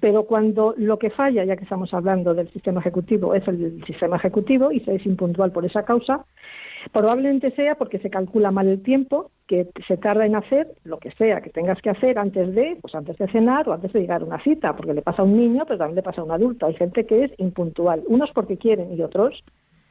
pero 0.00 0.24
cuando 0.24 0.74
lo 0.76 0.98
que 0.98 1.10
falla, 1.10 1.44
ya 1.44 1.56
que 1.56 1.64
estamos 1.64 1.92
hablando 1.92 2.34
del 2.34 2.50
sistema 2.52 2.80
ejecutivo, 2.80 3.34
es 3.34 3.46
el 3.46 3.84
sistema 3.84 4.16
ejecutivo 4.16 4.72
y 4.72 4.80
se 4.80 4.94
es 4.94 5.06
impuntual 5.06 5.52
por 5.52 5.66
esa 5.66 5.84
causa, 5.84 6.24
probablemente 6.92 7.50
sea 7.52 7.74
porque 7.74 7.98
se 7.98 8.10
calcula 8.10 8.50
mal 8.50 8.68
el 8.68 8.82
tiempo 8.82 9.30
que 9.46 9.68
se 9.86 9.96
tarda 9.96 10.26
en 10.26 10.36
hacer 10.36 10.68
lo 10.84 10.98
que 10.98 11.10
sea 11.12 11.40
que 11.40 11.50
tengas 11.50 11.80
que 11.80 11.90
hacer 11.90 12.18
antes 12.18 12.54
de, 12.54 12.76
pues 12.80 12.94
antes 12.94 13.16
de 13.16 13.28
cenar 13.28 13.68
o 13.68 13.72
antes 13.72 13.92
de 13.92 14.00
llegar 14.00 14.22
a 14.22 14.24
una 14.24 14.42
cita, 14.42 14.76
porque 14.76 14.92
le 14.92 15.02
pasa 15.02 15.22
a 15.22 15.24
un 15.24 15.36
niño, 15.36 15.64
pero 15.66 15.78
también 15.78 15.96
le 15.96 16.02
pasa 16.02 16.20
a 16.20 16.24
un 16.24 16.30
adulto. 16.30 16.66
Hay 16.66 16.74
gente 16.74 17.06
que 17.06 17.24
es 17.24 17.32
impuntual, 17.38 18.02
unos 18.06 18.30
porque 18.32 18.58
quieren 18.58 18.92
y 18.92 19.02
otros 19.02 19.42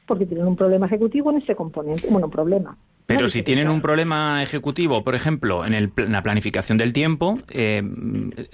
porque 0.05 0.25
tienen 0.25 0.47
un 0.47 0.55
problema 0.55 0.85
ejecutivo 0.85 1.31
en 1.31 1.37
ese 1.37 1.55
componente, 1.55 2.07
bueno, 2.09 2.27
un 2.27 2.31
problema. 2.31 2.77
Pero 3.07 3.21
¿no? 3.21 3.27
si 3.27 3.43
tienen 3.43 3.69
un 3.69 3.81
problema 3.81 4.41
ejecutivo, 4.43 5.03
por 5.03 5.15
ejemplo, 5.15 5.65
en, 5.65 5.73
el 5.73 5.91
en 5.97 6.11
la 6.11 6.21
planificación 6.21 6.77
del 6.77 6.93
tiempo, 6.93 7.39
eh, 7.49 7.81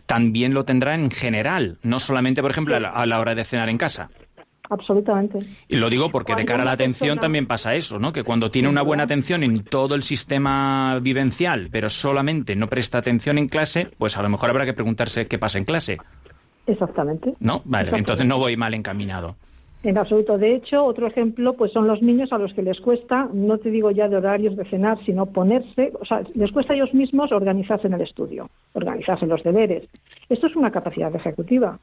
también 0.05 0.53
lo 0.53 0.63
tendrá 0.63 0.95
en 0.95 1.09
general, 1.09 1.79
no 1.83 1.99
solamente, 1.99 2.41
por 2.41 2.51
ejemplo, 2.51 2.75
a 2.75 2.79
la, 2.79 2.89
a 2.89 3.05
la 3.05 3.19
hora 3.19 3.35
de 3.35 3.43
cenar 3.43 3.69
en 3.69 3.77
casa. 3.77 4.09
Absolutamente. 4.73 5.39
Y 5.67 5.75
lo 5.77 5.89
digo 5.89 6.09
porque 6.09 6.35
de 6.35 6.45
cara 6.45 6.63
a 6.63 6.65
la 6.65 6.71
atención 6.73 7.09
persona- 7.09 7.21
también 7.21 7.45
pasa 7.47 7.75
eso, 7.75 7.99
¿no? 7.99 8.11
Que 8.11 8.23
cuando 8.23 8.49
tiene 8.51 8.67
una 8.69 8.81
buena 8.81 9.03
atención 9.03 9.43
en 9.43 9.63
todo 9.63 9.95
el 9.95 10.03
sistema 10.03 10.99
vivencial, 10.99 11.69
pero 11.71 11.89
solamente 11.89 12.55
no 12.55 12.67
presta 12.67 12.97
atención 12.97 13.37
en 13.37 13.47
clase, 13.47 13.87
pues 13.97 14.17
a 14.17 14.21
lo 14.23 14.29
mejor 14.29 14.49
habrá 14.49 14.65
que 14.65 14.73
preguntarse 14.73 15.25
qué 15.27 15.37
pasa 15.37 15.57
en 15.59 15.65
clase, 15.65 15.97
Exactamente. 16.65 17.33
¿no? 17.39 17.61
Vale, 17.65 17.83
Exactamente. 17.83 17.97
entonces 17.99 18.25
no 18.27 18.37
voy 18.39 18.55
mal 18.57 18.73
encaminado. 18.73 19.35
En 19.83 19.97
absoluto. 19.97 20.37
De 20.37 20.55
hecho, 20.55 20.81
otro 20.85 21.07
ejemplo, 21.07 21.53
pues 21.57 21.73
son 21.73 21.87
los 21.87 22.01
niños 22.01 22.31
a 22.31 22.37
los 22.37 22.53
que 22.53 22.61
les 22.61 22.79
cuesta, 22.79 23.27
no 23.33 23.57
te 23.57 23.69
digo 23.69 23.91
ya 23.91 24.07
de 24.07 24.15
horarios 24.15 24.55
de 24.55 24.63
cenar, 24.69 24.97
sino 25.05 25.25
ponerse, 25.25 25.91
o 25.99 26.05
sea, 26.05 26.21
les 26.35 26.53
cuesta 26.53 26.71
a 26.71 26.77
ellos 26.77 26.93
mismos 26.93 27.33
organizarse 27.33 27.87
en 27.87 27.93
el 27.95 28.01
estudio, 28.01 28.49
organizarse 28.71 29.25
en 29.25 29.29
los 29.31 29.43
deberes. 29.43 29.83
Esto 30.29 30.47
es 30.47 30.55
una 30.55 30.71
capacidad 30.71 31.13
ejecutiva. 31.13 31.77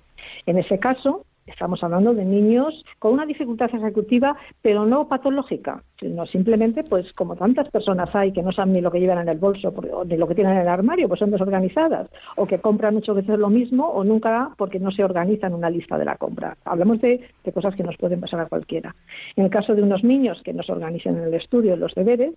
En 0.47 0.57
ese 0.57 0.78
caso, 0.78 1.26
estamos 1.51 1.82
hablando 1.82 2.14
de 2.14 2.24
niños 2.24 2.84
con 2.98 3.12
una 3.12 3.26
dificultad 3.26 3.70
ejecutiva, 3.74 4.36
pero 4.62 4.86
no 4.86 5.09
patológica, 5.09 5.82
sino 5.98 6.26
simplemente, 6.26 6.82
pues 6.84 7.12
como 7.12 7.36
tantas 7.36 7.70
personas 7.70 8.09
hay 8.14 8.32
que 8.32 8.42
no 8.42 8.53
saben 8.53 8.74
ni 8.74 8.80
lo 8.80 8.90
que 8.90 9.01
llevan 9.01 9.18
en 9.18 9.28
el 9.28 9.38
bolso 9.38 9.72
ni 10.07 10.16
lo 10.16 10.26
que 10.26 10.34
tienen 10.34 10.55
en 10.55 10.62
el 10.62 10.68
armario, 10.68 11.09
pues 11.09 11.20
son 11.20 11.30
desorganizadas, 11.30 12.09
o 12.36 12.46
que 12.46 12.59
compran 12.59 12.94
muchas 12.94 13.16
veces 13.16 13.38
lo 13.38 13.51
mismo 13.51 13.86
o 13.88 14.05
nunca 14.05 14.51
porque 14.57 14.78
no 14.78 14.90
se 14.90 15.05
organizan 15.05 15.55
una 15.55 15.70
lista 15.70 15.98
de 15.98 16.05
la 16.05 16.16
compra. 16.16 16.57
Hablamos 16.64 17.01
de, 17.01 17.20
de 17.44 17.53
cosas 17.53 17.74
que 17.74 17.82
nos 17.82 17.96
pueden 17.96 18.20
pasar 18.20 18.40
a 18.40 18.46
cualquiera. 18.46 18.94
En 19.36 19.44
el 19.44 19.51
caso 19.51 19.74
de 19.74 19.82
unos 19.82 20.05
niños 20.05 20.40
que 20.42 20.53
no 20.53 20.62
se 20.62 20.72
organicen 20.72 21.16
en 21.16 21.24
el 21.24 21.34
estudio, 21.34 21.74
en 21.74 21.80
los 21.80 21.94
deberes, 21.94 22.34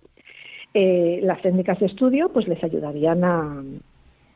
eh, 0.74 1.20
las 1.22 1.40
técnicas 1.40 1.78
de 1.78 1.86
estudio 1.86 2.30
pues 2.30 2.48
les 2.48 2.62
ayudarían 2.64 3.22
a, 3.24 3.62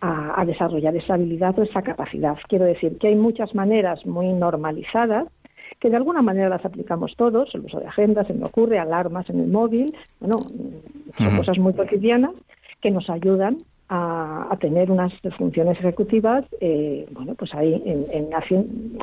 a, 0.01 0.40
a 0.40 0.44
desarrollar 0.44 0.94
esa 0.96 1.14
habilidad 1.14 1.59
o 1.59 1.62
esa 1.62 1.82
capacidad. 1.82 2.36
Quiero 2.49 2.64
decir 2.64 2.99
que 2.99 3.09
hay 3.09 3.16
muchas 3.16 3.55
maneras 3.55 4.05
muy 4.07 4.32
normalizadas 4.32 5.26
que 5.80 5.90
de 5.90 5.96
alguna 5.96 6.22
manera 6.22 6.49
las 6.49 6.64
aplicamos 6.64 7.14
todos, 7.16 7.55
el 7.55 7.61
uso 7.61 7.78
de 7.78 7.86
agendas, 7.86 8.26
se 8.26 8.34
me 8.34 8.46
ocurre, 8.46 8.78
alarmas 8.78 9.28
en 9.30 9.40
el 9.40 9.49
móvil, 9.49 9.94
bueno, 10.20 10.38
son 11.16 11.36
cosas 11.36 11.59
muy 11.59 11.72
cotidianas 11.72 12.32
que 12.80 12.90
nos 12.90 13.09
ayudan 13.11 13.59
a, 13.89 14.49
a 14.51 14.57
tener 14.59 14.91
unas 14.91 15.12
funciones 15.36 15.78
ejecutivas, 15.78 16.45
eh, 16.61 17.07
bueno, 17.11 17.34
pues 17.34 17.55
ahí 17.55 17.82
en, 17.84 18.07
en 18.12 18.28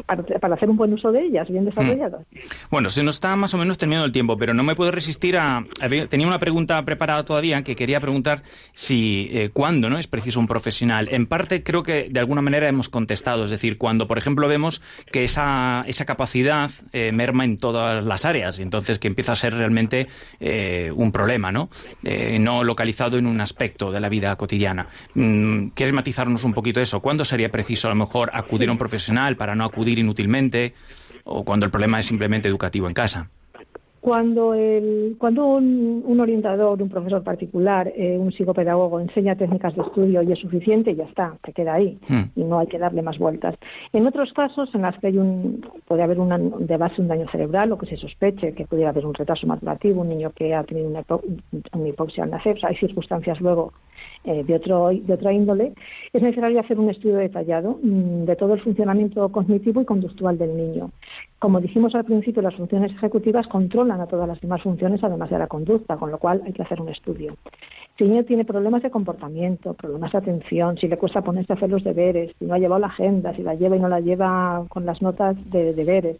para, 0.05 0.53
hacer 0.55 0.69
un 0.69 0.77
buen 0.77 0.93
uso 0.93 1.11
de 1.11 1.25
ellas, 1.25 1.47
bien 1.49 1.65
desarrolladas. 1.65 2.21
Bueno, 2.69 2.89
se 2.89 3.03
nos 3.03 3.15
está 3.15 3.35
más 3.35 3.53
o 3.53 3.57
menos 3.57 3.77
terminando 3.77 4.05
el 4.05 4.11
tiempo, 4.11 4.37
pero 4.37 4.53
no 4.53 4.63
me 4.63 4.75
puedo 4.75 4.91
resistir 4.91 5.37
a... 5.37 5.63
tenía 6.09 6.27
una 6.27 6.39
pregunta 6.39 6.83
preparada 6.83 7.23
todavía 7.25 7.63
que 7.63 7.75
quería 7.75 7.99
preguntar 7.99 8.43
si, 8.73 9.29
eh, 9.31 9.49
¿cuándo 9.51 9.89
no 9.89 9.97
es 9.97 10.07
preciso 10.07 10.39
un 10.39 10.47
profesional? 10.47 11.07
En 11.11 11.25
parte 11.25 11.63
creo 11.63 11.83
que 11.83 12.07
de 12.09 12.19
alguna 12.19 12.41
manera 12.41 12.67
hemos 12.67 12.89
contestado, 12.89 13.43
es 13.43 13.49
decir, 13.49 13.77
cuando, 13.77 14.07
por 14.07 14.17
ejemplo, 14.17 14.47
vemos 14.47 14.81
que 15.11 15.23
esa, 15.23 15.83
esa 15.87 16.05
capacidad 16.05 16.69
eh, 16.91 17.11
merma 17.11 17.45
en 17.45 17.57
todas 17.57 18.05
las 18.05 18.25
áreas, 18.25 18.59
y 18.59 18.61
entonces 18.61 18.99
que 18.99 19.07
empieza 19.07 19.31
a 19.31 19.35
ser 19.35 19.53
realmente 19.53 20.07
eh, 20.39 20.91
un 20.95 21.11
problema, 21.11 21.51
¿no? 21.51 21.69
No 22.39 22.63
localizado 22.63 23.17
en 23.17 23.25
un 23.25 23.41
aspecto 23.41 23.91
de 23.91 23.99
la 23.99 24.09
vida 24.09 24.35
cotidiana. 24.35 24.74
Mm, 25.13 25.67
¿Quieres 25.69 25.93
matizarnos 25.93 26.43
un 26.43 26.53
poquito 26.53 26.81
eso? 26.81 26.99
¿Cuándo 26.99 27.25
sería 27.25 27.49
preciso 27.49 27.87
a 27.87 27.91
lo 27.91 27.95
mejor 27.95 28.31
acudir 28.33 28.69
a 28.69 28.71
un 28.71 28.77
profesional 28.77 29.37
para 29.37 29.55
no 29.55 29.65
acudir 29.65 29.99
inútilmente? 29.99 30.73
o 31.25 31.43
cuando 31.43 31.65
el 31.65 31.71
problema 31.71 31.99
es 31.99 32.05
simplemente 32.05 32.47
educativo 32.47 32.87
en 32.87 32.93
casa. 32.93 33.29
Cuando, 34.05 34.53
el, 34.53 35.15
cuando 35.17 35.47
un, 35.47 36.03
un 36.05 36.19
orientador, 36.19 36.79
un 36.79 36.89
profesor 36.89 37.23
particular, 37.23 37.91
eh, 37.95 38.19
un 38.19 38.31
psicopedagogo 38.31 38.99
enseña 38.99 39.35
técnicas 39.35 39.75
de 39.75 39.81
estudio 39.81 40.21
y 40.21 40.31
es 40.31 40.37
suficiente, 40.37 40.93
ya 40.93 41.05
está, 41.05 41.35
se 41.43 41.53
queda 41.53 41.73
ahí 41.73 41.97
Hmm. 42.07 42.23
y 42.35 42.43
no 42.43 42.59
hay 42.59 42.67
que 42.67 42.77
darle 42.77 43.01
más 43.01 43.17
vueltas. 43.17 43.55
En 43.93 44.05
otros 44.05 44.31
casos, 44.33 44.69
en 44.75 44.83
las 44.83 44.95
que 44.99 45.07
hay 45.07 45.17
un, 45.17 45.65
puede 45.87 46.03
haber 46.03 46.19
una, 46.19 46.37
de 46.37 46.77
base 46.77 47.01
un 47.01 47.07
daño 47.07 47.27
cerebral 47.31 47.71
o 47.71 47.77
que 47.77 47.87
se 47.87 47.97
sospeche 47.97 48.53
que 48.53 48.65
pudiera 48.65 48.91
haber 48.91 49.05
un 49.07 49.13
retraso 49.13 49.47
madurativo, 49.47 50.01
un 50.01 50.09
niño 50.09 50.31
que 50.35 50.53
ha 50.53 50.63
tenido 50.63 50.87
una, 50.87 51.03
una 51.73 51.87
hipoxia 51.87 52.25
al 52.25 52.29
nacer, 52.29 52.57
o 52.57 52.59
sea, 52.59 52.69
hay 52.69 52.75
circunstancias 52.75 53.41
luego 53.41 53.73
eh, 54.23 54.43
de, 54.43 54.55
otro, 54.55 54.89
de 54.89 55.13
otra 55.13 55.33
índole, 55.33 55.73
es 56.11 56.21
necesario 56.21 56.59
hacer 56.59 56.79
un 56.79 56.89
estudio 56.89 57.17
detallado 57.17 57.79
mm, 57.81 58.25
de 58.25 58.35
todo 58.35 58.53
el 58.53 58.61
funcionamiento 58.61 59.29
cognitivo 59.29 59.81
y 59.81 59.85
conductual 59.85 60.37
del 60.37 60.55
niño. 60.55 60.91
Como 61.45 61.61
dijimos 61.61 61.93
al 61.93 62.05
principio, 62.05 62.41
las 62.41 62.55
funciones 62.55 62.91
ejecutivas 62.91 63.45
controlan 63.45 64.01
a 64.01 64.07
todas 64.07 64.27
las 64.27 64.41
demás 64.41 64.63
funciones, 64.63 65.03
además 65.03 65.29
de 65.29 65.37
la 65.37 65.45
conducta, 65.45 65.95
con 65.95 66.09
lo 66.09 66.17
cual 66.17 66.41
hay 66.43 66.53
que 66.53 66.63
hacer 66.63 66.81
un 66.81 66.89
estudio. 66.89 67.35
Si 67.95 68.03
el 68.03 68.09
niño 68.09 68.23
tiene 68.23 68.45
problemas 68.45 68.81
de 68.81 68.89
comportamiento, 68.89 69.75
problemas 69.75 70.11
de 70.11 70.17
atención, 70.17 70.75
si 70.79 70.87
le 70.87 70.97
cuesta 70.97 71.21
ponerse 71.21 71.53
a 71.53 71.55
hacer 71.55 71.69
los 71.69 71.83
deberes, 71.83 72.31
si 72.39 72.45
no 72.45 72.55
ha 72.55 72.57
llevado 72.57 72.81
la 72.81 72.87
agenda, 72.87 73.31
si 73.35 73.43
la 73.43 73.53
lleva 73.53 73.75
y 73.75 73.79
no 73.79 73.87
la 73.87 73.99
lleva 73.99 74.65
con 74.69 74.87
las 74.87 75.03
notas 75.03 75.37
de 75.51 75.75
deberes, 75.75 76.17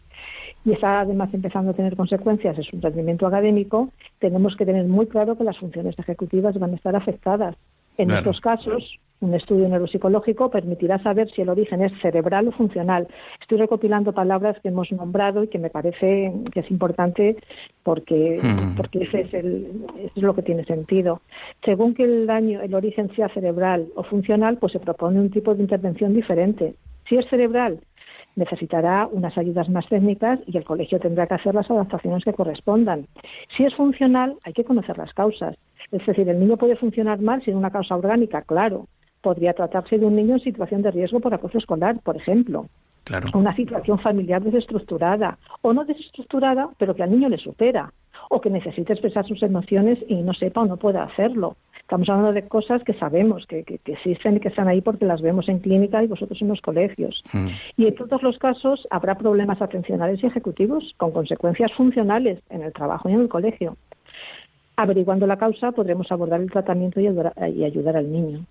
y 0.64 0.70
está 0.74 1.00
además 1.00 1.34
empezando 1.34 1.72
a 1.72 1.74
tener 1.74 1.96
consecuencias 1.96 2.56
en 2.56 2.62
su 2.62 2.80
rendimiento 2.80 3.26
académico, 3.26 3.88
tenemos 4.20 4.54
que 4.54 4.64
tener 4.64 4.86
muy 4.86 5.08
claro 5.08 5.36
que 5.36 5.42
las 5.42 5.58
funciones 5.58 5.98
ejecutivas 5.98 6.56
van 6.56 6.70
a 6.70 6.76
estar 6.76 6.94
afectadas. 6.94 7.56
En 7.98 8.08
Claro. 8.08 8.20
estos 8.30 8.40
casos, 8.40 8.98
un 9.20 9.32
estudio 9.32 9.66
neuropsicológico 9.68 10.50
permitirá 10.50 10.98
saber 11.02 11.30
si 11.30 11.40
el 11.40 11.48
origen 11.48 11.80
es 11.80 11.92
cerebral 12.02 12.48
o 12.48 12.52
funcional. 12.52 13.08
Estoy 13.40 13.56
recopilando 13.58 14.12
palabras 14.12 14.58
que 14.60 14.68
hemos 14.68 14.92
nombrado 14.92 15.42
y 15.44 15.48
que 15.48 15.58
me 15.58 15.70
parece 15.70 16.32
que 16.52 16.60
es 16.60 16.70
importante 16.70 17.36
porque, 17.82 18.38
Mm. 18.42 18.76
porque 18.76 19.04
ese 19.04 19.22
es, 19.22 19.32
el, 19.34 19.86
es 20.14 20.22
lo 20.22 20.34
que 20.34 20.42
tiene 20.42 20.64
sentido. 20.64 21.22
Según 21.64 21.94
que 21.94 22.04
el 22.04 22.26
daño, 22.26 22.60
el 22.60 22.74
origen 22.74 23.08
sea 23.16 23.28
cerebral 23.30 23.86
o 23.94 24.02
funcional, 24.02 24.58
pues 24.58 24.72
se 24.72 24.80
propone 24.80 25.18
un 25.18 25.30
tipo 25.30 25.54
de 25.54 25.62
intervención 25.62 26.12
diferente. 26.12 26.74
Si 27.08 27.16
es 27.16 27.26
cerebral, 27.30 27.80
necesitará 28.34 29.08
unas 29.10 29.38
ayudas 29.38 29.70
más 29.70 29.88
técnicas 29.88 30.40
y 30.46 30.58
el 30.58 30.64
colegio 30.64 31.00
tendrá 31.00 31.26
que 31.26 31.34
hacer 31.34 31.54
las 31.54 31.70
adaptaciones 31.70 32.22
que 32.22 32.34
correspondan. 32.34 33.06
Si 33.56 33.64
es 33.64 33.74
funcional, 33.74 34.34
hay 34.44 34.52
que 34.52 34.64
conocer 34.64 34.98
las 34.98 35.14
causas. 35.14 35.56
Es 35.92 36.04
decir, 36.06 36.28
el 36.28 36.40
niño 36.40 36.56
puede 36.56 36.76
funcionar 36.76 37.20
mal 37.20 37.42
sin 37.42 37.56
una 37.56 37.70
causa 37.70 37.96
orgánica, 37.96 38.42
claro. 38.42 38.86
Podría 39.20 39.52
tratarse 39.54 39.98
de 39.98 40.06
un 40.06 40.16
niño 40.16 40.34
en 40.34 40.40
situación 40.40 40.82
de 40.82 40.90
riesgo 40.90 41.20
por 41.20 41.32
acoso 41.34 41.58
escolar, 41.58 41.98
por 42.02 42.16
ejemplo. 42.16 42.66
Claro. 43.04 43.28
Una 43.34 43.54
situación 43.54 43.98
familiar 44.00 44.42
desestructurada 44.42 45.38
o 45.62 45.72
no 45.72 45.84
desestructurada, 45.84 46.68
pero 46.78 46.94
que 46.94 47.02
al 47.02 47.10
niño 47.10 47.28
le 47.28 47.38
supera 47.38 47.92
o 48.30 48.40
que 48.40 48.50
necesite 48.50 48.92
expresar 48.92 49.24
sus 49.26 49.42
emociones 49.42 49.98
y 50.08 50.16
no 50.16 50.34
sepa 50.34 50.62
o 50.62 50.66
no 50.66 50.76
pueda 50.76 51.04
hacerlo. 51.04 51.56
Estamos 51.80 52.08
hablando 52.08 52.32
de 52.32 52.48
cosas 52.48 52.82
que 52.82 52.94
sabemos 52.94 53.46
que, 53.46 53.62
que- 53.62 53.78
que 53.78 53.92
existen 53.92 54.36
y 54.36 54.40
que 54.40 54.48
están 54.48 54.66
ahí 54.66 54.80
porque 54.80 55.04
las 55.06 55.22
vemos 55.22 55.48
en 55.48 55.60
clínica 55.60 56.02
y 56.02 56.08
vosotros 56.08 56.42
en 56.42 56.48
los 56.48 56.60
colegios. 56.60 57.22
Mm. 57.32 57.46
Y 57.76 57.86
en 57.86 57.94
todos 57.94 58.22
los 58.24 58.38
casos 58.38 58.88
habrá 58.90 59.14
problemas 59.16 59.62
atencionales 59.62 60.20
y 60.22 60.26
ejecutivos 60.26 60.92
con 60.96 61.12
consecuencias 61.12 61.72
funcionales 61.74 62.40
en 62.50 62.62
el 62.62 62.72
trabajo 62.72 63.08
y 63.08 63.12
en 63.12 63.20
el 63.20 63.28
colegio. 63.28 63.76
Averiguando 64.76 65.26
la 65.26 65.38
causa 65.38 65.72
podremos 65.72 66.10
abordar 66.10 66.40
el 66.40 66.50
tratamiento 66.50 67.00
y 67.00 67.06
ayudar, 67.06 67.32
y 67.54 67.64
ayudar 67.64 67.96
al 67.96 68.10
niño. 68.10 68.46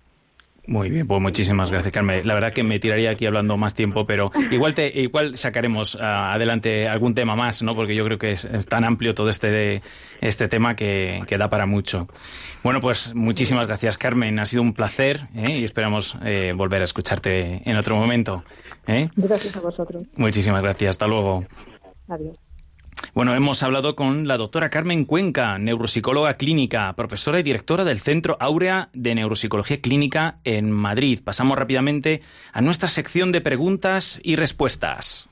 Muy 0.66 0.90
bien, 0.90 1.06
pues 1.06 1.20
muchísimas 1.22 1.70
gracias, 1.70 1.92
Carmen. 1.92 2.26
La 2.26 2.34
verdad 2.34 2.52
que 2.52 2.64
me 2.64 2.80
tiraría 2.80 3.10
aquí 3.10 3.24
hablando 3.24 3.56
más 3.56 3.74
tiempo, 3.74 4.04
pero 4.04 4.32
igual 4.50 4.74
te, 4.74 5.00
igual 5.00 5.36
sacaremos 5.36 5.96
ah, 6.00 6.32
adelante 6.32 6.88
algún 6.88 7.14
tema 7.14 7.36
más, 7.36 7.62
¿no? 7.62 7.76
Porque 7.76 7.94
yo 7.94 8.04
creo 8.04 8.18
que 8.18 8.32
es, 8.32 8.44
es 8.44 8.66
tan 8.66 8.84
amplio 8.84 9.14
todo 9.14 9.28
este 9.28 9.82
este 10.20 10.48
tema 10.48 10.74
que, 10.74 11.22
que 11.26 11.38
da 11.38 11.48
para 11.48 11.66
mucho. 11.66 12.08
Bueno, 12.64 12.80
pues 12.80 13.14
muchísimas 13.14 13.68
gracias, 13.68 13.96
Carmen. 13.96 14.40
Ha 14.40 14.44
sido 14.44 14.62
un 14.62 14.74
placer 14.74 15.28
¿eh? 15.36 15.58
y 15.60 15.64
esperamos 15.64 16.18
eh, 16.24 16.52
volver 16.56 16.80
a 16.80 16.84
escucharte 16.84 17.62
en 17.64 17.76
otro 17.76 17.94
momento. 17.94 18.42
¿eh? 18.88 19.08
Gracias 19.14 19.56
a 19.56 19.60
vosotros. 19.60 20.02
Muchísimas 20.16 20.62
gracias. 20.62 20.90
Hasta 20.90 21.06
luego. 21.06 21.44
Adiós. 22.08 22.45
Bueno, 23.16 23.34
hemos 23.34 23.62
hablado 23.62 23.96
con 23.96 24.28
la 24.28 24.36
doctora 24.36 24.68
Carmen 24.68 25.06
Cuenca, 25.06 25.56
neuropsicóloga 25.56 26.34
clínica, 26.34 26.92
profesora 26.92 27.40
y 27.40 27.42
directora 27.42 27.82
del 27.82 27.98
Centro 27.98 28.36
Áurea 28.40 28.90
de 28.92 29.14
Neuropsicología 29.14 29.80
Clínica 29.80 30.38
en 30.44 30.70
Madrid. 30.70 31.20
Pasamos 31.24 31.56
rápidamente 31.56 32.20
a 32.52 32.60
nuestra 32.60 32.90
sección 32.90 33.32
de 33.32 33.40
preguntas 33.40 34.20
y 34.22 34.36
respuestas. 34.36 35.30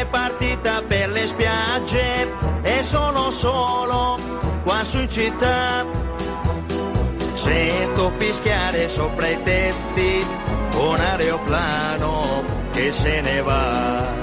È 0.00 0.06
partita 0.06 0.80
per 0.86 1.10
le 1.10 1.26
spiagge 1.26 2.32
e 2.62 2.82
sono 2.82 3.30
solo 3.30 4.16
qua 4.62 4.84
su 4.84 4.98
in 4.98 5.10
città. 5.10 5.84
Sento 7.34 8.12
fischiare 8.16 8.88
sopra 8.88 9.26
i 9.28 9.42
tetti 9.42 10.24
un 10.76 11.00
aeroplano 11.00 12.44
che 12.70 12.92
se 12.92 13.20
ne 13.20 13.42
va. 13.42 14.14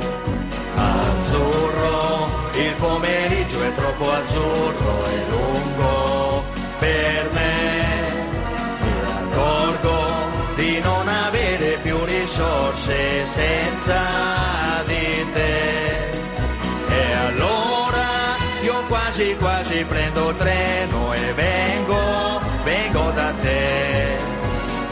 Azzurro, 0.75 2.29
il 2.53 2.73
pomeriggio 2.75 3.63
è 3.63 3.73
troppo 3.73 4.11
azzurro 4.11 5.05
e 5.05 5.29
lungo 5.29 6.24
risorse 12.85 13.25
senza 13.25 14.01
di 14.85 15.25
te. 15.33 16.09
E 16.87 17.13
allora 17.13 18.35
io 18.61 18.83
quasi 18.87 19.35
quasi 19.37 19.83
prendo 19.85 20.29
il 20.29 20.37
treno 20.37 21.13
e 21.13 21.33
vengo, 21.33 22.39
vengo 22.63 23.11
da 23.11 23.33
te. 23.41 24.17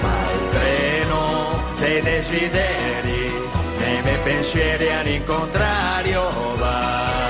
Ma 0.02 0.32
il 0.32 0.50
treno 0.50 1.64
dei 1.78 2.02
desideri, 2.02 3.32
nei 3.78 4.02
miei 4.02 4.20
pensieri 4.24 4.92
all'incontrario 4.92 6.30
va. 6.58 7.23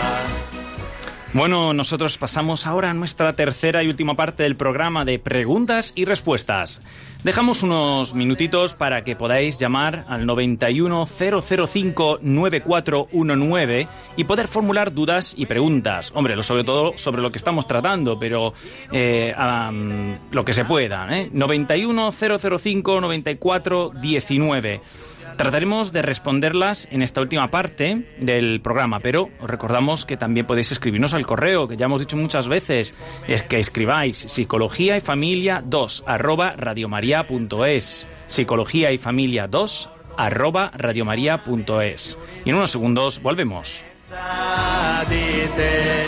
Bueno, 1.34 1.74
nosotros 1.74 2.20
pasamos 2.20 2.68
ahora 2.68 2.92
a 2.92 2.94
nuestra 2.94 3.36
tercera 3.36 3.82
y 3.82 3.88
última 3.88 4.14
parte 4.14 4.44
del 4.44 4.56
programa 4.56 5.04
de 5.04 5.18
preguntas 5.18 5.92
y 5.96 6.06
respuestas. 6.06 6.84
Dejamos 7.24 7.64
unos 7.64 8.14
minutitos 8.14 8.76
para 8.76 9.04
que 9.04 9.16
podáis 9.16 9.58
llamar 9.58 10.06
al 10.10 10.28
91005 10.28 12.20
9419 12.22 13.88
y 14.16 14.24
poder 14.26 14.48
formular 14.48 14.94
dudas 14.94 15.34
y 15.36 15.48
preguntas. 15.48 16.12
Hombre, 16.14 16.44
sobre 16.44 16.64
todo 16.64 16.94
sobre 16.98 17.24
lo 17.24 17.32
que 17.32 17.40
estamos 17.40 17.66
tratando, 17.66 18.20
pero 18.20 18.54
eh, 18.92 19.34
lo 20.30 20.46
que 20.46 20.54
se 20.54 20.66
pueda. 20.66 21.08
¿eh? 21.18 21.32
91005 21.34 23.02
9419. 23.02 24.82
Trataremos 25.38 25.92
de 25.92 26.02
responderlas 26.02 26.88
en 26.92 27.02
esta 27.02 27.22
última 27.22 27.50
parte 27.50 28.06
del 28.20 28.62
programa, 28.62 29.00
pero 29.00 29.30
os 29.40 29.50
recordamos 29.50 30.06
que 30.06 30.18
también 30.18 30.46
podéis 30.46 30.72
escribirnos 30.72 31.14
al 31.14 31.26
correo, 31.26 31.68
que 31.68 31.78
ya 31.78 31.86
hemos 31.86 32.00
dicho 32.00 32.18
muchas 32.18 32.48
veces, 32.48 32.94
es 33.28 33.44
que 33.44 33.60
escribáis 33.60 34.18
psicología 34.18 34.98
y 34.98 35.02
familia 35.02 35.64
2 35.66 36.04
arroba 36.08 36.52
radiomaria.es, 36.52 38.08
psicología 38.28 38.92
y 38.92 38.98
familia 38.98 39.48
2 39.48 39.90
arroba 40.18 40.72
radiomaria.es. 40.76 42.20
Y 42.46 42.50
en 42.50 42.56
unos 42.56 42.72
segundos 42.72 43.22
volvemos. 43.22 43.84
senza 44.14 45.06
di 45.08 45.50
te. 45.56 46.06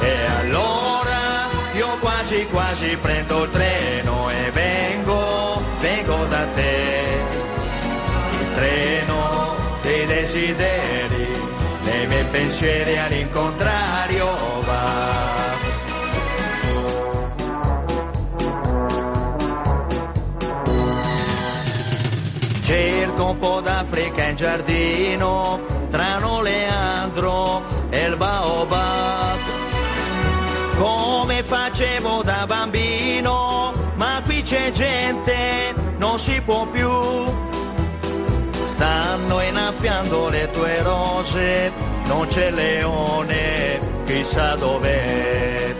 E 0.00 0.26
allora 0.40 1.48
io 1.74 1.98
quasi 2.00 2.44
quasi 2.46 2.96
prendo 2.96 3.44
il 3.44 3.50
treno 3.50 4.30
e 4.30 4.50
desideri, 10.26 11.28
nei 11.84 12.06
miei 12.08 12.24
pensieri 12.24 12.98
all'incontrario 12.98 14.26
va. 14.64 15.54
Cerco 22.60 23.24
un 23.24 23.38
po' 23.38 23.60
d'Africa 23.60 24.24
in 24.24 24.34
giardino, 24.34 25.60
tra 25.90 26.16
un 26.16 26.24
oleandro 26.24 27.62
e 27.90 28.06
il 28.06 28.16
baobab. 28.16 29.38
Come 30.76 31.44
facevo 31.44 32.22
da 32.24 32.44
bambino, 32.46 33.72
ma 33.94 34.20
qui 34.24 34.42
c'è 34.42 34.72
gente, 34.72 35.72
non 35.98 36.18
si 36.18 36.40
può 36.40 36.66
più. 36.66 37.45
Stanno 38.76 39.40
innaffiando 39.40 40.28
le 40.28 40.50
tue 40.50 40.82
rose 40.82 41.72
non 42.06 42.26
c'è 42.28 42.50
leone, 42.50 43.80
chissà 44.04 44.54
dov'è. 44.54 45.74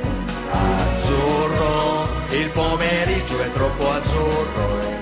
Azzurro, 0.51 2.09
il 2.30 2.51
pomeriggio 2.51 3.42
è 3.42 3.53
troppo 3.53 3.90
azzurro 3.90 4.80
e 4.80 4.84
lungo. 4.84 4.95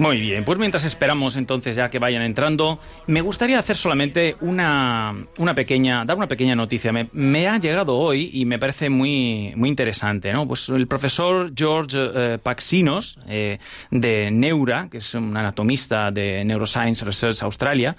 Muy 0.00 0.18
bien, 0.18 0.46
pues 0.46 0.58
mientras 0.58 0.86
esperamos 0.86 1.36
entonces 1.36 1.76
ya 1.76 1.90
que 1.90 1.98
vayan 1.98 2.22
entrando, 2.22 2.78
me 3.06 3.20
gustaría 3.20 3.58
hacer 3.58 3.76
solamente 3.76 4.34
una, 4.40 5.26
una 5.36 5.54
pequeña, 5.54 6.06
dar 6.06 6.16
una 6.16 6.26
pequeña 6.26 6.56
noticia. 6.56 6.90
Me, 7.12 7.46
ha 7.46 7.58
llegado 7.58 7.98
hoy 7.98 8.30
y 8.32 8.46
me 8.46 8.58
parece 8.58 8.88
muy, 8.88 9.52
muy 9.56 9.68
interesante, 9.68 10.32
¿no? 10.32 10.48
Pues 10.48 10.70
el 10.70 10.88
profesor 10.88 11.52
George 11.54 11.98
eh, 11.98 12.38
Paxinos, 12.42 13.18
eh, 13.28 13.58
de 13.90 14.30
Neura, 14.30 14.88
que 14.90 14.98
es 14.98 15.14
un 15.14 15.36
anatomista 15.36 16.10
de 16.10 16.46
Neuroscience 16.46 17.04
Research 17.04 17.42
Australia, 17.42 17.94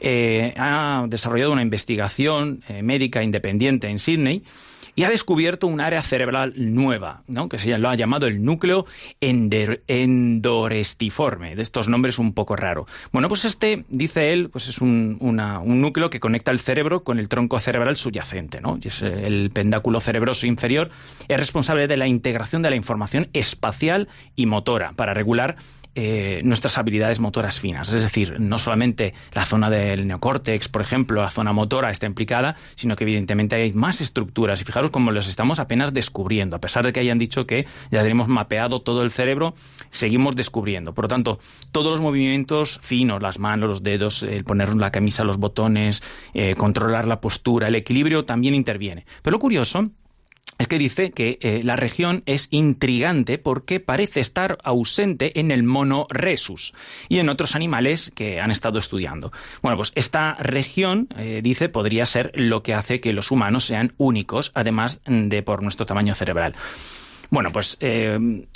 eh, 0.00 0.54
ha 0.56 1.04
desarrollado 1.06 1.52
una 1.52 1.60
investigación 1.60 2.64
eh, 2.66 2.82
médica 2.82 3.22
independiente 3.22 3.88
en 3.88 3.98
Sydney 3.98 4.42
y 4.94 5.04
ha 5.04 5.08
descubierto 5.08 5.66
un 5.66 5.80
área 5.80 6.02
cerebral 6.02 6.52
nueva, 6.56 7.22
¿no? 7.26 7.48
que 7.48 7.58
se 7.58 7.76
lo 7.78 7.88
ha 7.88 7.94
llamado 7.94 8.26
el 8.26 8.44
núcleo 8.44 8.84
endorestiforme, 9.20 11.56
de 11.56 11.62
estos 11.62 11.88
nombres 11.88 12.18
un 12.18 12.34
poco 12.34 12.56
raro. 12.56 12.86
Bueno, 13.12 13.28
pues 13.28 13.44
este, 13.44 13.84
dice 13.88 14.32
él, 14.32 14.50
pues 14.50 14.68
es 14.68 14.80
un, 14.80 15.16
un 15.20 15.80
núcleo 15.80 16.10
que 16.10 16.20
conecta 16.20 16.50
el 16.50 16.58
cerebro 16.58 17.04
con 17.04 17.18
el 17.18 17.28
tronco 17.28 17.58
cerebral 17.58 17.96
subyacente, 17.96 18.60
¿no? 18.60 18.78
y 18.82 18.88
es 18.88 19.02
eh, 19.02 19.26
el 19.26 19.50
pendáculo 19.50 20.00
cerebroso 20.00 20.46
inferior, 20.46 20.90
es 21.28 21.38
responsable 21.38 21.86
de 21.86 21.96
la 21.96 22.06
integración 22.06 22.62
de 22.62 22.70
la 22.70 22.76
información 22.76 23.28
espacial 23.32 24.08
y 24.36 24.46
motora 24.46 24.92
para 24.92 25.14
regular 25.14 25.56
eh, 25.94 26.40
nuestras 26.44 26.78
habilidades 26.78 27.20
motoras 27.20 27.60
finas. 27.60 27.92
Es 27.92 28.00
decir, 28.00 28.40
no 28.40 28.58
solamente 28.58 29.12
la 29.32 29.44
zona 29.44 29.68
del 29.68 30.06
neocórtex, 30.06 30.68
por 30.68 30.80
ejemplo, 30.82 31.20
la 31.20 31.30
zona 31.30 31.52
motora 31.52 31.90
está 31.90 32.06
implicada, 32.06 32.56
sino 32.76 32.96
que 32.96 33.04
evidentemente 33.04 33.56
hay 33.56 33.72
más 33.72 34.00
estructuras. 34.00 34.60
Y 34.60 34.64
fijaros 34.64 34.90
cómo 34.90 35.10
los 35.10 35.28
estamos 35.28 35.58
apenas 35.58 35.92
descubriendo. 35.92 36.56
A 36.56 36.60
pesar 36.60 36.84
de 36.84 36.92
que 36.92 37.00
hayan 37.00 37.18
dicho 37.18 37.46
que 37.46 37.66
ya 37.90 38.02
tenemos 38.02 38.28
mapeado 38.28 38.80
todo 38.80 39.02
el 39.02 39.10
cerebro, 39.10 39.54
seguimos 39.90 40.34
descubriendo. 40.34 40.94
Por 40.94 41.04
lo 41.04 41.08
tanto, 41.08 41.38
todos 41.72 41.90
los 41.90 42.00
movimientos 42.00 42.80
finos, 42.82 43.20
las 43.20 43.38
manos, 43.38 43.68
los 43.68 43.82
dedos, 43.82 44.22
el 44.22 44.44
poner 44.44 44.74
la 44.74 44.90
camisa, 44.90 45.24
los 45.24 45.38
botones, 45.38 46.02
eh, 46.34 46.54
controlar 46.54 47.06
la 47.06 47.20
postura, 47.20 47.68
el 47.68 47.74
equilibrio, 47.74 48.24
también 48.24 48.54
interviene. 48.54 49.04
Pero 49.22 49.32
lo 49.32 49.38
curioso 49.38 49.90
es 50.58 50.68
que 50.68 50.78
dice 50.78 51.10
que 51.10 51.38
eh, 51.40 51.62
la 51.64 51.76
región 51.76 52.22
es 52.26 52.46
intrigante 52.50 53.36
porque 53.38 53.80
parece 53.80 54.20
estar 54.20 54.58
ausente 54.62 55.40
en 55.40 55.50
el 55.50 55.64
mono 55.64 56.06
rhesus 56.08 56.72
y 57.08 57.18
en 57.18 57.28
otros 57.28 57.56
animales 57.56 58.12
que 58.14 58.40
han 58.40 58.50
estado 58.50 58.78
estudiando. 58.78 59.32
Bueno, 59.60 59.76
pues 59.76 59.92
esta 59.96 60.34
región, 60.34 61.08
eh, 61.16 61.40
dice, 61.42 61.68
podría 61.68 62.06
ser 62.06 62.30
lo 62.34 62.62
que 62.62 62.74
hace 62.74 63.00
que 63.00 63.12
los 63.12 63.30
humanos 63.30 63.64
sean 63.64 63.94
únicos, 63.96 64.52
además 64.54 65.00
de 65.06 65.42
por 65.42 65.62
nuestro 65.62 65.84
tamaño 65.84 66.14
cerebral. 66.14 66.54
Bueno, 67.30 67.50
pues 67.50 67.76
eh, 67.80 68.46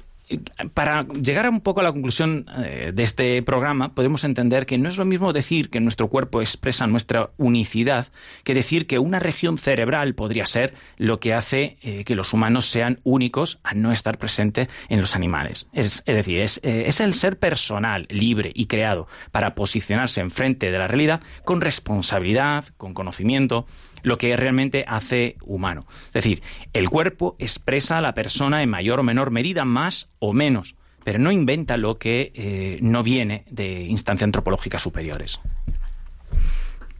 para 0.74 1.06
llegar 1.06 1.48
un 1.48 1.60
poco 1.60 1.80
a 1.80 1.84
la 1.84 1.92
conclusión 1.92 2.46
eh, 2.64 2.90
de 2.92 3.02
este 3.02 3.42
programa, 3.42 3.94
podemos 3.94 4.24
entender 4.24 4.66
que 4.66 4.76
no 4.76 4.88
es 4.88 4.96
lo 4.96 5.04
mismo 5.04 5.32
decir 5.32 5.70
que 5.70 5.80
nuestro 5.80 6.08
cuerpo 6.08 6.40
expresa 6.40 6.86
nuestra 6.86 7.30
unicidad 7.36 8.08
que 8.42 8.54
decir 8.54 8.86
que 8.86 8.98
una 8.98 9.20
región 9.20 9.58
cerebral 9.58 10.14
podría 10.14 10.46
ser 10.46 10.74
lo 10.96 11.20
que 11.20 11.34
hace 11.34 11.78
eh, 11.82 12.04
que 12.04 12.16
los 12.16 12.32
humanos 12.32 12.66
sean 12.66 13.00
únicos 13.04 13.60
a 13.62 13.74
no 13.74 13.92
estar 13.92 14.18
presente 14.18 14.68
en 14.88 15.00
los 15.00 15.14
animales. 15.14 15.68
Es, 15.72 16.02
es 16.06 16.16
decir, 16.16 16.40
es, 16.40 16.60
eh, 16.62 16.84
es 16.86 17.00
el 17.00 17.14
ser 17.14 17.38
personal, 17.38 18.06
libre 18.10 18.50
y 18.54 18.66
creado 18.66 19.06
para 19.30 19.54
posicionarse 19.54 20.20
enfrente 20.20 20.70
de 20.72 20.78
la 20.78 20.88
realidad 20.88 21.20
con 21.44 21.60
responsabilidad, 21.60 22.64
con 22.76 22.94
conocimiento, 22.94 23.66
lo 24.06 24.18
que 24.18 24.36
realmente 24.36 24.84
hace 24.86 25.34
humano. 25.42 25.84
Es 26.06 26.12
decir, 26.12 26.40
el 26.72 26.88
cuerpo 26.88 27.34
expresa 27.40 27.98
a 27.98 28.00
la 28.00 28.14
persona 28.14 28.62
en 28.62 28.68
mayor 28.70 29.00
o 29.00 29.02
menor 29.02 29.32
medida, 29.32 29.64
más 29.64 30.08
o 30.20 30.32
menos, 30.32 30.76
pero 31.02 31.18
no 31.18 31.32
inventa 31.32 31.76
lo 31.76 31.98
que 31.98 32.30
eh, 32.36 32.78
no 32.82 33.02
viene 33.02 33.44
de 33.50 33.82
instancias 33.82 34.24
antropológicas 34.28 34.80
superiores. 34.80 35.40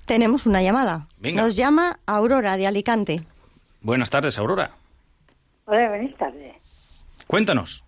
Tenemos 0.05 0.47
una 0.47 0.63
llamada. 0.63 1.07
Venga. 1.21 1.43
Nos 1.43 1.55
llama 1.55 2.01
Aurora 2.07 2.57
de 2.57 2.67
Alicante. 2.67 3.23
Buenas 3.83 4.11
tardes, 4.11 4.37
Aurora. 4.39 4.73
Hola, 5.67 5.89
buenas 5.89 6.17
tardes. 6.17 6.55
Cuéntanos, 7.29 7.85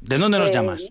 ¿de 0.00 0.18
dónde 0.18 0.38
nos 0.40 0.50
Eh, 0.50 0.54
llamas? 0.54 0.84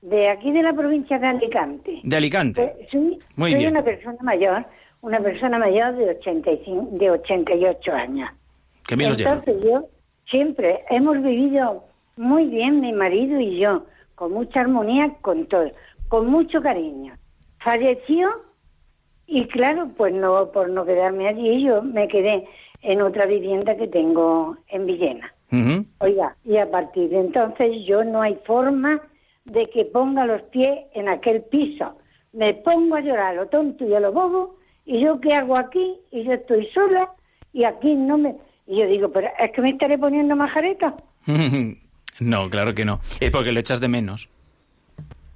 De 0.00 0.30
aquí 0.30 0.52
de 0.52 0.62
la 0.62 0.72
provincia 0.72 1.18
de 1.18 1.26
Alicante. 1.26 2.00
De 2.02 2.16
Alicante. 2.16 2.62
Eh, 2.62 2.88
soy 2.90 3.18
Muy 3.36 3.50
soy 3.50 3.58
bien. 3.60 3.72
una 3.72 3.82
persona 3.84 4.16
mayor, 4.22 4.64
una 5.00 5.20
persona 5.20 5.58
mayor 5.58 5.96
de 5.96 6.10
85, 6.10 6.88
de 6.92 7.10
88 7.10 7.92
años. 7.92 8.30
Qué 8.86 8.96
bien. 8.96 9.10
Entonces 9.10 9.56
yo 9.62 9.86
siempre 10.30 10.80
hemos 10.90 11.22
vivido 11.22 11.84
muy 12.16 12.46
bien 12.46 12.80
mi 12.80 12.92
marido 12.92 13.38
y 13.40 13.58
yo, 13.58 13.84
con 14.14 14.32
mucha 14.32 14.60
armonía, 14.60 15.14
con 15.20 15.46
todo, 15.46 15.70
con 16.08 16.26
mucho 16.26 16.60
cariño. 16.60 17.14
Falleció 17.62 18.28
y 19.26 19.46
claro, 19.46 19.90
pues 19.96 20.14
no 20.14 20.50
por 20.52 20.70
no 20.70 20.84
quedarme 20.84 21.28
allí, 21.28 21.62
yo 21.62 21.82
me 21.82 22.08
quedé 22.08 22.46
en 22.82 23.02
otra 23.02 23.26
vivienda 23.26 23.76
que 23.76 23.86
tengo 23.86 24.56
en 24.68 24.86
Villena. 24.86 25.32
Oiga, 26.00 26.36
y 26.44 26.58
a 26.58 26.70
partir 26.70 27.08
de 27.08 27.20
entonces 27.20 27.84
yo 27.86 28.04
no 28.04 28.20
hay 28.20 28.38
forma 28.46 29.00
de 29.44 29.68
que 29.70 29.86
ponga 29.86 30.26
los 30.26 30.42
pies 30.42 30.86
en 30.92 31.08
aquel 31.08 31.42
piso. 31.42 31.96
Me 32.32 32.54
pongo 32.54 32.96
a 32.96 33.00
llorar 33.00 33.34
lo 33.34 33.46
tonto 33.46 33.86
y 33.86 33.94
a 33.94 34.00
lo 34.00 34.12
bobo, 34.12 34.56
y 34.88 35.00
yo 35.00 35.20
qué 35.20 35.34
hago 35.34 35.56
aquí, 35.58 35.96
y 36.10 36.24
yo 36.24 36.32
estoy 36.32 36.66
sola, 36.72 37.10
y 37.52 37.64
aquí 37.64 37.94
no 37.94 38.16
me... 38.16 38.34
Y 38.66 38.78
yo 38.78 38.86
digo, 38.86 39.12
pero 39.12 39.28
es 39.38 39.52
que 39.52 39.62
me 39.62 39.70
estaré 39.70 39.98
poniendo 39.98 40.34
majareta. 40.34 40.96
No, 42.20 42.50
claro 42.50 42.74
que 42.74 42.84
no. 42.84 42.98
Es 43.20 43.30
porque 43.30 43.52
lo 43.52 43.60
echas 43.60 43.80
de 43.80 43.86
menos. 43.86 44.28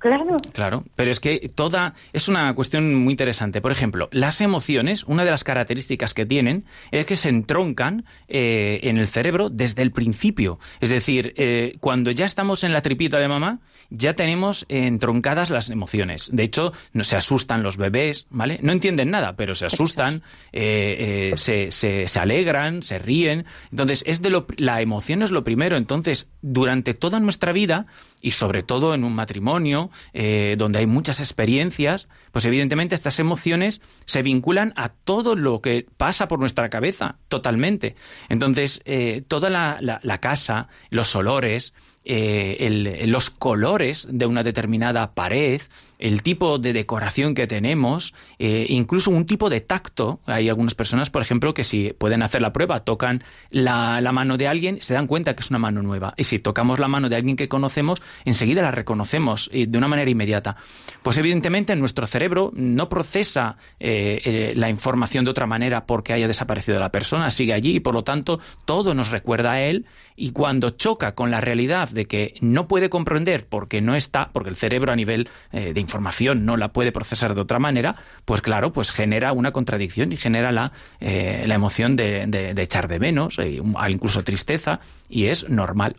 Claro, 0.03 0.37
Claro, 0.53 0.85
pero 0.97 1.13
es 1.13 1.21
que 1.21 1.49
toda 1.55 1.95
es 2.13 2.27
una 2.27 2.53
cuestión 2.57 2.93
muy 2.93 3.13
interesante. 3.13 3.61
Por 3.61 3.71
ejemplo, 3.71 4.09
las 4.11 4.41
emociones, 4.41 5.05
una 5.05 5.25
de 5.25 5.31
las 5.31 5.45
características 5.45 6.13
que 6.13 6.27
tienen 6.27 6.65
es 6.91 7.07
que 7.07 7.15
se 7.15 7.29
entroncan 7.29 8.05
eh, 8.27 8.81
en 8.83 8.99
el 8.99 9.07
cerebro 9.07 9.49
desde 9.49 9.83
el 9.83 9.93
principio. 9.93 10.59
Es 10.81 10.91
decir, 10.91 11.35
eh, 11.37 11.77
cuando 11.79 12.11
ya 12.11 12.25
estamos 12.25 12.65
en 12.65 12.73
la 12.73 12.83
tripita 12.83 13.21
de 13.21 13.29
mamá, 13.29 13.61
ya 13.91 14.15
tenemos 14.15 14.67
entroncadas 14.69 15.51
las 15.51 15.71
emociones. 15.71 16.31
De 16.33 16.43
hecho, 16.43 16.73
no 16.93 17.05
se 17.05 17.15
asustan 17.17 17.63
los 17.63 17.77
bebés, 17.77 18.27
¿vale? 18.31 18.59
No 18.61 18.73
entienden 18.73 19.13
nada, 19.13 19.37
pero 19.37 19.55
se 19.55 19.67
asustan, 19.67 20.23
eh, 20.53 21.31
eh, 21.33 21.37
se, 21.37 21.71
se- 21.71 22.09
se 22.09 22.19
alegran, 22.19 22.83
se 22.83 22.99
ríen. 22.99 23.45
Entonces, 23.71 24.03
es 24.05 24.21
de 24.21 24.31
lo, 24.31 24.47
la 24.57 24.81
emoción 24.81 25.23
es 25.23 25.31
lo 25.31 25.45
primero. 25.45 25.77
Entonces, 25.77 26.29
durante 26.41 26.93
toda 26.93 27.21
nuestra 27.21 27.53
vida 27.53 27.87
y 28.21 28.33
sobre 28.33 28.65
todo 28.65 28.95
en 28.95 29.05
un 29.05 29.15
matrimonio 29.15 29.91
eh, 30.13 30.57
donde 30.59 30.81
hay 30.81 30.87
muchas 30.87 31.21
experiencias, 31.21 32.09
pues 32.31 32.45
evidentemente 32.45 32.95
estas 32.95 33.19
emociones 33.19 33.81
se 34.05 34.23
vinculan 34.23 34.73
a 34.77 34.91
todo 34.91 35.37
lo 35.37 35.61
que 35.61 35.87
pasa 35.97 36.29
por 36.29 36.39
nuestra 36.39 36.71
cabeza, 36.71 37.17
totalmente. 37.29 37.95
Entonces, 38.29 38.81
eh, 38.85 39.23
toda 39.29 39.51
la, 39.51 40.19
casa, 40.21 40.69
los 40.91 41.15
olores, 41.17 41.75
eh, 42.05 43.05
los 43.07 43.31
colores 43.31 44.07
de 44.11 44.27
una 44.27 44.43
determinada 44.43 45.15
pared, 45.15 45.61
el 46.03 46.23
tipo 46.23 46.59
de 46.59 46.73
decoración 46.73 47.33
que 47.35 47.47
tenemos, 47.47 48.13
eh, 48.41 48.67
incluso 48.69 49.13
un 49.13 49.25
tipo 49.25 49.49
de 49.49 49.61
tacto. 49.61 50.19
Hay 50.27 50.49
algunas 50.49 50.75
personas, 50.75 51.11
por 51.11 51.23
ejemplo, 51.23 51.55
que 51.55 51.63
si 51.63 51.93
pueden 51.93 52.25
hacer 52.25 52.43
la 52.43 52.53
prueba, 52.53 52.81
tocan 52.81 53.23
la, 53.51 54.01
mano 54.13 54.37
de 54.37 54.49
alguien, 54.49 54.81
se 54.81 54.95
dan 54.95 55.07
cuenta 55.07 55.37
que 55.37 55.43
es 55.43 55.51
una 55.51 55.61
mano 55.61 55.81
nueva. 55.81 56.15
Y 56.17 56.25
si 56.25 56.41
tocamos 56.41 56.81
la 56.81 56.89
mano 56.89 57.09
de 57.09 57.15
alguien 57.15 57.37
que 57.37 57.49
conocemos, 57.49 58.03
enseguida 58.25 58.63
la 58.63 58.73
reconocemos 58.73 59.49
eh, 59.53 59.67
de 59.69 59.79
una 59.79 59.87
manera 59.87 60.11
inmediata. 60.11 60.57
Pues 61.05 61.19
evidentemente 61.19 61.77
nuestro 61.77 62.09
cerebro 62.09 62.51
no 62.53 62.89
procesa 62.89 63.57
eh, 63.79 64.55
la 64.57 64.69
información 64.69 65.25
de 65.25 65.31
otra 65.31 65.47
manera 65.47 65.87
porque 65.87 66.13
haya 66.13 66.27
desaparecido 66.27 66.81
la 66.81 66.91
persona, 66.91 67.31
sigue 67.31 67.53
allí 67.53 67.77
y 67.77 67.81
por 67.81 67.95
lo 67.95 68.03
tanto 68.03 68.41
todo 68.65 68.93
nos 68.93 69.13
recuerda 69.13 69.53
a 69.53 69.61
él 69.63 69.87
y 70.17 70.33
cuando 70.33 70.71
choca 70.71 71.15
con 71.15 71.31
la 71.31 71.41
realidad 71.41 71.91
de 71.93 72.07
que 72.07 72.35
no 72.41 72.67
puede 72.69 72.89
comprender 72.91 73.47
porque 73.49 73.81
no 73.81 73.95
está, 73.95 74.31
porque 74.33 74.51
el 74.51 74.57
cerebro 74.57 74.93
a 74.93 74.97
nivel 74.97 75.29
eh, 75.53 75.73
de 75.73 75.81
información 75.81 76.45
no 76.47 76.57
la 76.57 76.69
puede 76.73 76.93
procesar 76.93 77.35
de 77.35 77.41
otra 77.41 77.59
manera, 77.59 77.97
pues 78.25 78.43
claro, 78.43 78.73
pues 78.73 78.91
genera 78.91 79.33
una 79.33 79.53
contradicción 79.53 80.13
y 80.13 80.17
genera 80.17 80.53
la, 80.53 80.73
eh, 81.01 81.45
la 81.47 81.55
emoción 81.55 81.97
de, 81.97 82.27
de- 82.27 82.55
de 82.55 82.63
echar 82.63 82.89
de 82.89 82.99
menos, 82.99 83.39
un- 83.39 83.77
incluso 83.89 84.23
tristeza, 84.25 84.81
y 85.09 85.27
es 85.27 85.49
normal. 85.49 85.97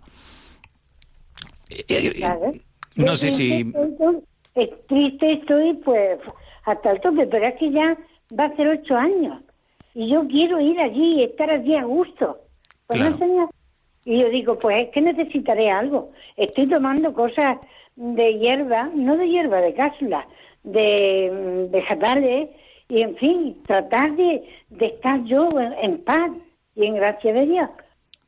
Eh, 1.70 2.12
claro. 2.18 2.52
No 2.96 3.16
sé 3.16 3.32
si... 3.32 3.64
triste 3.64 3.80
estoy, 4.56 4.80
triste 4.88 5.34
estoy, 5.34 5.74
pues, 5.84 6.20
hasta 6.66 6.92
el 6.92 7.02
tope, 7.02 7.26
pero 7.28 7.48
es 7.48 7.56
que 7.60 7.72
ya 7.72 7.98
va 8.40 8.46
a 8.46 8.56
ser 8.56 8.68
ocho 8.68 8.96
años. 8.96 9.42
Y 9.96 10.10
yo 10.12 10.28
quiero 10.28 10.60
ir 10.60 10.80
allí 10.80 11.20
y 11.20 11.24
estar 11.24 11.50
allí 11.50 11.76
a 11.76 11.84
gusto. 11.84 12.38
Pues 12.88 13.00
Claro. 13.00 13.12
no, 13.12 13.18
señor. 13.20 13.50
Y 14.06 14.20
yo 14.20 14.30
digo, 14.30 14.60
pues 14.60 14.88
es 14.88 14.90
que 14.92 15.02
necesitaré 15.02 15.70
algo. 15.72 16.12
Estoy 16.36 16.68
tomando 16.68 17.14
cosas 17.14 17.58
de 17.96 18.38
hierba, 18.40 18.90
no 18.94 19.18
de 19.18 19.30
hierba, 19.30 19.62
de 19.62 19.74
cápsula, 19.74 20.28
de 20.64 21.32
mm, 21.32 21.72
vegetales, 21.72 22.50
y 22.90 23.02
en 23.02 23.16
fin, 23.16 23.58
tratar 23.66 24.16
de, 24.16 24.44
de 24.70 24.86
estar 24.88 25.24
yo 25.24 25.50
en 25.60 26.04
paz 26.04 26.32
y 26.76 26.86
en 26.86 26.96
gracia 26.96 27.34
de 27.34 27.46
Dios. 27.46 27.70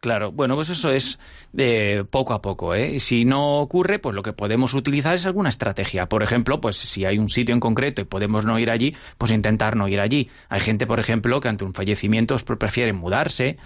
Claro, 0.06 0.32
bueno, 0.32 0.54
pues 0.54 0.70
eso 0.70 0.92
es 0.92 1.18
de 1.52 2.06
poco 2.08 2.36
a 2.36 2.42
poco, 2.44 2.76
¿eh? 2.76 3.00
Si 3.00 3.26
no 3.26 3.58
ocurre, 3.58 3.98
pues 3.98 4.14
lo 4.14 4.22
que 4.22 4.34
podemos 4.34 4.76
utilizar 4.76 5.16
es 5.16 5.26
alguna 5.26 5.50
estrategia. 5.50 6.08
Por 6.08 6.22
ejemplo, 6.22 6.62
pues 6.62 6.76
si 6.76 7.06
hay 7.06 7.18
un 7.18 7.28
sitio 7.28 7.56
en 7.56 7.60
concreto 7.60 8.04
y 8.04 8.06
podemos 8.06 8.46
no 8.46 8.60
ir 8.60 8.70
allí, 8.70 8.96
pues 9.18 9.32
intentar 9.32 9.76
no 9.76 9.88
ir 9.88 10.00
allí. 10.00 10.30
Hay 10.48 10.60
gente, 10.60 10.86
por 10.86 11.00
ejemplo, 11.00 11.40
que 11.40 11.48
ante 11.48 11.66
un 11.66 11.74
fallecimiento 11.74 12.36
prefieren 12.36 12.98
mudarse. 12.98 13.58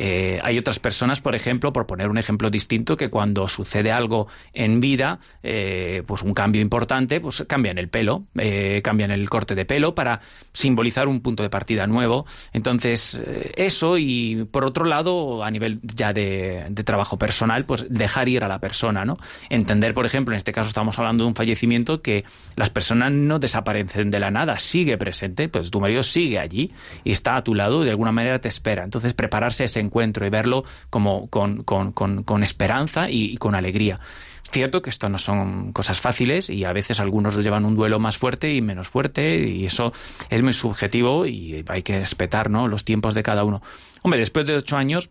Eh, 0.00 0.38
hay 0.44 0.56
otras 0.58 0.78
personas, 0.78 1.20
por 1.20 1.34
ejemplo, 1.34 1.72
por 1.72 1.86
poner 1.86 2.08
un 2.08 2.18
ejemplo 2.18 2.50
distinto, 2.50 2.96
que 2.96 3.10
cuando 3.10 3.48
sucede 3.48 3.90
algo 3.90 4.28
en 4.52 4.78
vida, 4.78 5.18
eh, 5.42 6.04
pues 6.06 6.22
un 6.22 6.34
cambio 6.34 6.60
importante, 6.60 7.20
pues 7.20 7.44
cambian 7.48 7.78
el 7.78 7.88
pelo, 7.88 8.26
eh, 8.36 8.80
cambian 8.84 9.10
el 9.10 9.28
corte 9.28 9.56
de 9.56 9.64
pelo 9.64 9.96
para 9.96 10.20
simbolizar 10.52 11.08
un 11.08 11.20
punto 11.20 11.42
de 11.42 11.50
partida 11.50 11.88
nuevo. 11.88 12.26
Entonces, 12.52 13.20
eh, 13.24 13.52
eso 13.56 13.98
y 13.98 14.46
por 14.50 14.64
otro 14.64 14.84
lado, 14.84 15.42
a 15.42 15.50
nivel 15.50 15.80
ya 15.94 16.12
de, 16.12 16.70
trabajo 16.84 17.18
personal, 17.18 17.64
pues 17.64 17.86
dejar 17.88 18.28
ir 18.28 18.44
a 18.44 18.48
la 18.48 18.58
persona, 18.60 19.04
¿no? 19.04 19.18
Entender, 19.50 19.94
por 19.94 20.06
ejemplo, 20.06 20.34
en 20.34 20.38
este 20.38 20.52
caso 20.52 20.68
estamos 20.68 20.98
hablando 20.98 21.24
de 21.24 21.28
un 21.28 21.34
fallecimiento 21.34 22.02
que 22.02 22.24
las 22.56 22.70
personas 22.70 23.12
no 23.12 23.38
desaparecen 23.38 24.10
de 24.10 24.20
la 24.20 24.30
nada, 24.30 24.58
sigue 24.58 24.96
presente, 24.98 25.48
pues 25.48 25.70
tu 25.70 25.80
marido 25.80 26.02
sigue 26.02 26.38
allí 26.38 26.72
y 27.04 27.12
está 27.12 27.36
a 27.36 27.44
tu 27.44 27.54
lado 27.54 27.82
y 27.82 27.84
de 27.84 27.90
alguna 27.90 28.12
manera 28.12 28.40
te 28.40 28.48
espera. 28.48 28.84
Entonces, 28.84 29.12
prepararse 29.14 29.64
ese 29.64 29.80
encuentro 29.80 30.26
y 30.26 30.30
verlo 30.30 30.64
como 30.90 31.28
con, 31.28 31.62
con- 31.64 31.92
con- 31.92 32.22
con 32.22 32.42
esperanza 32.42 33.10
y, 33.10 33.24
y 33.32 33.36
con 33.36 33.54
alegría. 33.54 34.00
Cierto 34.50 34.80
que 34.80 34.88
esto 34.88 35.10
no 35.10 35.18
son 35.18 35.72
cosas 35.74 36.00
fáciles 36.00 36.48
y 36.48 36.64
a 36.64 36.72
veces 36.72 37.00
algunos 37.00 37.36
llevan 37.36 37.66
un 37.66 37.76
duelo 37.76 37.98
más 37.98 38.16
fuerte 38.16 38.54
y 38.54 38.62
menos 38.62 38.88
fuerte 38.88 39.46
y 39.46 39.66
eso 39.66 39.92
es 40.30 40.42
muy 40.42 40.54
subjetivo 40.54 41.26
y 41.26 41.62
hay 41.68 41.82
que 41.82 41.98
respetar 41.98 42.48
¿no? 42.48 42.66
los 42.66 42.82
tiempos 42.82 43.12
de 43.14 43.22
cada 43.22 43.44
uno. 43.44 43.60
Hombre, 44.00 44.20
después 44.20 44.46
de 44.46 44.54
ocho 44.56 44.78
años 44.78 45.10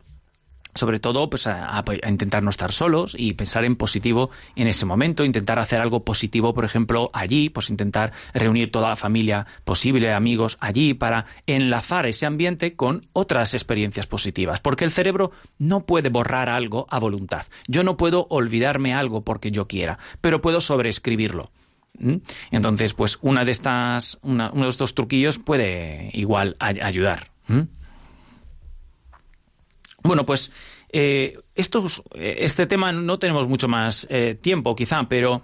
sobre 0.77 0.99
todo 0.99 1.29
pues 1.29 1.47
a, 1.47 1.77
a 1.77 1.83
intentar 2.09 2.43
no 2.43 2.49
estar 2.49 2.71
solos 2.71 3.15
y 3.17 3.33
pensar 3.33 3.65
en 3.65 3.75
positivo 3.75 4.29
en 4.55 4.67
ese 4.67 4.85
momento, 4.85 5.25
intentar 5.25 5.59
hacer 5.59 5.81
algo 5.81 6.03
positivo, 6.03 6.53
por 6.53 6.63
ejemplo, 6.65 7.09
allí, 7.13 7.49
pues 7.49 7.69
intentar 7.69 8.13
reunir 8.33 8.71
toda 8.71 8.89
la 8.89 8.95
familia 8.95 9.45
posible, 9.65 10.13
amigos 10.13 10.57
allí 10.61 10.93
para 10.93 11.25
enlazar 11.47 12.05
ese 12.05 12.25
ambiente 12.25 12.75
con 12.75 13.07
otras 13.13 13.53
experiencias 13.53 14.07
positivas, 14.07 14.59
porque 14.59 14.85
el 14.85 14.91
cerebro 14.91 15.31
no 15.57 15.85
puede 15.85 16.09
borrar 16.09 16.49
algo 16.49 16.87
a 16.89 16.99
voluntad. 16.99 17.45
Yo 17.67 17.83
no 17.83 17.97
puedo 17.97 18.27
olvidarme 18.29 18.93
algo 18.93 19.23
porque 19.23 19.51
yo 19.51 19.67
quiera, 19.67 19.97
pero 20.21 20.41
puedo 20.41 20.61
sobreescribirlo. 20.61 21.51
¿Mm? 21.99 22.17
Entonces, 22.51 22.93
pues 22.93 23.17
una 23.23 23.43
de 23.43 23.51
estas, 23.51 24.19
uno 24.21 24.51
de 24.51 24.67
estos 24.69 24.93
truquillos 24.93 25.39
puede 25.39 26.11
igual 26.13 26.55
ay- 26.59 26.79
ayudar. 26.79 27.31
¿Mm? 27.47 27.61
Bueno, 30.07 30.25
pues 30.25 30.51
eh, 30.89 31.37
eh, 31.53 32.35
este 32.39 32.65
tema 32.65 32.91
no 32.91 33.19
tenemos 33.19 33.47
mucho 33.47 33.67
más 33.67 34.07
eh, 34.09 34.37
tiempo, 34.39 34.75
quizá, 34.75 35.03
pero 35.07 35.41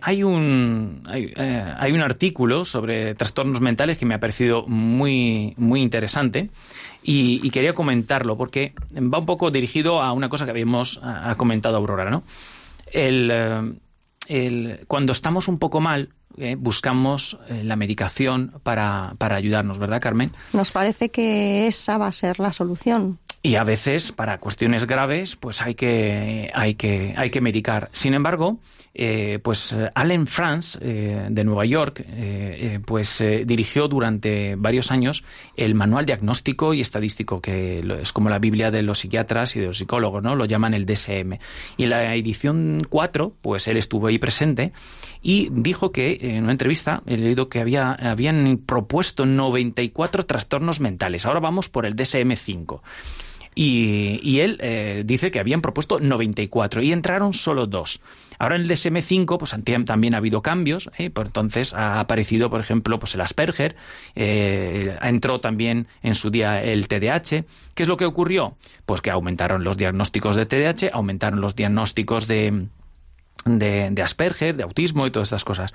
hay, 0.00 0.22
un, 0.22 1.02
hay, 1.06 1.92
un 1.92 2.02
artículo 2.02 2.66
sobre 2.66 3.14
trastornos 3.14 3.62
mentales 3.62 3.96
que 3.96 4.04
me 4.04 4.14
ha 4.14 4.20
parecido 4.20 4.66
muy, 4.66 5.54
muy 5.56 5.80
interesante 5.80 6.50
y, 7.02 7.48
quería 7.48 7.72
comentarlo 7.72 8.36
porque 8.36 8.74
va 8.94 9.20
un 9.20 9.24
poco 9.24 9.50
dirigido 9.50 10.02
a 10.02 10.12
una 10.12 10.28
cosa 10.28 10.44
que 10.44 10.50
habíamos 10.50 11.00
ha 11.02 11.34
comentado 11.36 11.78
Aurora, 11.78 12.10
¿no? 12.10 12.24
El, 12.92 13.80
cuando 14.86 15.12
estamos 15.12 15.48
un 15.48 15.58
poco 15.58 15.80
mal, 15.80 16.10
buscamos 16.58 17.38
la 17.48 17.76
medicación 17.76 18.60
para, 18.62 19.14
para 19.16 19.36
ayudarnos, 19.36 19.78
¿verdad, 19.78 20.02
Carmen? 20.02 20.30
Nos 20.52 20.72
parece 20.72 21.10
que 21.10 21.66
esa 21.68 21.96
va 21.96 22.08
a 22.08 22.12
ser 22.12 22.38
la 22.38 22.52
solución. 22.52 23.18
Y 23.46 23.56
a 23.56 23.64
veces, 23.64 24.10
para 24.10 24.38
cuestiones 24.38 24.86
graves, 24.86 25.36
pues 25.36 25.60
hay 25.60 25.74
que, 25.74 26.50
hay 26.54 26.76
que, 26.76 27.12
hay 27.14 27.28
que 27.28 27.42
medicar. 27.42 27.90
Sin 27.92 28.14
embargo, 28.14 28.58
eh, 28.94 29.38
pues 29.42 29.74
eh, 29.74 29.90
Allen 29.94 30.26
France, 30.26 30.78
eh, 30.80 31.26
de 31.28 31.44
Nueva 31.44 31.66
York, 31.66 32.02
eh, 32.08 32.80
pues 32.86 33.22
dirigió 33.44 33.86
durante 33.86 34.54
varios 34.56 34.90
años 34.90 35.24
el 35.58 35.74
manual 35.74 36.06
diagnóstico 36.06 36.72
y 36.72 36.80
estadístico, 36.80 37.42
que 37.42 37.84
es 38.00 38.12
como 38.12 38.30
la 38.30 38.38
Biblia 38.38 38.70
de 38.70 38.82
los 38.82 39.00
psiquiatras 39.00 39.56
y 39.56 39.60
de 39.60 39.66
los 39.66 39.76
psicólogos, 39.76 40.22
¿no? 40.22 40.36
Lo 40.36 40.46
llaman 40.46 40.72
el 40.72 40.86
DSM. 40.86 41.34
Y 41.76 41.82
en 41.82 41.90
la 41.90 42.14
edición 42.14 42.86
4, 42.88 43.34
pues 43.42 43.68
él 43.68 43.76
estuvo 43.76 44.06
ahí 44.06 44.18
presente 44.18 44.72
y 45.20 45.50
dijo 45.52 45.92
que, 45.92 46.16
en 46.18 46.44
una 46.44 46.52
entrevista, 46.52 47.02
he 47.04 47.18
leído 47.18 47.50
que 47.50 47.60
había, 47.60 47.92
habían 47.92 48.56
propuesto 48.64 49.26
94 49.26 50.24
trastornos 50.24 50.80
mentales. 50.80 51.26
Ahora 51.26 51.40
vamos 51.40 51.68
por 51.68 51.84
el 51.84 51.94
DSM-5. 51.94 52.80
Y, 53.54 54.40
él 54.40 54.58
eh, 54.60 55.02
dice 55.04 55.30
que 55.30 55.38
habían 55.38 55.62
propuesto 55.62 56.00
94 56.00 56.82
y 56.82 56.92
entraron 56.92 57.32
solo 57.32 57.66
dos. 57.66 58.00
Ahora 58.38 58.56
en 58.56 58.62
el 58.62 58.68
DSM-5 58.68 59.38
pues, 59.38 59.54
también 59.84 60.14
ha 60.14 60.18
habido 60.18 60.42
cambios. 60.42 60.90
¿eh? 60.98 61.10
Por 61.10 61.26
entonces 61.26 61.72
ha 61.72 62.00
aparecido, 62.00 62.50
por 62.50 62.60
ejemplo, 62.60 62.98
pues 62.98 63.14
el 63.14 63.20
Asperger. 63.20 63.76
eh, 64.16 64.96
entró 65.02 65.40
también 65.40 65.86
en 66.02 66.14
su 66.14 66.30
día 66.30 66.62
el 66.62 66.88
TDAH. 66.88 67.44
¿Qué 67.74 67.82
es 67.82 67.88
lo 67.88 67.96
que 67.96 68.06
ocurrió? 68.06 68.56
Pues 68.86 69.00
que 69.00 69.10
aumentaron 69.10 69.62
los 69.62 69.76
diagnósticos 69.76 70.36
de 70.36 70.46
TDAH, 70.46 70.90
aumentaron 70.92 71.40
los 71.40 71.54
diagnósticos 71.54 72.26
de, 72.26 72.66
de, 73.44 74.02
Asperger, 74.02 74.56
de 74.56 74.62
autismo 74.62 75.06
y 75.06 75.10
todas 75.10 75.28
estas 75.28 75.44
cosas. 75.44 75.72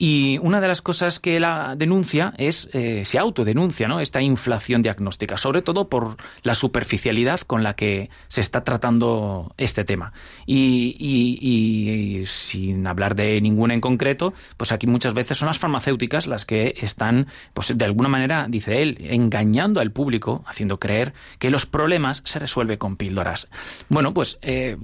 Y 0.00 0.38
una 0.42 0.60
de 0.60 0.68
las 0.68 0.80
cosas 0.80 1.18
que 1.18 1.40
la 1.40 1.74
denuncia 1.76 2.32
es, 2.38 2.68
eh, 2.72 3.04
se 3.04 3.18
autodenuncia, 3.18 3.88
¿no? 3.88 3.98
Esta 3.98 4.22
inflación 4.22 4.80
diagnóstica, 4.80 5.36
sobre 5.36 5.60
todo 5.60 5.88
por 5.88 6.16
la 6.42 6.54
superficialidad 6.54 7.40
con 7.40 7.64
la 7.64 7.74
que 7.74 8.08
se 8.28 8.40
está 8.40 8.62
tratando 8.62 9.52
este 9.58 9.84
tema. 9.84 10.12
Y, 10.46 12.22
sin 12.26 12.86
hablar 12.86 13.16
de 13.16 13.40
ninguna 13.40 13.74
en 13.74 13.80
concreto, 13.80 14.32
pues 14.56 14.70
aquí 14.70 14.86
muchas 14.86 15.14
veces 15.14 15.36
son 15.36 15.48
las 15.48 15.58
farmacéuticas 15.58 16.28
las 16.28 16.44
que 16.44 16.74
están, 16.80 17.26
pues 17.52 17.76
de 17.76 17.84
alguna 17.84 18.08
manera, 18.08 18.46
dice 18.48 18.82
él, 18.82 18.98
engañando 19.00 19.80
al 19.80 19.90
público, 19.90 20.44
haciendo 20.46 20.78
creer 20.78 21.12
que 21.40 21.50
los 21.50 21.66
problemas 21.66 22.22
se 22.24 22.38
resuelven 22.38 22.78
con 22.78 22.96
píldoras. 22.96 23.48
Bueno, 23.88 24.14
pues 24.14 24.38
eh, 24.42 24.76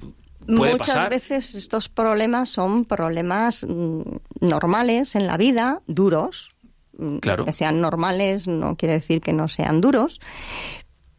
Muchas 0.46 0.88
pasar. 0.88 1.10
veces 1.10 1.54
estos 1.54 1.88
problemas 1.88 2.48
son 2.48 2.84
problemas 2.84 3.66
mm, 3.68 4.02
normales 4.40 5.14
en 5.14 5.26
la 5.26 5.36
vida, 5.36 5.82
duros. 5.86 6.50
Mm, 6.98 7.18
Claro. 7.18 7.44
Que 7.44 7.52
sean 7.52 7.80
normales 7.80 8.46
no 8.46 8.76
quiere 8.76 8.94
decir 8.94 9.20
que 9.20 9.32
no 9.32 9.48
sean 9.48 9.80
duros, 9.80 10.20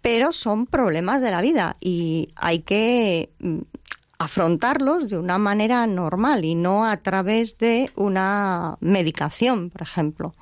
pero 0.02 0.32
son 0.32 0.68
problemas 0.68 1.22
de 1.22 1.32
la 1.32 1.42
vida 1.42 1.76
y 1.82 2.30
hay 2.36 2.60
que 2.60 3.32
mm, 3.40 3.60
afrontarlos 4.20 5.10
de 5.10 5.18
una 5.18 5.38
manera 5.38 5.88
normal 5.88 6.46
y 6.46 6.56
no 6.56 6.86
a 6.86 6.98
través 6.98 7.58
de 7.58 7.92
una 7.96 8.78
medicación, 8.80 9.70
por 9.70 9.82
ejemplo. 9.82 10.34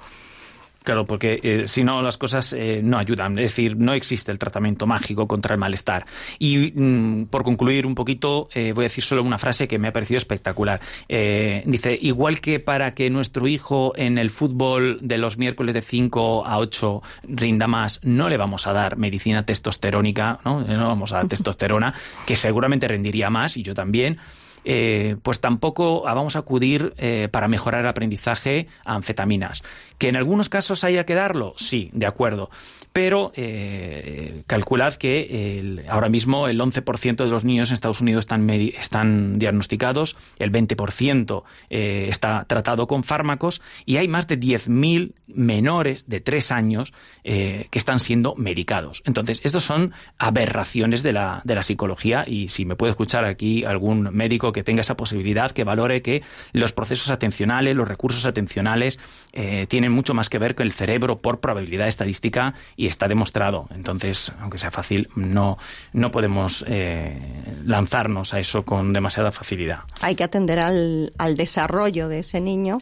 Claro, 0.84 1.06
porque 1.06 1.40
eh, 1.42 1.64
si 1.68 1.84
no 1.84 2.02
las 2.02 2.18
cosas 2.18 2.54
eh, 2.54 2.82
no 2.84 2.98
ayudan. 2.98 3.40
Es 3.40 3.52
decir, 3.52 3.78
no 3.78 3.94
existe 3.94 4.32
el 4.32 4.40
tratamiento 4.40 4.86
mágico 4.86 5.28
contra 5.28 5.54
el 5.56 5.60
malestar. 5.60 6.06
Y 6.40 6.72
mm, 6.76 7.26
por 7.26 7.44
concluir 7.44 7.86
un 7.86 7.96
poquito, 7.96 8.50
eh, 8.54 8.74
voy 8.74 8.84
a 8.84 8.88
decir 8.88 9.04
solo 9.04 9.24
una 9.24 9.38
frase 9.38 9.68
que 9.68 9.80
me 9.80 9.88
ha 9.88 9.94
parecido 9.94 10.18
espectacular. 10.18 10.82
Eh, 11.08 11.64
dice, 11.66 11.98
igual 12.02 12.42
que 12.42 12.60
para 12.60 12.94
que 12.94 13.10
nuestro 13.10 13.48
hijo 13.48 13.94
en 13.96 14.18
el 14.18 14.30
fútbol 14.30 15.00
de 15.02 15.18
los 15.18 15.38
miércoles 15.38 15.74
de 15.74 15.82
5 15.82 16.46
a 16.46 16.58
8 16.60 17.02
rinda 17.24 17.68
más, 17.68 18.02
no 18.04 18.28
le 18.28 18.38
vamos 18.38 18.68
a 18.68 18.74
dar 18.74 18.98
medicina 18.98 19.46
testosterónica, 19.46 20.40
¿no? 20.44 20.62
No 20.62 20.88
vamos 20.88 21.14
a 21.14 21.18
dar 21.18 21.28
testosterona, 21.28 21.94
que 22.26 22.36
seguramente 22.36 22.88
rendiría 22.88 23.30
más, 23.30 23.56
y 23.56 23.64
yo 23.64 23.74
también 23.74 24.20
eh, 24.66 25.18
pues 25.22 25.40
tampoco 25.42 26.04
vamos 26.04 26.36
a 26.36 26.40
acudir 26.40 26.94
eh, 26.98 27.28
para 27.32 27.48
mejorar 27.48 27.82
el 27.82 27.88
aprendizaje 27.88 28.68
a 28.86 28.96
anfetaminas. 28.96 29.64
¿Que 29.98 30.10
en 30.10 30.16
algunos 30.16 30.50
casos 30.50 30.84
haya 30.84 31.06
que 31.06 31.16
darlo? 31.16 31.54
Sí, 31.58 31.90
de 31.94 32.06
acuerdo. 32.06 32.50
Pero 32.92 33.32
eh, 33.36 34.44
calculad 34.48 34.94
que 34.96 35.84
ahora 35.90 36.10
mismo 36.10 36.48
el 36.48 36.60
11% 36.60 37.16
de 37.16 37.28
los 37.28 37.44
niños 37.44 37.70
en 37.70 37.74
Estados 37.74 38.02
Unidos 38.02 38.24
están, 38.26 38.50
están 38.50 39.40
diagnosticados, 39.40 40.16
el 40.38 40.52
20% 40.52 41.44
eh, 41.70 42.08
está 42.10 42.46
tratado 42.48 42.88
con 42.88 43.04
fármacos 43.04 43.62
y 43.86 43.98
hay 43.98 44.08
más 44.08 44.28
de 44.28 44.40
10.000 44.40 45.14
menores 45.28 46.08
de 46.08 46.22
3 46.22 46.52
años 46.52 46.94
que 47.24 47.70
están 47.74 48.00
siendo 48.00 48.36
medicados. 48.36 49.02
Entonces, 49.06 49.42
estos 49.44 49.64
son 49.64 49.94
aberraciones 50.18 51.02
de 51.02 51.14
la, 51.14 51.42
de 51.46 51.56
la 51.56 51.64
psicología 51.64 52.26
y 52.28 52.50
si 52.50 52.66
me 52.66 52.76
puede 52.76 52.92
escuchar 52.92 53.26
aquí 53.26 53.64
algún 53.64 54.04
médico 54.14 54.53
que 54.54 54.64
tenga 54.64 54.82
esa 54.82 54.96
posibilidad, 54.96 55.52
que 55.52 55.64
valore 55.64 56.02
que 56.02 56.24
los 56.54 56.72
procesos 56.72 57.10
atencionales, 57.12 57.76
los 57.76 57.88
recursos 57.88 58.26
atencionales 58.26 59.00
eh, 59.34 59.66
tienen 59.68 59.92
mucho 59.92 60.14
más 60.14 60.30
que 60.30 60.38
ver 60.40 60.56
con 60.56 60.66
el 60.66 60.72
cerebro 60.72 61.20
por 61.20 61.40
probabilidad 61.40 61.88
estadística 61.88 62.54
y 62.78 62.88
está 62.88 63.08
demostrado. 63.08 63.68
Entonces, 63.76 64.32
aunque 64.40 64.58
sea 64.60 64.72
fácil, 64.72 65.10
no, 65.16 65.58
no 65.92 66.12
podemos 66.12 66.64
eh, 66.68 67.20
lanzarnos 67.66 68.34
a 68.34 68.40
eso 68.40 68.64
con 68.64 68.94
demasiada 68.94 69.32
facilidad. 69.32 69.80
Hay 70.02 70.16
que 70.16 70.24
atender 70.24 70.60
al, 70.60 71.12
al 71.18 71.36
desarrollo 71.36 72.08
de 72.08 72.20
ese 72.20 72.40
niño 72.40 72.78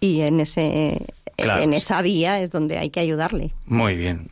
y 0.00 0.22
en 0.22 0.40
ese 0.40 1.06
Claro. 1.34 1.62
en 1.62 1.72
esa 1.72 2.02
vía 2.02 2.40
es 2.40 2.50
donde 2.50 2.78
hay 2.78 2.90
que 2.90 3.00
ayudarle. 3.00 3.52
Muy 3.66 3.96
bien. 3.96 4.28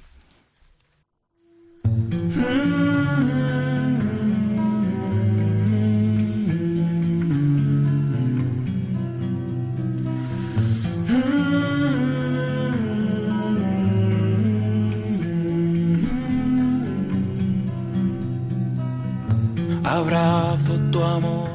Abrazo 19.90 20.78
tu 20.92 21.02
amor. 21.02 21.48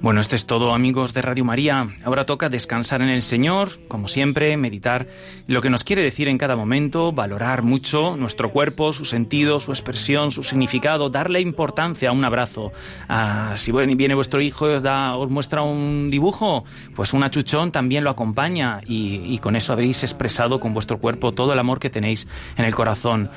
Bueno, 0.00 0.22
esto 0.22 0.34
es 0.34 0.46
todo 0.46 0.72
amigos 0.72 1.12
de 1.12 1.20
Radio 1.20 1.44
María. 1.44 1.88
Ahora 2.04 2.24
toca 2.24 2.48
descansar 2.48 3.02
en 3.02 3.10
el 3.10 3.20
Señor, 3.20 3.68
como 3.86 4.08
siempre, 4.08 4.56
meditar 4.56 5.08
lo 5.46 5.60
que 5.60 5.68
nos 5.68 5.84
quiere 5.84 6.02
decir 6.02 6.26
en 6.26 6.38
cada 6.38 6.56
momento, 6.56 7.12
valorar 7.12 7.62
mucho 7.62 8.16
nuestro 8.16 8.50
cuerpo, 8.50 8.94
su 8.94 9.04
sentido, 9.04 9.60
su 9.60 9.72
expresión, 9.72 10.32
su 10.32 10.42
significado, 10.42 11.10
darle 11.10 11.40
importancia 11.40 12.08
a 12.08 12.12
un 12.12 12.24
abrazo. 12.24 12.72
Ah, 13.10 13.52
si 13.56 13.72
viene 13.72 14.14
vuestro 14.14 14.40
hijo 14.40 14.70
y 14.70 14.72
os, 14.72 14.82
da, 14.82 15.14
os 15.14 15.28
muestra 15.28 15.60
un 15.60 16.08
dibujo, 16.10 16.64
pues 16.96 17.12
un 17.12 17.24
achuchón 17.24 17.72
también 17.72 18.04
lo 18.04 18.10
acompaña 18.10 18.80
y, 18.86 19.16
y 19.34 19.38
con 19.38 19.54
eso 19.54 19.74
habéis 19.74 20.02
expresado 20.02 20.60
con 20.60 20.72
vuestro 20.72 20.96
cuerpo 20.96 21.32
todo 21.32 21.52
el 21.52 21.58
amor 21.58 21.78
que 21.78 21.90
tenéis 21.90 22.26
en 22.56 22.64
el 22.64 22.74
corazón 22.74 23.28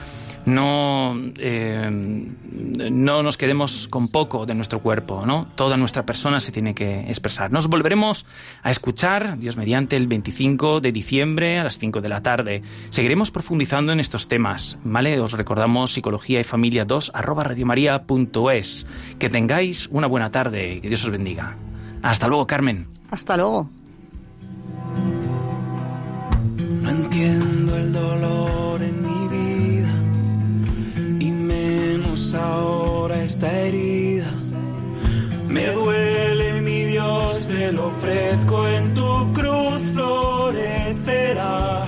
no, 0.46 1.16
eh, 1.38 1.90
no 1.90 3.24
nos 3.24 3.38
quedemos 3.38 3.88
con 3.88 4.08
poco 4.08 4.46
de 4.46 4.56
nuestro 4.56 4.82
cuerpo, 4.82 5.26
¿no? 5.26 5.48
Toda 5.56 5.78
nuestra 5.78 6.06
persona 6.06 6.40
se 6.40 6.52
tiene 6.52 6.74
que 6.76 7.02
expresar. 7.02 7.52
Nos 7.52 7.68
volveremos 7.68 8.26
a 8.64 8.72
escuchar, 8.72 9.38
Dios 9.38 9.58
mediante, 9.58 9.96
el 9.96 10.08
25 10.08 10.82
de 10.82 10.92
diciembre 10.92 11.60
a 11.60 11.64
las 11.64 11.78
5 11.78 12.02
de 12.02 12.10
la 12.10 12.22
tarde. 12.22 12.62
Seguiremos 12.90 13.32
profundizando 13.32 13.92
en 13.92 14.00
estos 14.00 14.28
temas, 14.28 14.78
¿vale? 14.84 15.20
Os 15.20 15.34
recordamos 15.34 15.94
psicología 15.94 16.40
y 16.40 16.44
familia 16.44 16.86
2 16.86 17.12
arroba 17.14 17.44
radiomaria.es. 17.44 18.88
Que 19.20 19.30
tengáis 19.30 19.88
una 19.92 20.08
buena 20.08 20.32
tarde 20.32 20.76
y 20.76 20.82
que 20.82 20.88
Dios 20.88 21.04
os 21.04 21.12
bendiga. 21.12 21.58
Hasta 22.02 22.28
luego, 22.28 22.46
Carmen. 22.46 22.88
Hasta 23.10 23.38
luego. 23.38 23.70
Ahora 32.36 33.24
esta 33.24 33.52
herida. 33.52 34.32
Me 35.48 35.68
duele 35.68 36.62
mi 36.62 36.84
Dios, 36.86 37.48
te 37.48 37.72
lo 37.72 37.88
ofrezco 37.88 38.68
en 38.68 38.94
tu 38.94 39.34
cruz 39.34 39.80
florecerá. 39.94 41.86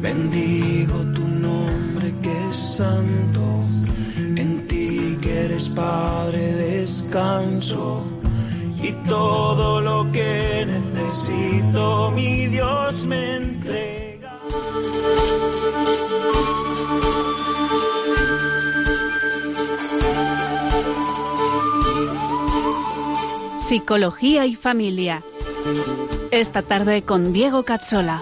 Bendigo 0.00 0.96
tu 1.14 1.22
nombre 1.22 2.14
que 2.22 2.48
es 2.50 2.56
santo, 2.56 3.62
en 4.36 4.66
ti 4.66 5.16
que 5.20 5.44
eres 5.44 5.68
Padre 5.68 6.54
descanso. 6.54 8.04
Y 8.82 8.92
todo 9.08 9.80
lo 9.80 10.10
que 10.10 10.66
necesito, 10.66 12.10
mi 12.12 12.46
Dios 12.46 13.04
me 13.04 13.36
entrega. 13.36 14.38
Psicología 23.70 24.46
y 24.46 24.56
familia. 24.56 25.22
Esta 26.32 26.62
tarde 26.62 27.02
con 27.02 27.32
Diego 27.32 27.62
Cazzola. 27.62 28.20